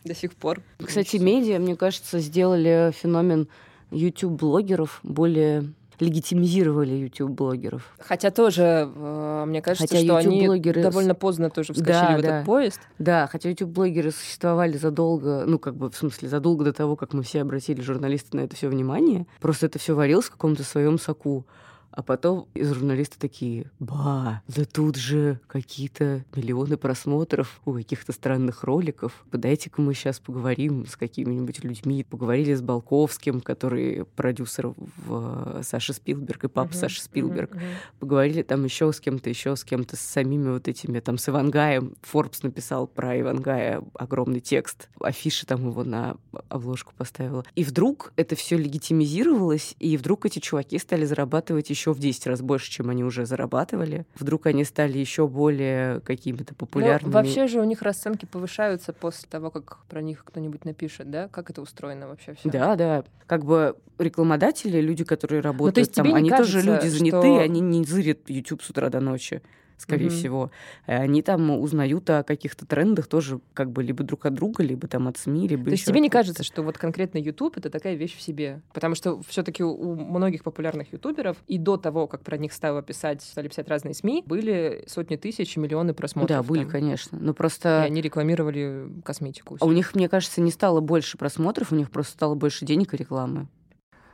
До 0.04 0.16
сих 0.16 0.34
пор. 0.34 0.62
Кстати, 0.84 1.18
медиа, 1.18 1.60
мне 1.60 1.76
кажется, 1.76 2.20
сделали 2.20 2.92
феномен 2.92 3.48
YouTube-блогеров 3.92 5.00
более 5.04 5.74
легитимизировали 6.02 6.94
YouTube-блогеров. 6.94 7.94
Хотя 8.00 8.32
тоже, 8.32 8.92
э, 8.94 9.44
мне 9.48 9.62
кажется, 9.62 9.88
хотя 9.88 10.04
что 10.04 10.18
они 10.18 10.48
довольно 10.74 11.14
поздно 11.14 11.52
тоже 11.52 11.74
вскочили 11.74 11.94
да, 11.94 12.18
в 12.18 12.22
да. 12.22 12.28
этот 12.28 12.46
поезд. 12.46 12.80
Да, 12.98 13.28
хотя 13.28 13.50
YouTube-блогеры 13.50 14.12
существовали 14.12 14.78
задолго, 14.78 15.44
ну, 15.46 15.60
как 15.60 15.76
бы, 15.76 15.92
в 15.92 15.96
смысле, 15.96 16.28
задолго 16.28 16.66
до 16.66 16.74
того, 16.74 16.96
как 16.96 17.14
мы 17.14 17.22
все 17.22 17.42
обратили 17.42 17.82
журналисты 17.82 18.36
на 18.36 18.42
это 18.42 18.56
все 18.56 18.68
внимание. 18.68 19.28
Просто 19.40 19.68
это 19.68 19.78
все 19.78 19.94
варилось 19.94 20.26
в 20.26 20.32
каком-то 20.32 20.64
своем 20.64 20.98
соку. 20.98 21.46
А 21.92 22.04
потом 22.04 22.48
журналисты 22.56 23.20
такие, 23.20 23.70
ба, 23.80 24.42
да 24.48 24.66
тут 24.66 24.96
же 24.96 25.40
какие-то 25.48 26.24
миллионы 26.36 26.78
просмотров 26.78 27.62
у 27.66 27.74
каких-то 27.74 28.14
странных 28.14 28.64
роликов. 28.64 29.26
Дайте-ка 29.32 29.82
мы 29.82 29.94
сейчас 29.94 30.20
поговорим 30.20 30.86
с 30.86 30.96
какими-нибудь 30.96 31.64
людьми. 31.64 32.04
Поговорили 32.04 32.54
с 32.54 32.62
Балковским, 32.62 33.42
который 33.42 34.06
продюсер 34.06 34.74
в 34.78 35.58
э, 35.58 35.64
Саши 35.64 35.94
Спилберг 35.94 36.46
и 36.46 36.48
папа 36.48 36.72
uh-huh, 36.72 36.76
Саши 36.76 37.02
Спилберг. 37.02 37.56
Uh-huh, 37.56 37.60
uh-huh. 37.60 38.00
Поговорили 38.00 38.42
там 38.42 38.64
еще 38.64 38.92
с 38.94 39.00
кем-то, 39.00 39.30
еще 39.30 39.56
с 39.56 39.64
кем-то, 39.64 39.98
с 39.98 40.02
самими 40.02 40.50
вот 40.50 40.68
этими, 40.68 41.00
там, 41.00 41.18
с 41.18 41.28
Ивангаем. 41.28 41.96
Форбс 42.04 42.44
написал 42.44 42.88
про 42.88 43.20
Ивангая 43.20 43.84
огромный 43.96 44.40
текст. 44.40 44.90
Афиши 45.00 45.46
там 45.46 45.68
его 45.70 45.84
на 45.84 46.16
обложку 46.48 46.94
поставила. 46.98 47.44
И 47.56 47.64
вдруг 47.64 48.14
это 48.16 48.36
все 48.36 48.58
легитимизировалось, 48.58 49.76
и 49.80 49.98
вдруг 49.98 50.26
эти 50.26 50.40
чуваки 50.40 50.78
стали 50.80 51.06
зарабатывать 51.06 51.70
еще 51.70 51.81
еще 51.82 51.94
в 51.94 52.00
10 52.00 52.28
раз 52.28 52.42
больше, 52.42 52.70
чем 52.70 52.90
они 52.90 53.04
уже 53.04 53.26
зарабатывали. 53.26 54.06
Вдруг 54.16 54.46
они 54.46 54.64
стали 54.64 54.98
еще 55.00 55.28
более 55.28 56.00
какими-то 56.02 56.54
популярными. 56.54 57.12
Ну, 57.12 57.20
вообще 57.20 57.48
же 57.48 57.60
у 57.60 57.64
них 57.64 57.82
расценки 57.82 58.26
повышаются 58.26 58.94
после 58.94 59.28
того, 59.30 59.50
как 59.50 59.80
про 59.90 60.02
них 60.02 60.24
кто-нибудь 60.24 60.64
напишет, 60.66 61.10
да? 61.10 61.28
Как 61.28 61.50
это 61.50 61.62
устроено 61.62 62.08
вообще 62.08 62.36
все? 62.36 62.50
Да, 62.50 62.76
да. 62.76 63.04
Как 63.26 63.44
бы 63.46 63.76
рекламодатели, 63.98 64.80
люди, 64.80 65.04
которые 65.04 65.42
работают 65.42 65.72
ну, 65.72 65.74
то 65.74 65.80
есть 65.82 65.94
там, 65.94 66.14
они 66.14 66.30
кажется, 66.30 66.54
тоже 66.54 66.72
люди 66.72 66.88
заняты, 66.88 67.18
что... 67.18 67.40
они 67.40 67.62
не 67.62 67.84
зырят 67.84 68.20
YouTube 68.30 68.62
с 68.62 68.70
утра 68.70 68.90
до 68.90 69.00
ночи 69.00 69.42
скорее 69.82 70.08
Мгм. 70.08 70.16
всего. 70.16 70.52
Э, 70.88 71.02
Они 71.02 71.22
там 71.22 71.50
узнают 71.52 72.10
о 72.10 72.24
каких-то 72.24 72.66
трендах 72.66 73.08
тоже 73.08 73.40
как 73.54 73.72
бы 73.72 73.84
либо 73.84 74.04
друг 74.04 74.26
от 74.26 74.34
друга, 74.34 74.64
либо 74.64 74.88
там 74.88 75.08
от 75.08 75.18
СМИ, 75.18 75.48
либо 75.48 75.66
То 75.66 75.72
есть 75.72 75.86
тебе 75.86 76.00
не 76.00 76.10
кажется, 76.10 76.44
что 76.44 76.62
вот 76.64 76.78
конкретно 76.78 77.18
YouTube 77.18 77.58
это 77.58 77.70
такая 77.70 77.96
вещь 77.96 78.16
в 78.16 78.22
себе? 78.22 78.62
Потому 78.74 78.96
что 78.96 79.22
все-таки 79.24 79.64
у 79.64 79.96
многих 79.96 80.44
популярных 80.44 80.94
ютуберов 80.94 81.38
и 81.48 81.58
до 81.58 81.78
того, 81.78 82.08
как 82.08 82.22
про 82.22 82.38
них 82.38 82.54
стало 82.54 82.82
писать, 82.82 83.22
стали 83.22 83.48
писать 83.48 83.68
разные 83.68 83.94
СМИ, 83.94 84.24
были 84.26 84.84
сотни 84.88 85.16
тысяч 85.16 85.58
и 85.58 85.60
миллионы 85.60 85.94
просмотров. 85.94 86.38
Да, 86.38 86.44
были, 86.44 86.62
там. 86.64 86.72
конечно. 86.72 87.18
Но 87.20 87.32
И 87.32 87.36
просто 87.36 87.84
они 87.84 88.02
рекламировали 88.02 88.88
косметику. 89.04 89.58
а 89.60 89.66
у 89.66 89.72
них, 89.72 89.96
мне 89.96 90.08
кажется, 90.08 90.42
не 90.42 90.52
стало 90.52 90.80
больше 90.82 91.18
просмотров, 91.18 91.72
у 91.72 91.76
них 91.76 91.90
просто 91.92 92.14
стало 92.14 92.36
больше 92.36 92.66
денег 92.66 92.94
и 92.94 92.98
рекламы. 92.98 93.48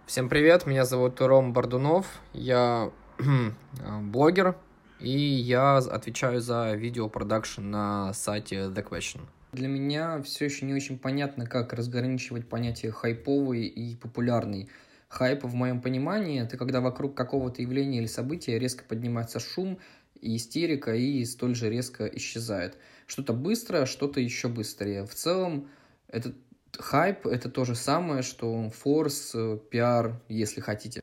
Всем 0.06 0.30
привет, 0.30 0.66
меня 0.66 0.86
зовут 0.86 1.20
Ром 1.22 1.52
Бардунов, 1.52 2.06
я 2.34 2.92
блогер, 4.02 4.56
и 5.00 5.10
я 5.10 5.78
отвечаю 5.78 6.42
за 6.42 6.74
видеопродакшн 6.74 7.62
на 7.62 8.14
сайте 8.14 8.56
The 8.56 8.88
Question. 8.88 9.22
Для 9.54 9.68
меня 9.68 10.22
все 10.24 10.46
еще 10.46 10.66
не 10.66 10.74
очень 10.74 11.00
понятно, 11.00 11.46
как 11.46 11.74
разграничивать 11.74 12.48
понятие 12.48 12.92
хайповый 12.92 13.66
и 13.66 13.96
популярный. 13.96 14.70
Хайп, 15.10 15.46
в 15.46 15.54
моем 15.54 15.82
понимании, 15.82 16.42
это 16.42 16.58
когда 16.58 16.82
вокруг 16.82 17.16
какого-то 17.16 17.62
явления 17.62 18.00
или 18.00 18.08
события 18.08 18.60
резко 18.60 18.84
поднимается 18.84 19.40
шум 19.40 19.80
и 20.20 20.36
истерика, 20.36 20.94
и 20.94 21.24
столь 21.24 21.56
же 21.56 21.70
резко 21.70 22.06
исчезает. 22.08 22.78
Что-то 23.06 23.34
быстро, 23.34 23.86
что-то 23.86 24.20
еще 24.20 24.50
быстрее. 24.50 25.06
В 25.06 25.16
целом, 25.16 25.70
этот 26.10 26.36
хайп— 26.78 27.26
это 27.28 27.50
то 27.50 27.64
же 27.64 27.76
самое, 27.76 28.22
что 28.22 28.70
форс, 28.70 29.34
пиар, 29.70 30.20
если 30.28 30.60
хотите. 30.60 31.02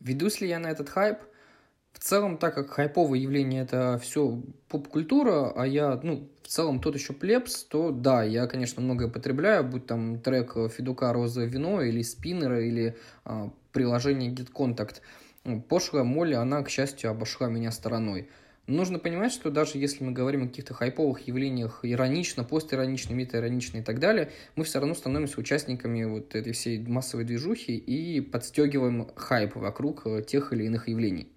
Ведусь 0.00 0.40
ли 0.40 0.48
я 0.48 0.58
на 0.58 0.68
этот 0.68 0.88
хайп? 0.88 1.18
Целом, 2.06 2.38
так 2.38 2.54
как 2.54 2.70
хайповое 2.70 3.18
явление 3.18 3.62
это 3.62 3.98
все 4.00 4.40
поп-культура, 4.68 5.50
а 5.50 5.66
я, 5.66 5.98
ну, 6.04 6.28
в 6.44 6.46
целом 6.46 6.78
тот 6.78 6.94
еще 6.94 7.12
плебс, 7.12 7.64
то 7.64 7.90
да, 7.90 8.22
я, 8.22 8.46
конечно, 8.46 8.80
многое 8.80 9.08
потребляю, 9.08 9.64
будь 9.64 9.86
там 9.86 10.20
трек 10.20 10.54
Федука 10.70 11.12
«Розовое 11.12 11.48
вино» 11.48 11.82
или 11.82 12.02
спиннера, 12.02 12.64
или 12.64 12.96
а, 13.24 13.50
приложение 13.72 14.30
Get 14.30 14.52
Contact. 14.52 15.00
Ну, 15.42 15.60
Пошлая 15.60 16.04
Молли, 16.04 16.34
она, 16.34 16.62
к 16.62 16.70
счастью, 16.70 17.10
обошла 17.10 17.48
меня 17.48 17.72
стороной. 17.72 18.30
Нужно 18.68 19.00
понимать, 19.00 19.32
что 19.32 19.50
даже 19.50 19.76
если 19.78 20.04
мы 20.04 20.12
говорим 20.12 20.44
о 20.44 20.46
каких-то 20.46 20.74
хайповых 20.74 21.26
явлениях 21.26 21.80
иронично, 21.82 22.44
постиронично, 22.44 23.14
метаиронично 23.14 23.78
и 23.78 23.82
так 23.82 23.98
далее, 23.98 24.30
мы 24.54 24.62
все 24.62 24.78
равно 24.78 24.94
становимся 24.94 25.40
участниками 25.40 26.04
вот 26.04 26.36
этой 26.36 26.52
всей 26.52 26.78
массовой 26.78 27.24
движухи 27.24 27.76
и 27.76 28.20
подстегиваем 28.20 29.08
хайп 29.16 29.56
вокруг 29.56 30.06
э, 30.06 30.22
тех 30.22 30.52
или 30.52 30.66
иных 30.66 30.86
явлений. 30.86 31.32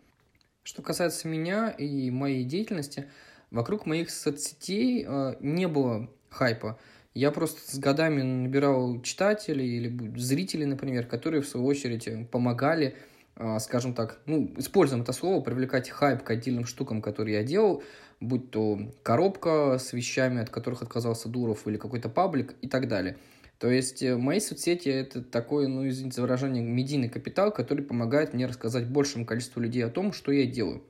Что 0.70 0.84
касается 0.84 1.28
меня 1.28 1.72
и 1.72 2.12
моей 2.12 2.44
деятельности, 2.44 3.10
вокруг 3.50 3.88
моих 3.88 4.12
соцсетей 4.12 5.04
э, 5.04 5.34
не 5.40 5.68
было 5.68 6.12
хайпа. 6.30 6.78
Я 7.16 7.32
просто 7.32 7.60
с 7.76 7.80
годами 7.80 8.22
набирал 8.22 9.02
читателей 9.02 9.78
или 9.78 10.20
зрителей, 10.20 10.68
например, 10.68 11.08
которые, 11.08 11.42
в 11.42 11.48
свою 11.48 11.66
очередь, 11.66 12.30
помогали, 12.30 12.96
э, 13.36 13.58
скажем 13.58 13.96
так, 13.96 14.20
ну, 14.28 14.54
используем 14.58 15.02
это 15.02 15.12
слово, 15.12 15.42
привлекать 15.42 15.90
хайп 15.90 16.22
к 16.22 16.30
отдельным 16.30 16.66
штукам, 16.66 17.02
которые 17.02 17.40
я 17.40 17.44
делал, 17.44 17.82
будь 18.20 18.52
то 18.52 18.80
коробка 19.02 19.80
с 19.80 19.92
вещами, 19.94 20.40
от 20.40 20.52
которых 20.52 20.84
отказался 20.84 21.30
Дуров, 21.30 21.68
или 21.68 21.78
какой-то 21.78 22.10
паблик 22.10 22.54
и 22.62 22.68
так 22.68 22.88
далее. 22.88 23.18
То 23.60 23.70
есть 23.70 24.02
э, 24.02 24.16
мои 24.16 24.40
соцсети 24.40 24.88
это 24.88 25.22
такой, 25.22 25.68
ну, 25.68 25.88
извините 25.88 26.16
за 26.16 26.22
выражение, 26.22 26.64
медийный 26.64 27.10
капитал, 27.10 27.52
который 27.52 27.84
помогает 27.84 28.34
мне 28.34 28.46
рассказать 28.46 28.88
большему 28.88 29.26
количеству 29.26 29.60
людей 29.60 29.86
о 29.86 29.90
том, 29.90 30.14
что 30.14 30.32
я 30.32 30.46
делаю. 30.46 30.82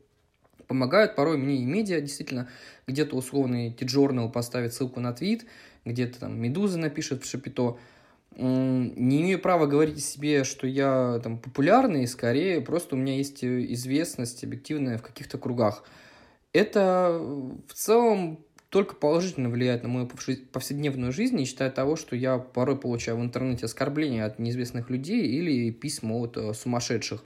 Помогают 0.67 1.15
порой 1.15 1.38
мне 1.38 1.57
и 1.57 1.65
медиа, 1.65 1.99
действительно, 1.99 2.47
где-то 2.86 3.15
условный 3.15 3.74
T-Journal 3.74 4.32
поставит 4.32 4.76
ссылку 4.76 4.99
на 4.99 5.13
твит, 5.13 5.47
где-то 5.84 6.20
там 6.20 6.39
Медуза 6.39 6.78
напишет 6.78 7.24
в 7.24 7.28
Шапито. 7.28 7.80
Не 8.38 9.22
имею 9.22 9.39
права 9.39 9.65
говорить 9.65 9.97
о 9.97 10.01
себе, 10.01 10.43
что 10.43 10.67
я 10.67 11.20
там 11.24 11.39
популярный, 11.39 12.07
скорее 12.07 12.61
просто 12.61 12.95
у 12.95 12.99
меня 12.99 13.17
есть 13.17 13.43
э, 13.43 13.65
известность 13.74 14.43
объективная 14.43 14.99
в 14.99 15.01
каких-то 15.01 15.39
кругах. 15.39 15.84
Это 16.53 17.09
э, 17.13 17.51
в 17.67 17.74
целом 17.74 18.45
только 18.70 18.95
положительно 18.95 19.49
влияет 19.49 19.84
на 19.84 19.89
мою 19.89 20.09
повседневную 20.51 21.11
жизнь, 21.11 21.36
не 21.36 21.45
считая 21.45 21.72
того, 21.72 21.95
что 21.95 22.15
я 22.15 22.38
порой 22.38 22.78
получаю 22.78 23.17
в 23.17 23.22
интернете 23.22 23.65
оскорбления 23.65 24.26
от 24.26 24.38
неизвестных 24.38 24.89
людей 24.89 25.26
или 25.26 25.72
письма 25.72 26.15
от 26.15 26.38
э, 26.38 26.53
сумасшедших. 26.53 27.24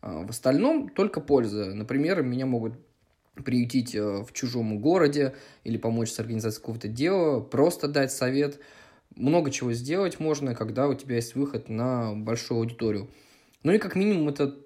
А 0.00 0.26
В 0.26 0.30
остальном 0.30 0.88
только 0.88 1.20
польза. 1.20 1.72
Например, 1.72 2.22
меня 2.22 2.46
могут 2.46 2.74
приютить 3.44 3.94
э, 3.94 4.24
в 4.24 4.32
чужом 4.32 4.80
городе 4.80 5.36
или 5.62 5.76
помочь 5.76 6.10
с 6.10 6.18
организацией 6.18 6.60
какого-то 6.60 6.88
дела, 6.88 7.40
просто 7.40 7.86
дать 7.86 8.10
совет. 8.10 8.58
Много 9.14 9.52
чего 9.52 9.72
сделать 9.72 10.18
можно, 10.18 10.54
когда 10.56 10.88
у 10.88 10.94
тебя 10.94 11.16
есть 11.16 11.36
выход 11.36 11.68
на 11.68 12.12
большую 12.14 12.58
аудиторию. 12.58 13.08
Ну 13.62 13.72
и 13.72 13.78
как 13.78 13.94
минимум 13.94 14.28
это 14.28 14.56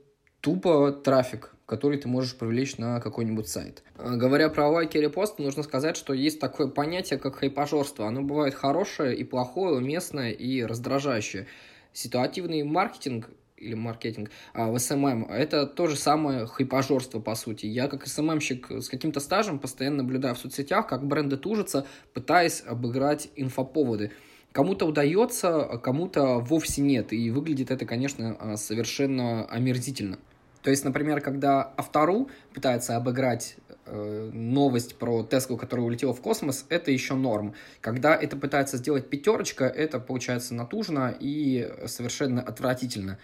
тупо 0.46 0.92
трафик, 0.92 1.52
который 1.66 1.98
ты 1.98 2.06
можешь 2.06 2.36
привлечь 2.36 2.78
на 2.78 3.00
какой-нибудь 3.00 3.48
сайт. 3.48 3.82
А, 3.96 4.14
Говоря 4.14 4.48
про 4.48 4.68
лайки 4.68 4.96
и 4.96 5.00
репосты, 5.00 5.42
нужно 5.42 5.64
сказать, 5.64 5.96
что 5.96 6.14
есть 6.14 6.38
такое 6.38 6.68
понятие, 6.68 7.18
как 7.18 7.34
хайпажорство. 7.34 8.06
Оно 8.06 8.22
бывает 8.22 8.54
хорошее 8.54 9.16
и 9.16 9.24
плохое, 9.24 9.74
уместное 9.74 10.30
и 10.30 10.62
раздражающее. 10.62 11.48
Ситуативный 11.92 12.62
маркетинг 12.62 13.28
или 13.56 13.74
маркетинг 13.74 14.30
а, 14.54 14.70
в 14.70 14.78
SMM, 14.78 15.24
это 15.24 15.66
то 15.66 15.88
же 15.88 15.96
самое 15.96 16.46
хайпожорство, 16.46 17.18
по 17.18 17.34
сути. 17.34 17.66
Я, 17.66 17.88
как 17.88 18.06
SMM 18.06 18.28
щик 18.28 18.70
с 18.70 18.88
каким-то 18.88 19.18
стажем, 19.18 19.58
постоянно 19.58 20.04
наблюдаю 20.04 20.36
в 20.36 20.38
соцсетях, 20.38 20.86
как 20.86 21.04
бренды 21.04 21.36
тужатся, 21.36 21.88
пытаясь 22.14 22.62
обыграть 22.64 23.30
инфоповоды. 23.34 24.12
Кому-то 24.52 24.86
удается, 24.86 25.64
а 25.64 25.76
кому-то 25.76 26.38
вовсе 26.38 26.82
нет. 26.82 27.12
И 27.12 27.32
выглядит 27.32 27.72
это, 27.72 27.84
конечно, 27.84 28.36
а, 28.38 28.56
совершенно 28.56 29.44
омерзительно. 29.46 30.18
То 30.66 30.70
есть, 30.70 30.84
например, 30.84 31.20
когда 31.20 31.72
Авто.ру 31.76 32.28
пытается 32.52 32.96
обыграть 32.96 33.54
э, 33.84 34.30
новость 34.32 34.98
про 34.98 35.22
Теслу, 35.22 35.56
которая 35.56 35.86
улетела 35.86 36.12
в 36.12 36.20
космос, 36.20 36.66
это 36.70 36.90
еще 36.90 37.14
норм. 37.14 37.54
Когда 37.80 38.16
это 38.16 38.36
пытается 38.36 38.76
сделать 38.76 39.08
пятерочка, 39.08 39.66
это 39.66 40.00
получается 40.00 40.54
натужно 40.54 41.14
и 41.20 41.72
совершенно 41.86 42.42
отвратительно. 42.42 43.16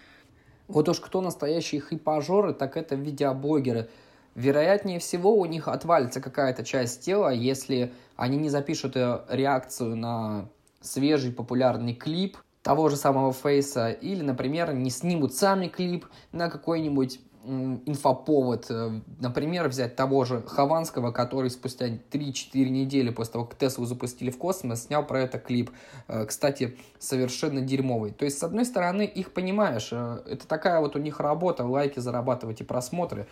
Вот 0.69 0.87
уж 0.87 1.01
кто 1.01 1.19
настоящие 1.19 1.81
хайпажоры, 1.81 2.53
так 2.53 2.77
это 2.77 2.95
видеоблогеры. 2.95 3.89
Вероятнее 4.35 4.99
всего 4.99 5.35
у 5.35 5.43
них 5.43 5.67
отвалится 5.67 6.21
какая-то 6.21 6.63
часть 6.63 7.01
тела, 7.01 7.27
если 7.27 7.91
они 8.15 8.37
не 8.37 8.49
запишут 8.49 8.95
э, 8.95 9.19
реакцию 9.27 9.97
на 9.97 10.47
свежий 10.79 11.33
популярный 11.33 11.93
клип 11.93 12.37
того 12.61 12.87
же 12.87 12.95
самого 12.95 13.33
Фейса, 13.33 13.89
или, 13.89 14.21
например, 14.23 14.73
не 14.73 14.89
снимут 14.89 15.33
сами 15.33 15.67
клип 15.67 16.05
на 16.31 16.49
какой-нибудь 16.49 17.19
инфоповод. 17.45 18.67
Э, 18.69 18.99
Например, 19.19 19.67
взять 19.67 19.95
того 19.95 20.25
же 20.25 20.41
Хованского, 20.41 21.11
который 21.11 21.49
спустя 21.49 21.87
3-4 21.87 22.69
недели 22.69 23.09
после 23.09 23.33
того, 23.33 23.45
как 23.45 23.57
Теслу 23.57 23.85
запустили 23.85 24.29
в 24.29 24.37
космос, 24.37 24.83
снял 24.85 25.05
про 25.05 25.21
это 25.21 25.39
клип. 25.39 25.71
Э, 26.07 26.25
Кстати, 26.25 26.77
совершенно 26.99 27.61
дерьмовый. 27.61 28.11
То 28.11 28.25
есть, 28.25 28.39
с 28.39 28.43
одной 28.43 28.65
стороны, 28.65 29.03
их 29.03 29.33
понимаешь, 29.33 29.89
э, 29.91 30.21
это 30.25 30.47
такая 30.47 30.79
вот 30.79 30.95
у 30.95 30.99
них 30.99 31.19
работа, 31.19 31.65
лайки 31.65 31.99
зарабатывать 31.99 32.61
и 32.61 32.63
просмотры. 32.63 33.27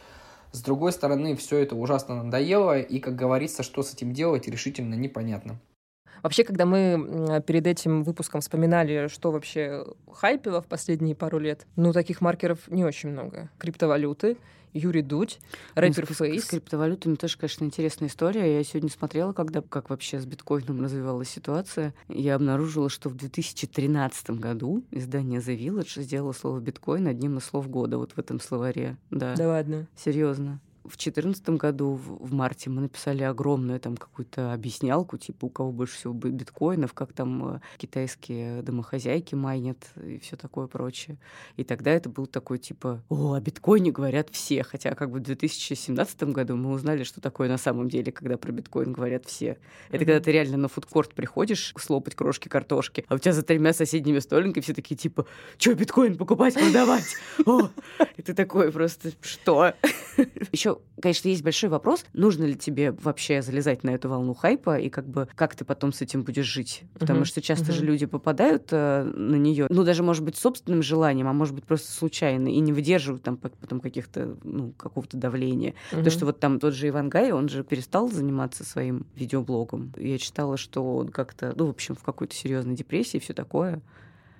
С 0.52 0.62
другой 0.62 0.92
стороны, 0.92 1.36
все 1.36 1.60
это 1.60 1.76
ужасно 1.76 2.24
надоело, 2.24 2.78
и, 2.78 3.00
как 3.00 3.16
говорится, 3.16 3.64
что 3.64 3.84
с 3.84 3.94
этим 3.94 4.14
делать, 4.14 4.48
решительно 4.48 4.96
непонятно. 4.96 5.60
Вообще, 6.24 6.44
когда 6.44 6.66
мы 6.66 7.42
перед 7.46 7.68
этим 7.68 8.04
выпуском 8.04 8.42
вспоминали, 8.42 9.08
что 9.08 9.32
вообще 9.32 9.86
хайпило 10.12 10.62
в 10.62 10.68
последние 10.68 11.16
пару 11.16 11.40
лет, 11.40 11.66
ну, 11.76 11.94
таких 11.94 12.22
маркеров 12.22 12.60
не 12.70 12.84
очень 12.86 13.10
много. 13.10 13.50
Криптовалюты, 13.58 14.38
Юрий 14.74 15.02
Дудь, 15.02 15.40
рэпер 15.76 16.06
Ну, 16.08 16.14
с- 16.14 16.16
с- 16.16 16.18
Фейс. 16.20 16.46
С 16.46 16.48
криптовалютами 16.48 17.16
тоже, 17.16 17.38
конечно, 17.38 17.66
интересная 17.66 18.08
история. 18.08 18.56
Я 18.58 18.64
сегодня 18.64 18.90
смотрела, 18.90 19.34
когда, 19.34 19.62
как 19.62 19.90
вообще 19.90 20.18
с 20.20 20.26
биткоином 20.26 20.82
развивалась 20.82 21.28
ситуация. 21.30 21.94
Я 22.08 22.36
обнаружила, 22.36 22.90
что 22.90 23.10
в 23.10 23.16
2013 23.16 24.30
году 24.40 24.84
издание 24.92 25.42
The 25.42 25.58
Village 25.58 26.02
сделало 26.02 26.32
слово 26.32 26.60
биткоин 26.62 27.08
одним 27.08 27.38
из 27.40 27.44
слов 27.44 27.70
года 27.70 27.98
вот 27.98 28.14
в 28.14 28.18
этом 28.20 28.40
словаре. 28.40 28.96
Да, 29.10 29.36
Да 29.36 29.48
ладно. 29.50 29.88
серьезно. 29.98 30.62
В 30.84 30.98
2014 30.98 31.50
году, 31.50 31.94
в 31.94 32.34
марте, 32.34 32.70
мы 32.70 32.82
написали 32.82 33.22
огромную 33.24 33.80
там 33.80 33.96
какую-то 33.96 34.52
объяснялку, 34.54 35.18
типа 35.18 35.46
у 35.46 35.50
кого 35.50 35.72
больше 35.72 35.96
всего 35.96 36.14
би- 36.14 36.32
биткоинов, 36.32 36.94
как 36.94 37.14
там 37.14 37.56
э, 37.56 37.60
китайские 37.78 38.64
домохозяйки 38.64 39.36
майнят 39.36 39.78
и 40.04 40.18
все 40.18 40.38
такое 40.38 40.66
прочее. 40.66 41.18
И 41.56 41.64
тогда 41.64 41.92
это 41.92 42.10
был 42.10 42.26
такой 42.26 42.58
типа, 42.58 43.04
о, 43.10 43.34
о 43.34 43.40
биткоине 43.40 43.92
говорят 43.92 44.30
все. 44.32 44.64
Хотя 44.64 44.96
как 44.96 45.12
бы 45.12 45.20
в 45.20 45.24
2017 45.24 46.24
году 46.24 46.56
мы 46.56 46.72
узнали, 46.72 47.04
что 47.04 47.22
такое 47.22 47.48
на 47.48 47.58
самом 47.58 47.88
деле, 47.88 48.12
когда 48.12 48.38
про 48.38 48.52
биткоин 48.52 48.92
говорят 48.92 49.26
все. 49.26 49.58
Это 49.90 50.00
когда 50.06 50.20
ты 50.20 50.32
реально 50.32 50.58
на 50.58 50.68
фудкорт 50.68 51.14
приходишь 51.14 51.74
слопать 51.78 52.16
крошки 52.16 52.48
картошки, 52.48 53.06
а 53.08 53.16
у 53.16 53.18
тебя 53.20 53.34
за 53.34 53.44
тремя 53.44 53.74
соседними 53.74 54.18
столиками 54.18 54.64
все 54.64 54.74
такие 54.74 54.96
типа, 54.96 55.28
что, 55.58 55.76
биткоин 55.76 56.18
покупать, 56.18 56.56
продавать? 56.56 57.16
И 58.18 58.22
ты 58.22 58.34
такой 58.34 58.72
просто, 58.72 59.12
что? 59.22 59.74
Еще 60.52 60.71
еще, 60.72 60.82
конечно, 61.02 61.28
есть 61.30 61.44
большой 61.44 61.70
вопрос, 61.70 62.06
нужно 62.14 62.46
ли 62.46 62.56
тебе 62.56 62.92
вообще 62.92 63.42
залезать 63.42 63.84
на 63.84 63.92
эту 63.92 64.10
волну 64.10 64.34
хайпа, 64.34 64.80
и 64.80 64.90
как 64.90 65.08
бы 65.08 65.28
как 65.36 65.56
ты 65.56 65.66
потом 65.66 65.94
с 65.94 66.02
этим 66.02 66.24
будешь 66.24 66.46
жить. 66.46 66.84
Потому 66.94 67.22
uh-huh. 67.22 67.26
что 67.26 67.42
часто 67.42 67.72
uh-huh. 67.72 67.76
же 67.76 67.86
люди 67.86 68.06
попадают 68.06 68.68
э, 68.72 69.04
на 69.04 69.36
нее, 69.36 69.68
ну, 69.70 69.84
даже, 69.84 70.04
может 70.04 70.24
быть, 70.24 70.38
собственным 70.38 70.84
желанием, 70.84 71.28
а 71.28 71.34
может 71.34 71.56
быть, 71.56 71.66
просто 71.66 71.92
случайно, 71.92 72.48
и 72.48 72.60
не 72.60 72.74
выдерживают 72.74 73.24
там 73.24 73.38
потом 73.38 73.80
каких-то, 73.80 74.38
ну, 74.44 74.72
какого-то 74.72 75.18
давления. 75.18 75.74
Uh-huh. 75.92 76.04
То, 76.04 76.10
что 76.10 76.26
вот 76.26 76.40
там 76.40 76.60
тот 76.60 76.74
же 76.74 76.88
Иван 76.88 77.10
Гай, 77.10 77.32
он 77.32 77.50
же 77.50 77.64
перестал 77.64 78.10
заниматься 78.10 78.64
своим 78.64 79.06
видеоблогом. 79.16 79.94
Я 79.98 80.18
читала, 80.18 80.58
что 80.58 80.98
он 80.98 81.10
как-то, 81.10 81.54
ну, 81.56 81.68
в 81.68 81.72
общем, 81.72 81.96
в 81.96 82.04
какой-то 82.04 82.36
серьезной 82.36 82.76
депрессии, 82.76 83.18
все 83.18 83.34
такое. 83.34 83.82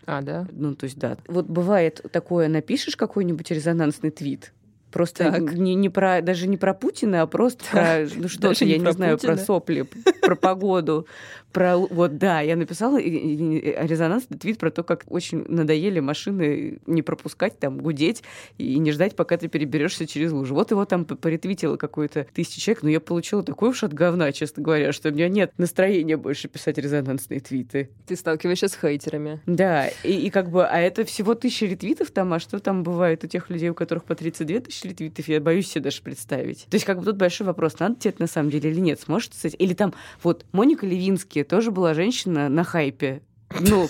А, 0.06 0.22
да? 0.22 0.48
Ну, 0.52 0.76
то 0.76 0.86
есть, 0.86 0.98
да. 0.98 1.18
Вот 1.28 1.48
бывает 1.48 2.02
такое, 2.12 2.48
напишешь 2.48 2.96
какой-нибудь 2.96 3.50
резонансный 3.52 4.10
твит, 4.10 4.52
Просто 4.92 5.32
так. 5.32 5.54
не, 5.54 5.76
не 5.76 5.90
про, 5.90 6.22
даже 6.22 6.48
не 6.48 6.58
про 6.58 6.74
Путина, 6.74 7.22
а 7.22 7.28
просто 7.28 7.64
про, 7.72 8.06
ну 8.16 8.28
что-то, 8.28 8.66
я 8.66 8.78
не 8.78 8.92
знаю, 8.92 9.18
Путина. 9.18 9.36
про 9.36 9.44
сопли, 9.44 9.88
про 10.22 10.36
погоду, 10.36 11.08
про... 11.52 11.78
Вот, 11.78 12.18
да, 12.18 12.42
я 12.42 12.56
написала 12.56 13.00
резонансный 13.00 14.38
твит 14.38 14.58
про 14.58 14.72
то, 14.72 14.84
как 14.84 15.04
очень 15.08 15.46
надоели 15.48 16.00
машины 16.00 16.80
не 16.86 17.02
пропускать, 17.02 17.58
там, 17.60 17.78
гудеть 17.78 18.24
и 18.58 18.78
не 18.80 18.92
ждать, 18.92 19.16
пока 19.16 19.38
ты 19.38 19.48
переберешься 19.48 20.08
через 20.08 20.32
лужу. 20.32 20.56
Вот 20.56 20.72
его 20.72 20.86
там 20.86 21.06
поретвитило 21.06 21.78
какое-то 21.78 22.28
тысячи 22.34 22.60
человек, 22.60 22.84
но 22.84 22.90
я 22.90 23.00
получила 23.00 23.44
такой 23.44 23.70
уж 23.70 23.84
от 23.84 23.94
говна, 23.94 24.32
честно 24.32 24.64
говоря, 24.64 24.92
что 24.92 25.10
у 25.10 25.12
меня 25.12 25.30
нет 25.30 25.54
настроения 25.58 26.18
больше 26.18 26.48
писать 26.48 26.78
резонансные 26.78 27.40
твиты. 27.40 27.90
Ты 28.08 28.16
сталкиваешься 28.16 28.68
с 28.68 28.76
хейтерами. 28.76 29.42
Да, 29.46 29.88
и, 30.04 30.12
и 30.12 30.30
как 30.30 30.50
бы, 30.50 30.66
а 30.66 30.80
это 30.80 31.06
всего 31.06 31.36
тысяча 31.36 31.66
ретвитов 31.66 32.12
там, 32.12 32.34
а 32.34 32.40
что 32.40 32.60
там 32.60 32.84
бывает 32.84 33.24
у 33.24 33.28
тех 33.28 33.50
людей, 33.50 33.70
у 33.70 33.74
которых 33.74 34.04
по 34.04 34.16
32 34.16 34.62
тысячи 34.62 34.81
ретвитов, 34.86 35.28
я 35.28 35.40
боюсь 35.40 35.70
себе 35.70 35.82
даже 35.82 36.02
представить. 36.02 36.66
То 36.70 36.76
есть 36.76 36.86
как 36.86 37.00
бы 37.00 37.06
тут 37.06 37.18
большой 37.18 37.48
вопрос, 37.48 37.80
надо 37.80 37.96
тебе 37.96 38.12
это 38.12 38.22
на 38.22 38.28
самом 38.28 38.50
деле 38.50 38.72
или 38.72 38.80
нет, 38.80 39.00
сможешь 39.00 39.30
ты... 39.30 39.50
Или 39.50 39.74
там, 39.74 39.94
вот, 40.24 40.46
Моника 40.52 40.86
Левинский, 40.86 41.44
тоже 41.44 41.72
была 41.72 41.94
женщина 41.94 42.50
на 42.50 42.64
хайпе. 42.64 43.22
Ну, 43.60 43.90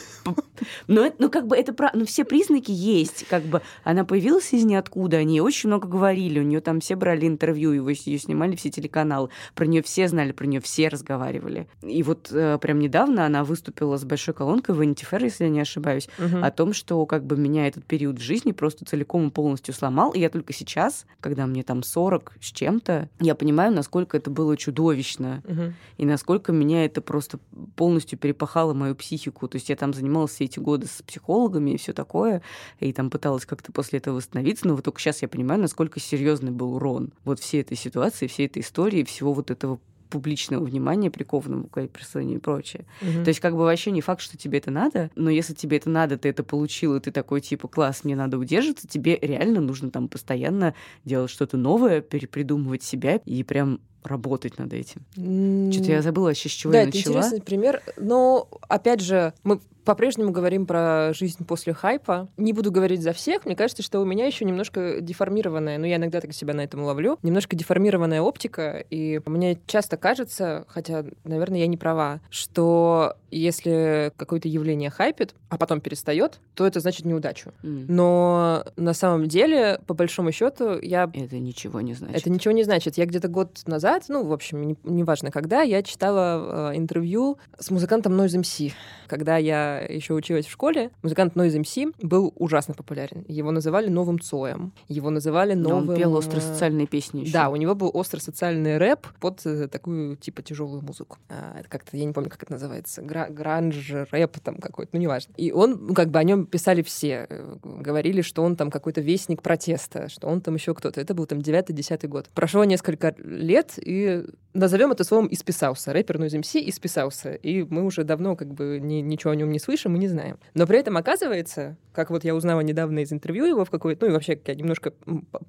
но, 0.88 1.12
ну, 1.18 1.30
как 1.30 1.48
бы 1.48 1.56
это 1.56 1.74
про... 1.74 1.92
Ну, 1.94 2.06
все 2.06 2.26
признаки 2.26 2.72
есть. 2.72 3.26
Как 3.28 3.44
бы 3.44 3.62
она 3.84 4.06
появилась 4.06 4.54
из 4.54 4.64
ниоткуда, 4.64 5.18
они 5.18 5.42
очень 5.42 5.70
много 5.70 5.88
говорили, 5.88 6.40
у 6.40 6.44
нее 6.44 6.62
там 6.62 6.80
все 6.80 6.96
брали 6.96 7.28
интервью, 7.28 7.72
его, 7.72 7.90
ее 7.90 8.18
снимали 8.18 8.56
все 8.56 8.70
телеканалы, 8.70 9.30
про 9.56 9.66
нее 9.66 9.82
все 9.82 10.08
знали, 10.08 10.32
про 10.32 10.46
нее 10.46 10.62
все 10.62 10.88
разговаривали. 10.88 11.68
И 11.82 12.04
вот 12.04 12.30
э, 12.32 12.58
прям 12.60 12.80
недавно 12.80 13.26
она 13.26 13.44
выступила 13.44 13.98
с 13.98 14.04
большой 14.04 14.34
колонкой 14.34 14.76
в 14.76 14.82
Vanity 14.82 15.06
Fair, 15.10 15.24
если 15.24 15.46
я 15.46 15.50
не 15.50 15.62
ошибаюсь, 15.62 16.10
угу. 16.18 16.38
о 16.44 16.52
том, 16.52 16.74
что 16.74 17.06
как 17.06 17.26
бы 17.26 17.38
меня 17.38 17.68
этот 17.68 17.86
период 17.86 18.20
в 18.20 18.22
жизни 18.22 18.52
просто 18.52 18.86
целиком 18.86 19.28
и 19.28 19.32
полностью 19.32 19.74
сломал. 19.74 20.12
И 20.12 20.20
я 20.20 20.30
только 20.30 20.54
сейчас, 20.54 21.06
когда 21.20 21.46
мне 21.46 21.64
там 21.64 21.84
40 21.84 22.34
с 22.40 22.52
чем-то, 22.52 23.10
я 23.20 23.36
понимаю, 23.36 23.74
насколько 23.74 24.18
это 24.18 24.30
было 24.30 24.58
чудовищно. 24.58 25.42
Угу. 25.46 25.74
И 25.98 26.06
насколько 26.06 26.52
меня 26.52 26.86
это 26.86 27.02
просто 27.02 27.40
полностью 27.76 28.18
перепахало 28.18 28.74
мою 28.74 28.96
психику. 28.96 29.48
То 29.52 29.58
есть 29.58 29.70
я 29.70 29.76
там 29.76 29.94
занималась 29.94 30.32
все 30.32 30.46
эти 30.46 30.60
годы 30.60 30.88
с 30.88 31.02
психологами 31.02 31.72
и 31.72 31.78
все 31.78 31.94
такое, 31.94 32.42
и 32.80 32.94
там 32.94 33.10
пыталась 33.10 33.46
как-то 33.46 33.72
после 33.72 34.00
этого 34.00 34.16
восстановиться, 34.16 34.68
но 34.68 34.76
вот 34.76 34.86
только 34.86 35.00
сейчас 35.00 35.22
я 35.22 35.28
понимаю, 35.28 35.62
насколько 35.62 36.00
серьезный 36.00 36.52
был 36.52 36.76
урон 36.76 37.12
вот 37.26 37.40
всей 37.40 37.62
этой 37.62 37.78
ситуации, 37.78 38.28
всей 38.28 38.48
этой 38.48 38.62
истории, 38.62 39.04
всего 39.04 39.34
вот 39.34 39.52
этого 39.52 39.80
публичного 40.12 40.64
внимания, 40.64 41.10
прикованного 41.10 41.68
к 41.68 41.88
присланию 41.88 42.38
и 42.38 42.42
прочее. 42.42 42.86
Угу. 43.02 43.24
То 43.24 43.30
есть 43.30 43.40
как 43.40 43.54
бы 43.54 43.60
вообще 43.60 43.92
не 43.92 44.02
факт, 44.02 44.22
что 44.22 44.38
тебе 44.38 44.60
это 44.60 44.70
надо, 44.70 45.10
но 45.16 45.30
если 45.30 45.54
тебе 45.54 45.78
это 45.78 45.90
надо, 45.90 46.18
ты 46.18 46.30
это 46.30 46.44
получил, 46.44 46.96
и 46.96 47.00
ты 47.00 47.12
такой 47.12 47.42
типа, 47.42 47.68
класс, 47.68 48.04
мне 48.04 48.16
надо 48.16 48.38
удерживаться, 48.38 48.88
тебе 48.88 49.18
реально 49.20 49.62
нужно 49.62 49.90
там 49.90 50.08
постоянно 50.08 50.76
делать 51.06 51.32
что-то 51.32 51.58
новое, 51.58 52.02
перепридумывать 52.02 52.84
себя 52.84 53.22
и 53.26 53.44
прям 53.44 53.80
работать 54.04 54.58
над 54.58 54.74
этим. 54.74 55.04
Mm. 55.16 55.72
Что-то 55.72 55.92
я 55.92 56.02
забыла 56.02 56.28
вообще, 56.28 56.50
с 56.50 56.52
чего 56.52 56.74
да, 56.74 56.82
я 56.82 56.86
начала. 56.86 57.04
Да, 57.04 57.10
это 57.20 57.20
интересный 57.20 57.42
пример. 57.42 57.82
Но, 57.98 58.48
опять 58.68 59.02
же, 59.02 59.34
мы 59.44 59.60
по-прежнему 59.84 60.32
говорим 60.32 60.66
про 60.66 61.14
жизнь 61.14 61.46
после 61.46 61.74
хайпа. 61.74 62.30
Не 62.38 62.54
буду 62.54 62.72
говорить 62.72 63.02
за 63.02 63.14
всех. 63.14 63.46
Мне 63.46 63.56
кажется, 63.56 63.84
что 63.84 64.00
у 64.00 64.06
меня 64.06 64.26
еще 64.26 64.46
немножко 64.46 65.02
деформированная, 65.02 65.78
ну, 65.78 65.86
я 65.86 65.96
иногда 65.96 66.22
так 66.22 66.34
себя 66.34 66.54
на 66.54 66.62
этом 66.62 66.84
ловлю, 66.84 67.18
немножко 67.24 67.56
деформированная 67.56 68.22
оптика. 68.22 68.84
И 68.90 69.22
мне 69.26 69.60
часто 69.66 69.98
кажется, 69.98 70.66
хотя, 70.68 71.06
наверное, 71.24 71.60
я 71.60 71.68
не 71.68 71.78
права, 71.78 72.22
что 72.30 73.16
если 73.32 74.12
какое-то 74.18 74.48
явление 74.48 74.90
хайпит, 74.90 75.34
а 75.50 75.58
потом 75.58 75.82
перестает, 75.82 76.40
то 76.54 76.68
это 76.68 76.80
значит 76.80 77.06
неудачу. 77.06 77.54
Mm. 77.64 77.86
Но 77.88 78.66
на 78.76 78.94
самом 78.94 79.28
деле, 79.28 79.80
по 79.88 79.94
большому 79.94 80.32
счету, 80.32 80.80
я... 80.82 81.10
Это 81.14 81.38
ничего 81.38 81.82
не 81.82 81.94
значит. 81.94 82.18
Это 82.18 82.30
ничего 82.30 82.52
не 82.52 82.64
значит. 82.64 82.98
Я 82.98 83.06
где-то 83.06 83.30
год 83.30 83.62
назад, 83.66 84.06
ну, 84.10 84.26
в 84.26 84.34
общем, 84.34 84.78
неважно 84.84 85.32
не 85.32 85.32
когда, 85.32 85.62
я 85.62 85.82
читала 85.82 86.72
э, 86.72 86.78
интервью 86.78 87.38
с 87.58 87.72
музыкантом 87.72 88.20
Noise 88.20 88.42
MC. 88.42 88.74
Когда 89.08 89.38
я 89.38 89.71
еще 89.80 90.14
училась 90.14 90.46
в 90.46 90.52
школе, 90.52 90.92
музыкант 91.02 91.36
Noise 91.36 91.62
MC 91.62 91.94
был 92.02 92.34
ужасно 92.36 92.74
популярен. 92.74 93.26
Его 93.28 93.52
называли 93.52 93.88
новым 93.88 94.20
Цоем. 94.20 94.74
Его 94.88 95.10
называли 95.10 95.54
новым... 95.54 95.90
он 95.90 95.96
пел 95.96 96.18
остросоциальные 96.18 96.88
песни 96.88 97.22
еще. 97.22 97.34
Да, 97.34 97.50
у 97.50 97.56
него 97.56 97.76
был 97.76 97.92
остросоциальный 97.94 98.78
рэп 98.78 99.08
под 99.20 99.46
э, 99.46 99.68
такую, 99.68 100.16
типа, 100.18 100.42
тяжелую 100.42 100.82
музыку. 100.82 101.18
А, 101.30 101.60
это 101.60 101.70
как-то, 101.70 101.96
я 101.98 102.06
не 102.06 102.14
помню, 102.14 102.30
как 102.30 102.44
это 102.44 102.52
называется. 102.54 103.02
Гра 103.02 103.28
гранж, 103.30 103.92
рэп 104.12 104.40
там 104.40 104.58
какой-то, 104.58 104.92
ну, 104.94 105.00
неважно. 105.00 105.34
И 105.38 105.52
он, 105.52 105.88
ну, 105.88 105.94
как 105.94 106.10
бы 106.10 106.20
о 106.20 106.24
нем 106.24 106.46
писали 106.46 106.82
все. 106.82 107.28
Э, 107.30 107.56
говорили, 107.64 108.22
что 108.22 108.44
он 108.44 108.56
там 108.56 108.72
какой-то 108.72 109.02
вестник 109.02 109.42
протеста, 109.42 110.10
что 110.10 110.28
он 110.28 110.42
там 110.42 110.56
еще 110.56 110.74
кто-то. 110.74 111.00
Это 111.00 111.14
был 111.14 111.26
там 111.26 111.40
9-10 111.40 112.08
год. 112.08 112.30
Прошло 112.34 112.64
несколько 112.64 113.16
лет, 113.18 113.74
и 113.78 114.26
назовем 114.54 114.92
это 114.92 115.04
словом 115.04 115.28
исписался. 115.32 115.94
Рэпер 115.94 116.18
Noise 116.18 116.42
MC 116.42 116.68
исписался. 116.70 117.34
И 117.34 117.64
мы 117.64 117.84
уже 117.84 118.04
давно 118.04 118.36
как 118.36 118.54
бы 118.54 118.80
ни, 118.82 118.96
ничего 118.96 119.32
о 119.32 119.36
нем 119.36 119.52
не 119.52 119.60
слышим 119.60 119.96
и 119.96 120.00
не 120.00 120.08
знаем. 120.08 120.38
Но 120.54 120.68
при 120.68 120.80
этом 120.80 120.98
оказывается, 120.98 121.78
как 121.94 122.10
вот 122.10 122.24
я 122.24 122.36
узнала 122.36 122.62
недавно 122.62 123.00
из 123.00 123.12
интервью 123.12 123.46
его 123.46 123.66
в 123.66 123.70
какой-то, 123.70 124.06
ну 124.06 124.12
и 124.12 124.14
вообще 124.14 124.40
я 124.46 124.56
немножко 124.56 124.94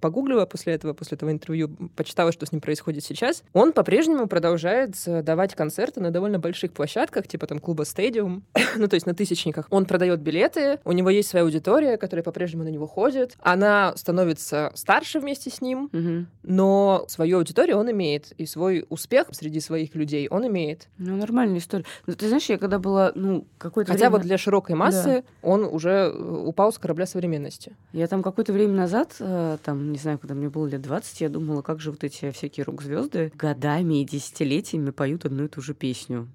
погуглила 0.00 0.46
после 0.46 0.74
этого, 0.74 0.92
после 0.92 1.16
этого 1.16 1.30
интервью, 1.30 1.70
почитала, 1.96 2.32
что 2.32 2.46
с 2.46 2.52
ним 2.52 2.60
происходит 2.60 3.04
сейчас, 3.04 3.42
он 3.52 3.72
по-прежнему 3.72 4.26
продолжает 4.26 4.96
давать 5.06 5.54
концерты 5.54 6.00
на 6.00 6.10
довольно 6.10 6.38
больших 6.38 6.72
площадках, 6.72 7.26
типа 7.26 7.46
там 7.46 7.58
клуба 7.58 7.84
Стадиум, 7.84 8.44
ну 8.76 8.88
то 8.88 8.94
есть 8.94 9.06
на 9.06 9.14
тысячниках. 9.14 9.66
Он 9.70 9.84
продает 9.84 10.20
билеты, 10.20 10.80
у 10.84 10.92
него 10.92 11.10
есть 11.10 11.28
своя 11.28 11.44
аудитория, 11.44 11.96
которая 11.96 12.22
по-прежнему 12.22 12.64
на 12.64 12.68
него 12.68 12.86
ходит. 12.86 13.36
Она 13.40 13.94
становится 13.96 14.72
старше 14.74 15.20
вместе 15.20 15.50
с 15.50 15.60
ним, 15.60 15.90
угу. 15.92 16.26
но 16.42 17.04
свою 17.08 17.38
аудиторию 17.38 17.78
он 17.78 17.90
имеет, 17.90 18.32
и 18.32 18.46
свой 18.46 18.84
успех 18.92 19.28
среди 19.32 19.60
своих 19.60 19.94
людей 19.94 20.28
он 20.28 20.46
имеет. 20.46 20.88
Ну, 20.98 21.16
нормальная 21.16 21.58
история. 21.58 21.84
Но 22.06 22.14
ты 22.14 22.28
знаешь, 22.28 22.46
я 22.46 22.58
когда 22.58 22.78
была, 22.78 23.12
ну, 23.14 23.46
какой-то 23.58 23.92
Хотя 23.92 24.06
время... 24.06 24.18
вот 24.18 24.22
для 24.22 24.38
широкой 24.38 24.76
массы 24.76 25.22
да. 25.22 25.24
он 25.42 25.64
уже 25.64 25.90
э, 25.90 26.44
упал 26.46 26.72
с 26.72 26.78
корабля 26.78 27.06
современности. 27.06 27.74
Я 27.92 28.06
там 28.06 28.22
какое-то 28.22 28.52
время 28.52 28.74
назад, 28.74 29.16
э, 29.18 29.58
там, 29.64 29.92
не 29.92 29.98
знаю, 29.98 30.18
когда 30.18 30.34
мне 30.34 30.48
было 30.48 30.66
лет 30.66 30.82
20, 30.82 31.20
я 31.20 31.28
думала, 31.28 31.62
как 31.62 31.80
же 31.80 31.90
вот 31.90 32.04
эти 32.04 32.30
всякие 32.30 32.64
рок-звезды 32.64 33.32
годами 33.34 34.02
и 34.02 34.04
десятилетиями 34.04 34.90
поют 34.90 35.24
одну 35.24 35.44
и 35.44 35.48
ту 35.48 35.60
же 35.60 35.74
песню. 35.74 36.28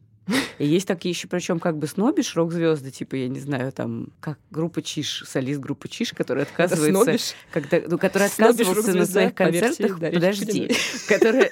И 0.58 0.66
есть 0.66 0.88
такие 0.88 1.12
еще, 1.12 1.28
причем 1.28 1.60
как 1.60 1.78
бы 1.78 1.88
снобишь 1.88 2.36
рок-звезды, 2.36 2.92
типа, 2.92 3.16
я 3.16 3.28
не 3.28 3.40
знаю, 3.40 3.72
там, 3.72 4.10
как 4.20 4.40
группа 4.52 4.82
Чиш, 4.82 5.24
солист 5.28 5.60
группы 5.60 5.88
Чиш, 5.88 6.14
который 6.14 6.44
отказывается... 6.44 7.34
Когда, 7.52 7.82
ну, 7.88 7.98
который 7.98 8.28
отказывался 8.28 8.94
на 8.94 9.06
своих 9.06 9.36
концертах... 9.36 10.00
Подожди. 10.00 10.72
Которая 11.08 11.50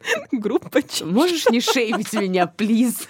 Группа 0.32 0.82
Чиш. 0.82 1.02
Можешь 1.02 1.48
не 1.50 1.60
шеймить 1.60 2.12
меня, 2.12 2.46
плиз? 2.46 3.06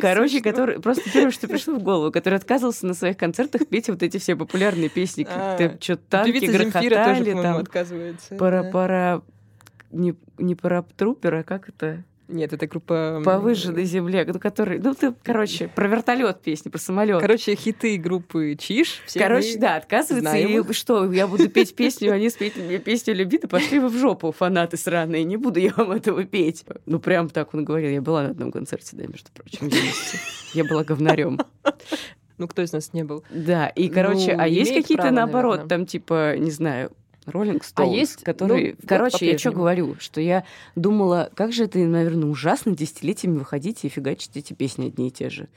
Короче, 0.00 0.40
который 0.40 0.80
просто 0.80 1.10
первое, 1.10 1.30
что 1.30 1.48
пришло 1.48 1.74
в 1.74 1.82
голову, 1.82 2.12
который 2.12 2.38
отказывался 2.38 2.86
на 2.86 2.94
своих 2.94 3.16
концертах 3.16 3.66
петь 3.66 3.88
вот 3.88 4.02
эти 4.02 4.18
все 4.18 4.36
популярные 4.36 4.88
песни. 4.88 5.26
А, 5.28 5.56
Ты 5.56 5.76
что 5.80 5.96
танки 5.96 6.46
грохотали, 6.46 7.32
там... 7.32 7.56
отказывается. 7.56 8.34
Пара-пара... 8.36 9.22
Не, 9.92 10.14
не 10.38 10.54
паратрупер, 10.56 11.34
а 11.36 11.42
как 11.44 11.68
это? 11.68 12.04
Нет, 12.28 12.52
это 12.52 12.66
группа... 12.66 13.22
По 13.24 13.38
выжженной 13.38 13.84
земле, 13.84 14.24
ну, 14.26 14.40
который... 14.40 14.78
Ну, 14.80 14.94
ты, 14.94 15.14
короче, 15.22 15.68
про 15.68 15.86
вертолет 15.86 16.40
песни, 16.40 16.70
про 16.70 16.78
самолет. 16.78 17.20
Короче, 17.20 17.54
хиты 17.54 17.96
группы 17.98 18.56
Чиш. 18.58 19.02
Короче, 19.14 19.58
да, 19.58 19.76
отказывается. 19.76 20.36
И 20.36 20.72
что, 20.72 21.12
я 21.12 21.28
буду 21.28 21.48
петь 21.48 21.76
песню, 21.76 22.12
они 22.12 22.28
спеть 22.30 22.56
мне 22.56 22.78
песню 22.78 23.14
«Люби», 23.14 23.38
да 23.38 23.48
пошли 23.48 23.78
вы 23.78 23.88
в 23.88 23.96
жопу, 23.96 24.32
фанаты 24.32 24.76
сраные, 24.76 25.24
не 25.24 25.36
буду 25.36 25.60
я 25.60 25.72
вам 25.76 25.92
этого 25.92 26.24
петь. 26.24 26.64
Ну, 26.86 26.98
прям 26.98 27.28
так 27.28 27.54
он 27.54 27.64
говорил. 27.64 27.90
Я 27.90 28.02
была 28.02 28.24
на 28.24 28.30
одном 28.30 28.50
концерте, 28.50 28.96
да, 28.96 29.04
между 29.06 29.30
прочим, 29.32 29.70
Я 30.52 30.64
была 30.64 30.82
говнарем. 30.84 31.38
Ну, 32.38 32.48
кто 32.48 32.62
из 32.62 32.72
нас 32.72 32.92
не 32.92 33.02
был? 33.02 33.24
Да, 33.30 33.68
и, 33.68 33.88
короче, 33.88 34.36
ну, 34.36 34.42
а 34.42 34.48
есть 34.48 34.74
какие-то, 34.74 35.10
наоборот, 35.10 35.68
там, 35.68 35.86
типа, 35.86 36.36
не 36.36 36.50
знаю, 36.50 36.90
Роллинг 37.26 37.64
Стоунс, 37.64 37.94
есть, 37.94 38.22
который... 38.22 38.76
ну, 38.80 38.86
Короче, 38.86 39.30
я 39.30 39.38
что 39.38 39.50
говорю, 39.50 39.96
что 39.98 40.20
я 40.20 40.44
думала, 40.76 41.30
как 41.34 41.52
же 41.52 41.64
это, 41.64 41.78
наверное, 41.78 42.28
ужасно 42.28 42.74
десятилетиями 42.74 43.38
выходить 43.38 43.84
и 43.84 43.88
фигачить 43.88 44.36
эти 44.36 44.52
песни 44.52 44.86
одни 44.86 45.08
и 45.08 45.10
те 45.10 45.28
же. 45.28 45.48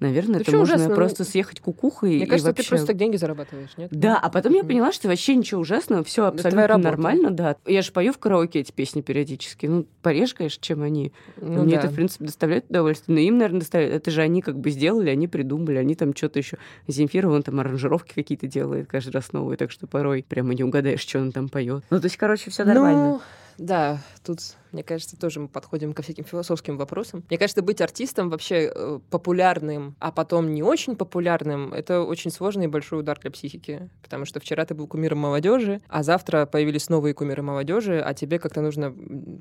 Наверное, 0.00 0.34
Да 0.36 0.40
это 0.40 0.56
можно 0.56 0.74
ужасно? 0.74 0.94
просто 0.94 1.22
Ну, 1.24 1.30
съехать 1.30 1.60
кукухой 1.60 2.16
Мне 2.16 2.24
и 2.24 2.26
кажется, 2.26 2.48
вообще... 2.50 2.62
ты 2.64 2.68
просто 2.68 2.86
так 2.88 2.96
деньги 2.96 3.16
зарабатываешь, 3.16 3.70
нет? 3.76 3.90
Да, 3.92 4.18
а 4.18 4.28
потом 4.28 4.52
я 4.54 4.64
поняла, 4.64 4.92
что 4.92 5.08
вообще 5.08 5.34
ничего 5.36 5.60
ужасного, 5.60 6.02
все 6.04 6.26
абсолютно 6.26 6.76
нормально, 6.78 7.30
да. 7.30 7.56
Я 7.66 7.82
же 7.82 7.92
пою 7.92 8.12
в 8.12 8.18
караоке 8.18 8.60
эти 8.60 8.72
песни 8.72 9.00
периодически. 9.02 9.66
Ну, 9.66 9.86
пореже, 10.02 10.34
конечно, 10.34 10.60
чем 10.62 10.82
они. 10.82 11.12
Ну 11.40 11.62
Мне 11.62 11.74
да. 11.76 11.82
это, 11.82 11.88
в 11.88 11.94
принципе, 11.94 12.24
доставляет 12.24 12.68
удовольствие. 12.68 13.14
Но 13.14 13.20
им, 13.20 13.38
наверное, 13.38 13.60
доставляет. 13.60 13.94
Это 13.94 14.10
же 14.10 14.20
они 14.22 14.42
как 14.42 14.58
бы 14.58 14.70
сделали, 14.70 15.10
они 15.10 15.28
придумали, 15.28 15.76
они 15.76 15.94
там 15.94 16.14
что-то 16.14 16.38
еще. 16.38 16.58
Земфира, 16.88 17.28
вон 17.28 17.42
там 17.42 17.60
аранжировки 17.60 18.12
какие-то 18.14 18.46
делает 18.46 18.88
каждый 18.88 19.10
раз 19.10 19.32
новые, 19.32 19.56
так 19.56 19.70
что 19.70 19.86
порой 19.86 20.24
прямо 20.28 20.54
не 20.54 20.64
угадаешь, 20.64 21.00
что 21.00 21.20
он 21.20 21.32
там 21.32 21.48
поет. 21.48 21.84
Ну, 21.90 22.00
то 22.00 22.06
есть, 22.06 22.16
короче, 22.16 22.50
все 22.50 22.64
нормально. 22.64 23.08
Ну, 23.10 23.20
да, 23.58 24.00
тут, 24.24 24.40
мне 24.72 24.82
кажется, 24.82 25.16
тоже 25.16 25.40
мы 25.40 25.48
подходим 25.48 25.92
ко 25.92 26.02
всяким 26.02 26.24
философским 26.24 26.76
вопросам. 26.76 27.24
Мне 27.28 27.38
кажется, 27.38 27.62
быть 27.62 27.80
артистом 27.80 28.30
вообще 28.30 28.70
э, 28.74 29.00
популярным, 29.10 29.96
а 30.00 30.12
потом 30.12 30.52
не 30.52 30.62
очень 30.62 30.96
популярным, 30.96 31.72
это 31.72 32.02
очень 32.02 32.30
сложный 32.30 32.64
и 32.64 32.68
большой 32.68 33.00
удар 33.00 33.18
для 33.18 33.30
психики. 33.30 33.88
Потому 34.02 34.24
что 34.24 34.40
вчера 34.40 34.64
ты 34.64 34.74
был 34.74 34.86
кумиром 34.86 35.18
молодежи, 35.18 35.80
а 35.88 36.02
завтра 36.02 36.46
появились 36.46 36.88
новые 36.88 37.14
кумиры 37.14 37.42
молодежи, 37.42 38.00
а 38.00 38.14
тебе 38.14 38.38
как-то 38.38 38.60
нужно 38.60 38.94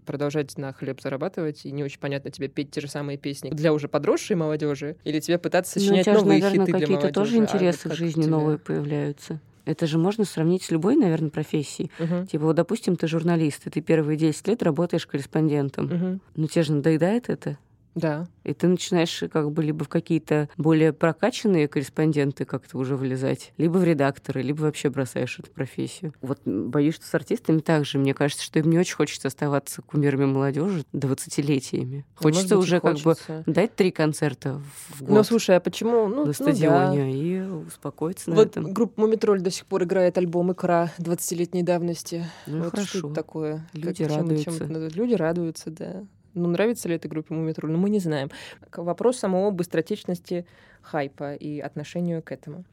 продолжать 0.05 0.57
на 0.57 0.73
хлеб 0.73 1.01
зарабатывать, 1.01 1.65
и 1.65 1.71
не 1.71 1.83
очень 1.83 1.99
понятно 1.99 2.31
тебе 2.31 2.47
петь 2.47 2.71
те 2.71 2.81
же 2.81 2.87
самые 2.87 3.17
песни 3.17 3.49
для 3.49 3.73
уже 3.73 3.87
подросшей 3.87 4.35
молодежи, 4.35 4.97
или 5.03 5.19
тебе 5.19 5.37
пытаться 5.37 5.79
Ну, 5.79 5.81
у 5.81 5.87
сочинять 5.87 6.05
тебя 6.05 6.13
же, 6.13 6.19
новые 6.19 6.41
наверное, 6.41 6.65
хиты 6.65 6.71
для 6.71 6.81
какие-то 6.81 7.01
молодежи. 7.01 7.13
тоже 7.13 7.35
а 7.35 7.39
интересы 7.39 7.89
вот 7.89 7.93
в 7.93 7.97
жизни 7.97 8.21
тебе? 8.23 8.31
новые 8.31 8.57
появляются. 8.57 9.39
Это 9.65 9.87
же 9.87 9.97
можно 9.97 10.25
сравнить 10.25 10.63
с 10.63 10.71
любой, 10.71 10.95
наверное, 10.95 11.29
профессией. 11.29 11.89
Мгм. 11.99 12.27
Типа, 12.27 12.45
вот, 12.45 12.55
допустим, 12.55 12.95
ты 12.95 13.07
журналист, 13.07 13.67
и 13.67 13.69
ты 13.69 13.81
первые 13.81 14.17
10 14.17 14.47
лет 14.47 14.61
работаешь 14.63 15.07
корреспондентом. 15.07 15.85
Мгм. 15.85 16.21
Ну, 16.35 16.47
тебе 16.47 16.63
же 16.63 16.73
надоедает 16.73 17.29
это. 17.29 17.57
Да. 17.95 18.27
И 18.43 18.53
ты 18.53 18.67
начинаешь 18.67 19.23
как 19.31 19.51
бы 19.51 19.63
либо 19.63 19.85
в 19.85 19.89
какие-то 19.89 20.49
более 20.57 20.93
прокачанные 20.93 21.67
корреспонденты 21.67 22.45
как-то 22.45 22.77
уже 22.77 22.95
влезать, 22.95 23.53
либо 23.57 23.77
в 23.77 23.83
редакторы, 23.83 24.41
либо 24.41 24.61
вообще 24.63 24.89
бросаешь 24.89 25.39
эту 25.39 25.51
профессию. 25.51 26.13
Вот 26.21 26.39
боюсь, 26.45 26.95
что 26.95 27.05
с 27.05 27.13
артистами 27.13 27.59
так 27.59 27.85
же. 27.85 27.99
Мне 27.99 28.13
кажется, 28.13 28.43
что 28.43 28.59
им 28.59 28.69
не 28.69 28.77
очень 28.79 28.95
хочется 28.95 29.27
оставаться 29.27 29.81
кумирами 29.81 30.25
молодежи 30.25 30.83
двадцатилетиями. 30.91 32.05
Ну, 32.19 32.23
может 32.29 32.35
Хочется 32.37 32.55
быть, 32.55 32.63
уже 32.65 32.79
как 32.79 32.95
бы 32.95 33.01
хочется. 33.13 33.43
дать 33.45 33.75
три 33.75 33.91
концерта 33.91 34.61
в 34.89 35.01
год 35.03 35.09
Ну, 35.09 35.23
слушай, 35.23 35.55
а 35.55 35.59
почему? 35.59 36.07
Ну, 36.07 36.09
на 36.09 36.15
ну 36.21 36.25
да. 36.25 36.33
стадионе 36.33 37.13
и 37.13 37.41
успокоиться 37.41 38.29
на 38.29 38.35
Вот 38.35 38.47
этом. 38.47 38.73
группа 38.73 38.99
Мумитроль 39.01 39.41
до 39.41 39.51
сих 39.51 39.65
пор 39.65 39.83
играет 39.83 40.17
альбом 40.17 40.51
«Икра» 40.51 40.91
20-летней 40.99 41.63
давности. 41.63 42.25
Ну, 42.47 42.63
вот 42.63 42.71
хорошо. 42.71 42.97
что 42.99 43.13
такое? 43.13 43.67
Люди 43.73 43.97
чем- 44.03 44.09
чем 44.09 44.17
радуются. 44.19 44.49
это 44.51 44.65
называют? 44.67 44.95
Люди 44.95 45.13
радуются, 45.13 45.69
да. 45.71 46.03
Ну, 46.33 46.49
нравится 46.49 46.89
ли 46.89 46.95
этой 46.95 47.07
группе 47.07 47.33
Мумитроль? 47.33 47.71
Ну, 47.71 47.77
мы 47.77 47.89
не 47.89 47.99
знаем. 47.99 48.29
К- 48.69 48.83
Вопрос 48.83 49.17
самого 49.19 49.51
быстротечности 49.51 50.45
хайпа 50.81 51.33
и 51.35 51.59
отношению 51.59 52.21
к 52.23 52.31
этому. 52.31 52.63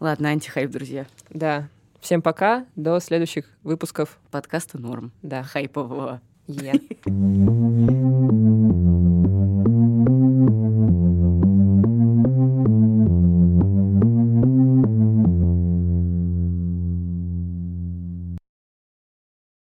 Ладно, 0.00 0.30
антихайп, 0.30 0.70
друзья. 0.70 1.06
Да. 1.30 1.68
Всем 2.00 2.22
пока. 2.22 2.66
До 2.76 2.98
следующих 3.00 3.46
выпусков. 3.62 4.18
Подкаста 4.30 4.78
норм. 4.78 5.12
Да. 5.22 5.42
Хайпового. 5.42 6.20
Е. 6.46 6.72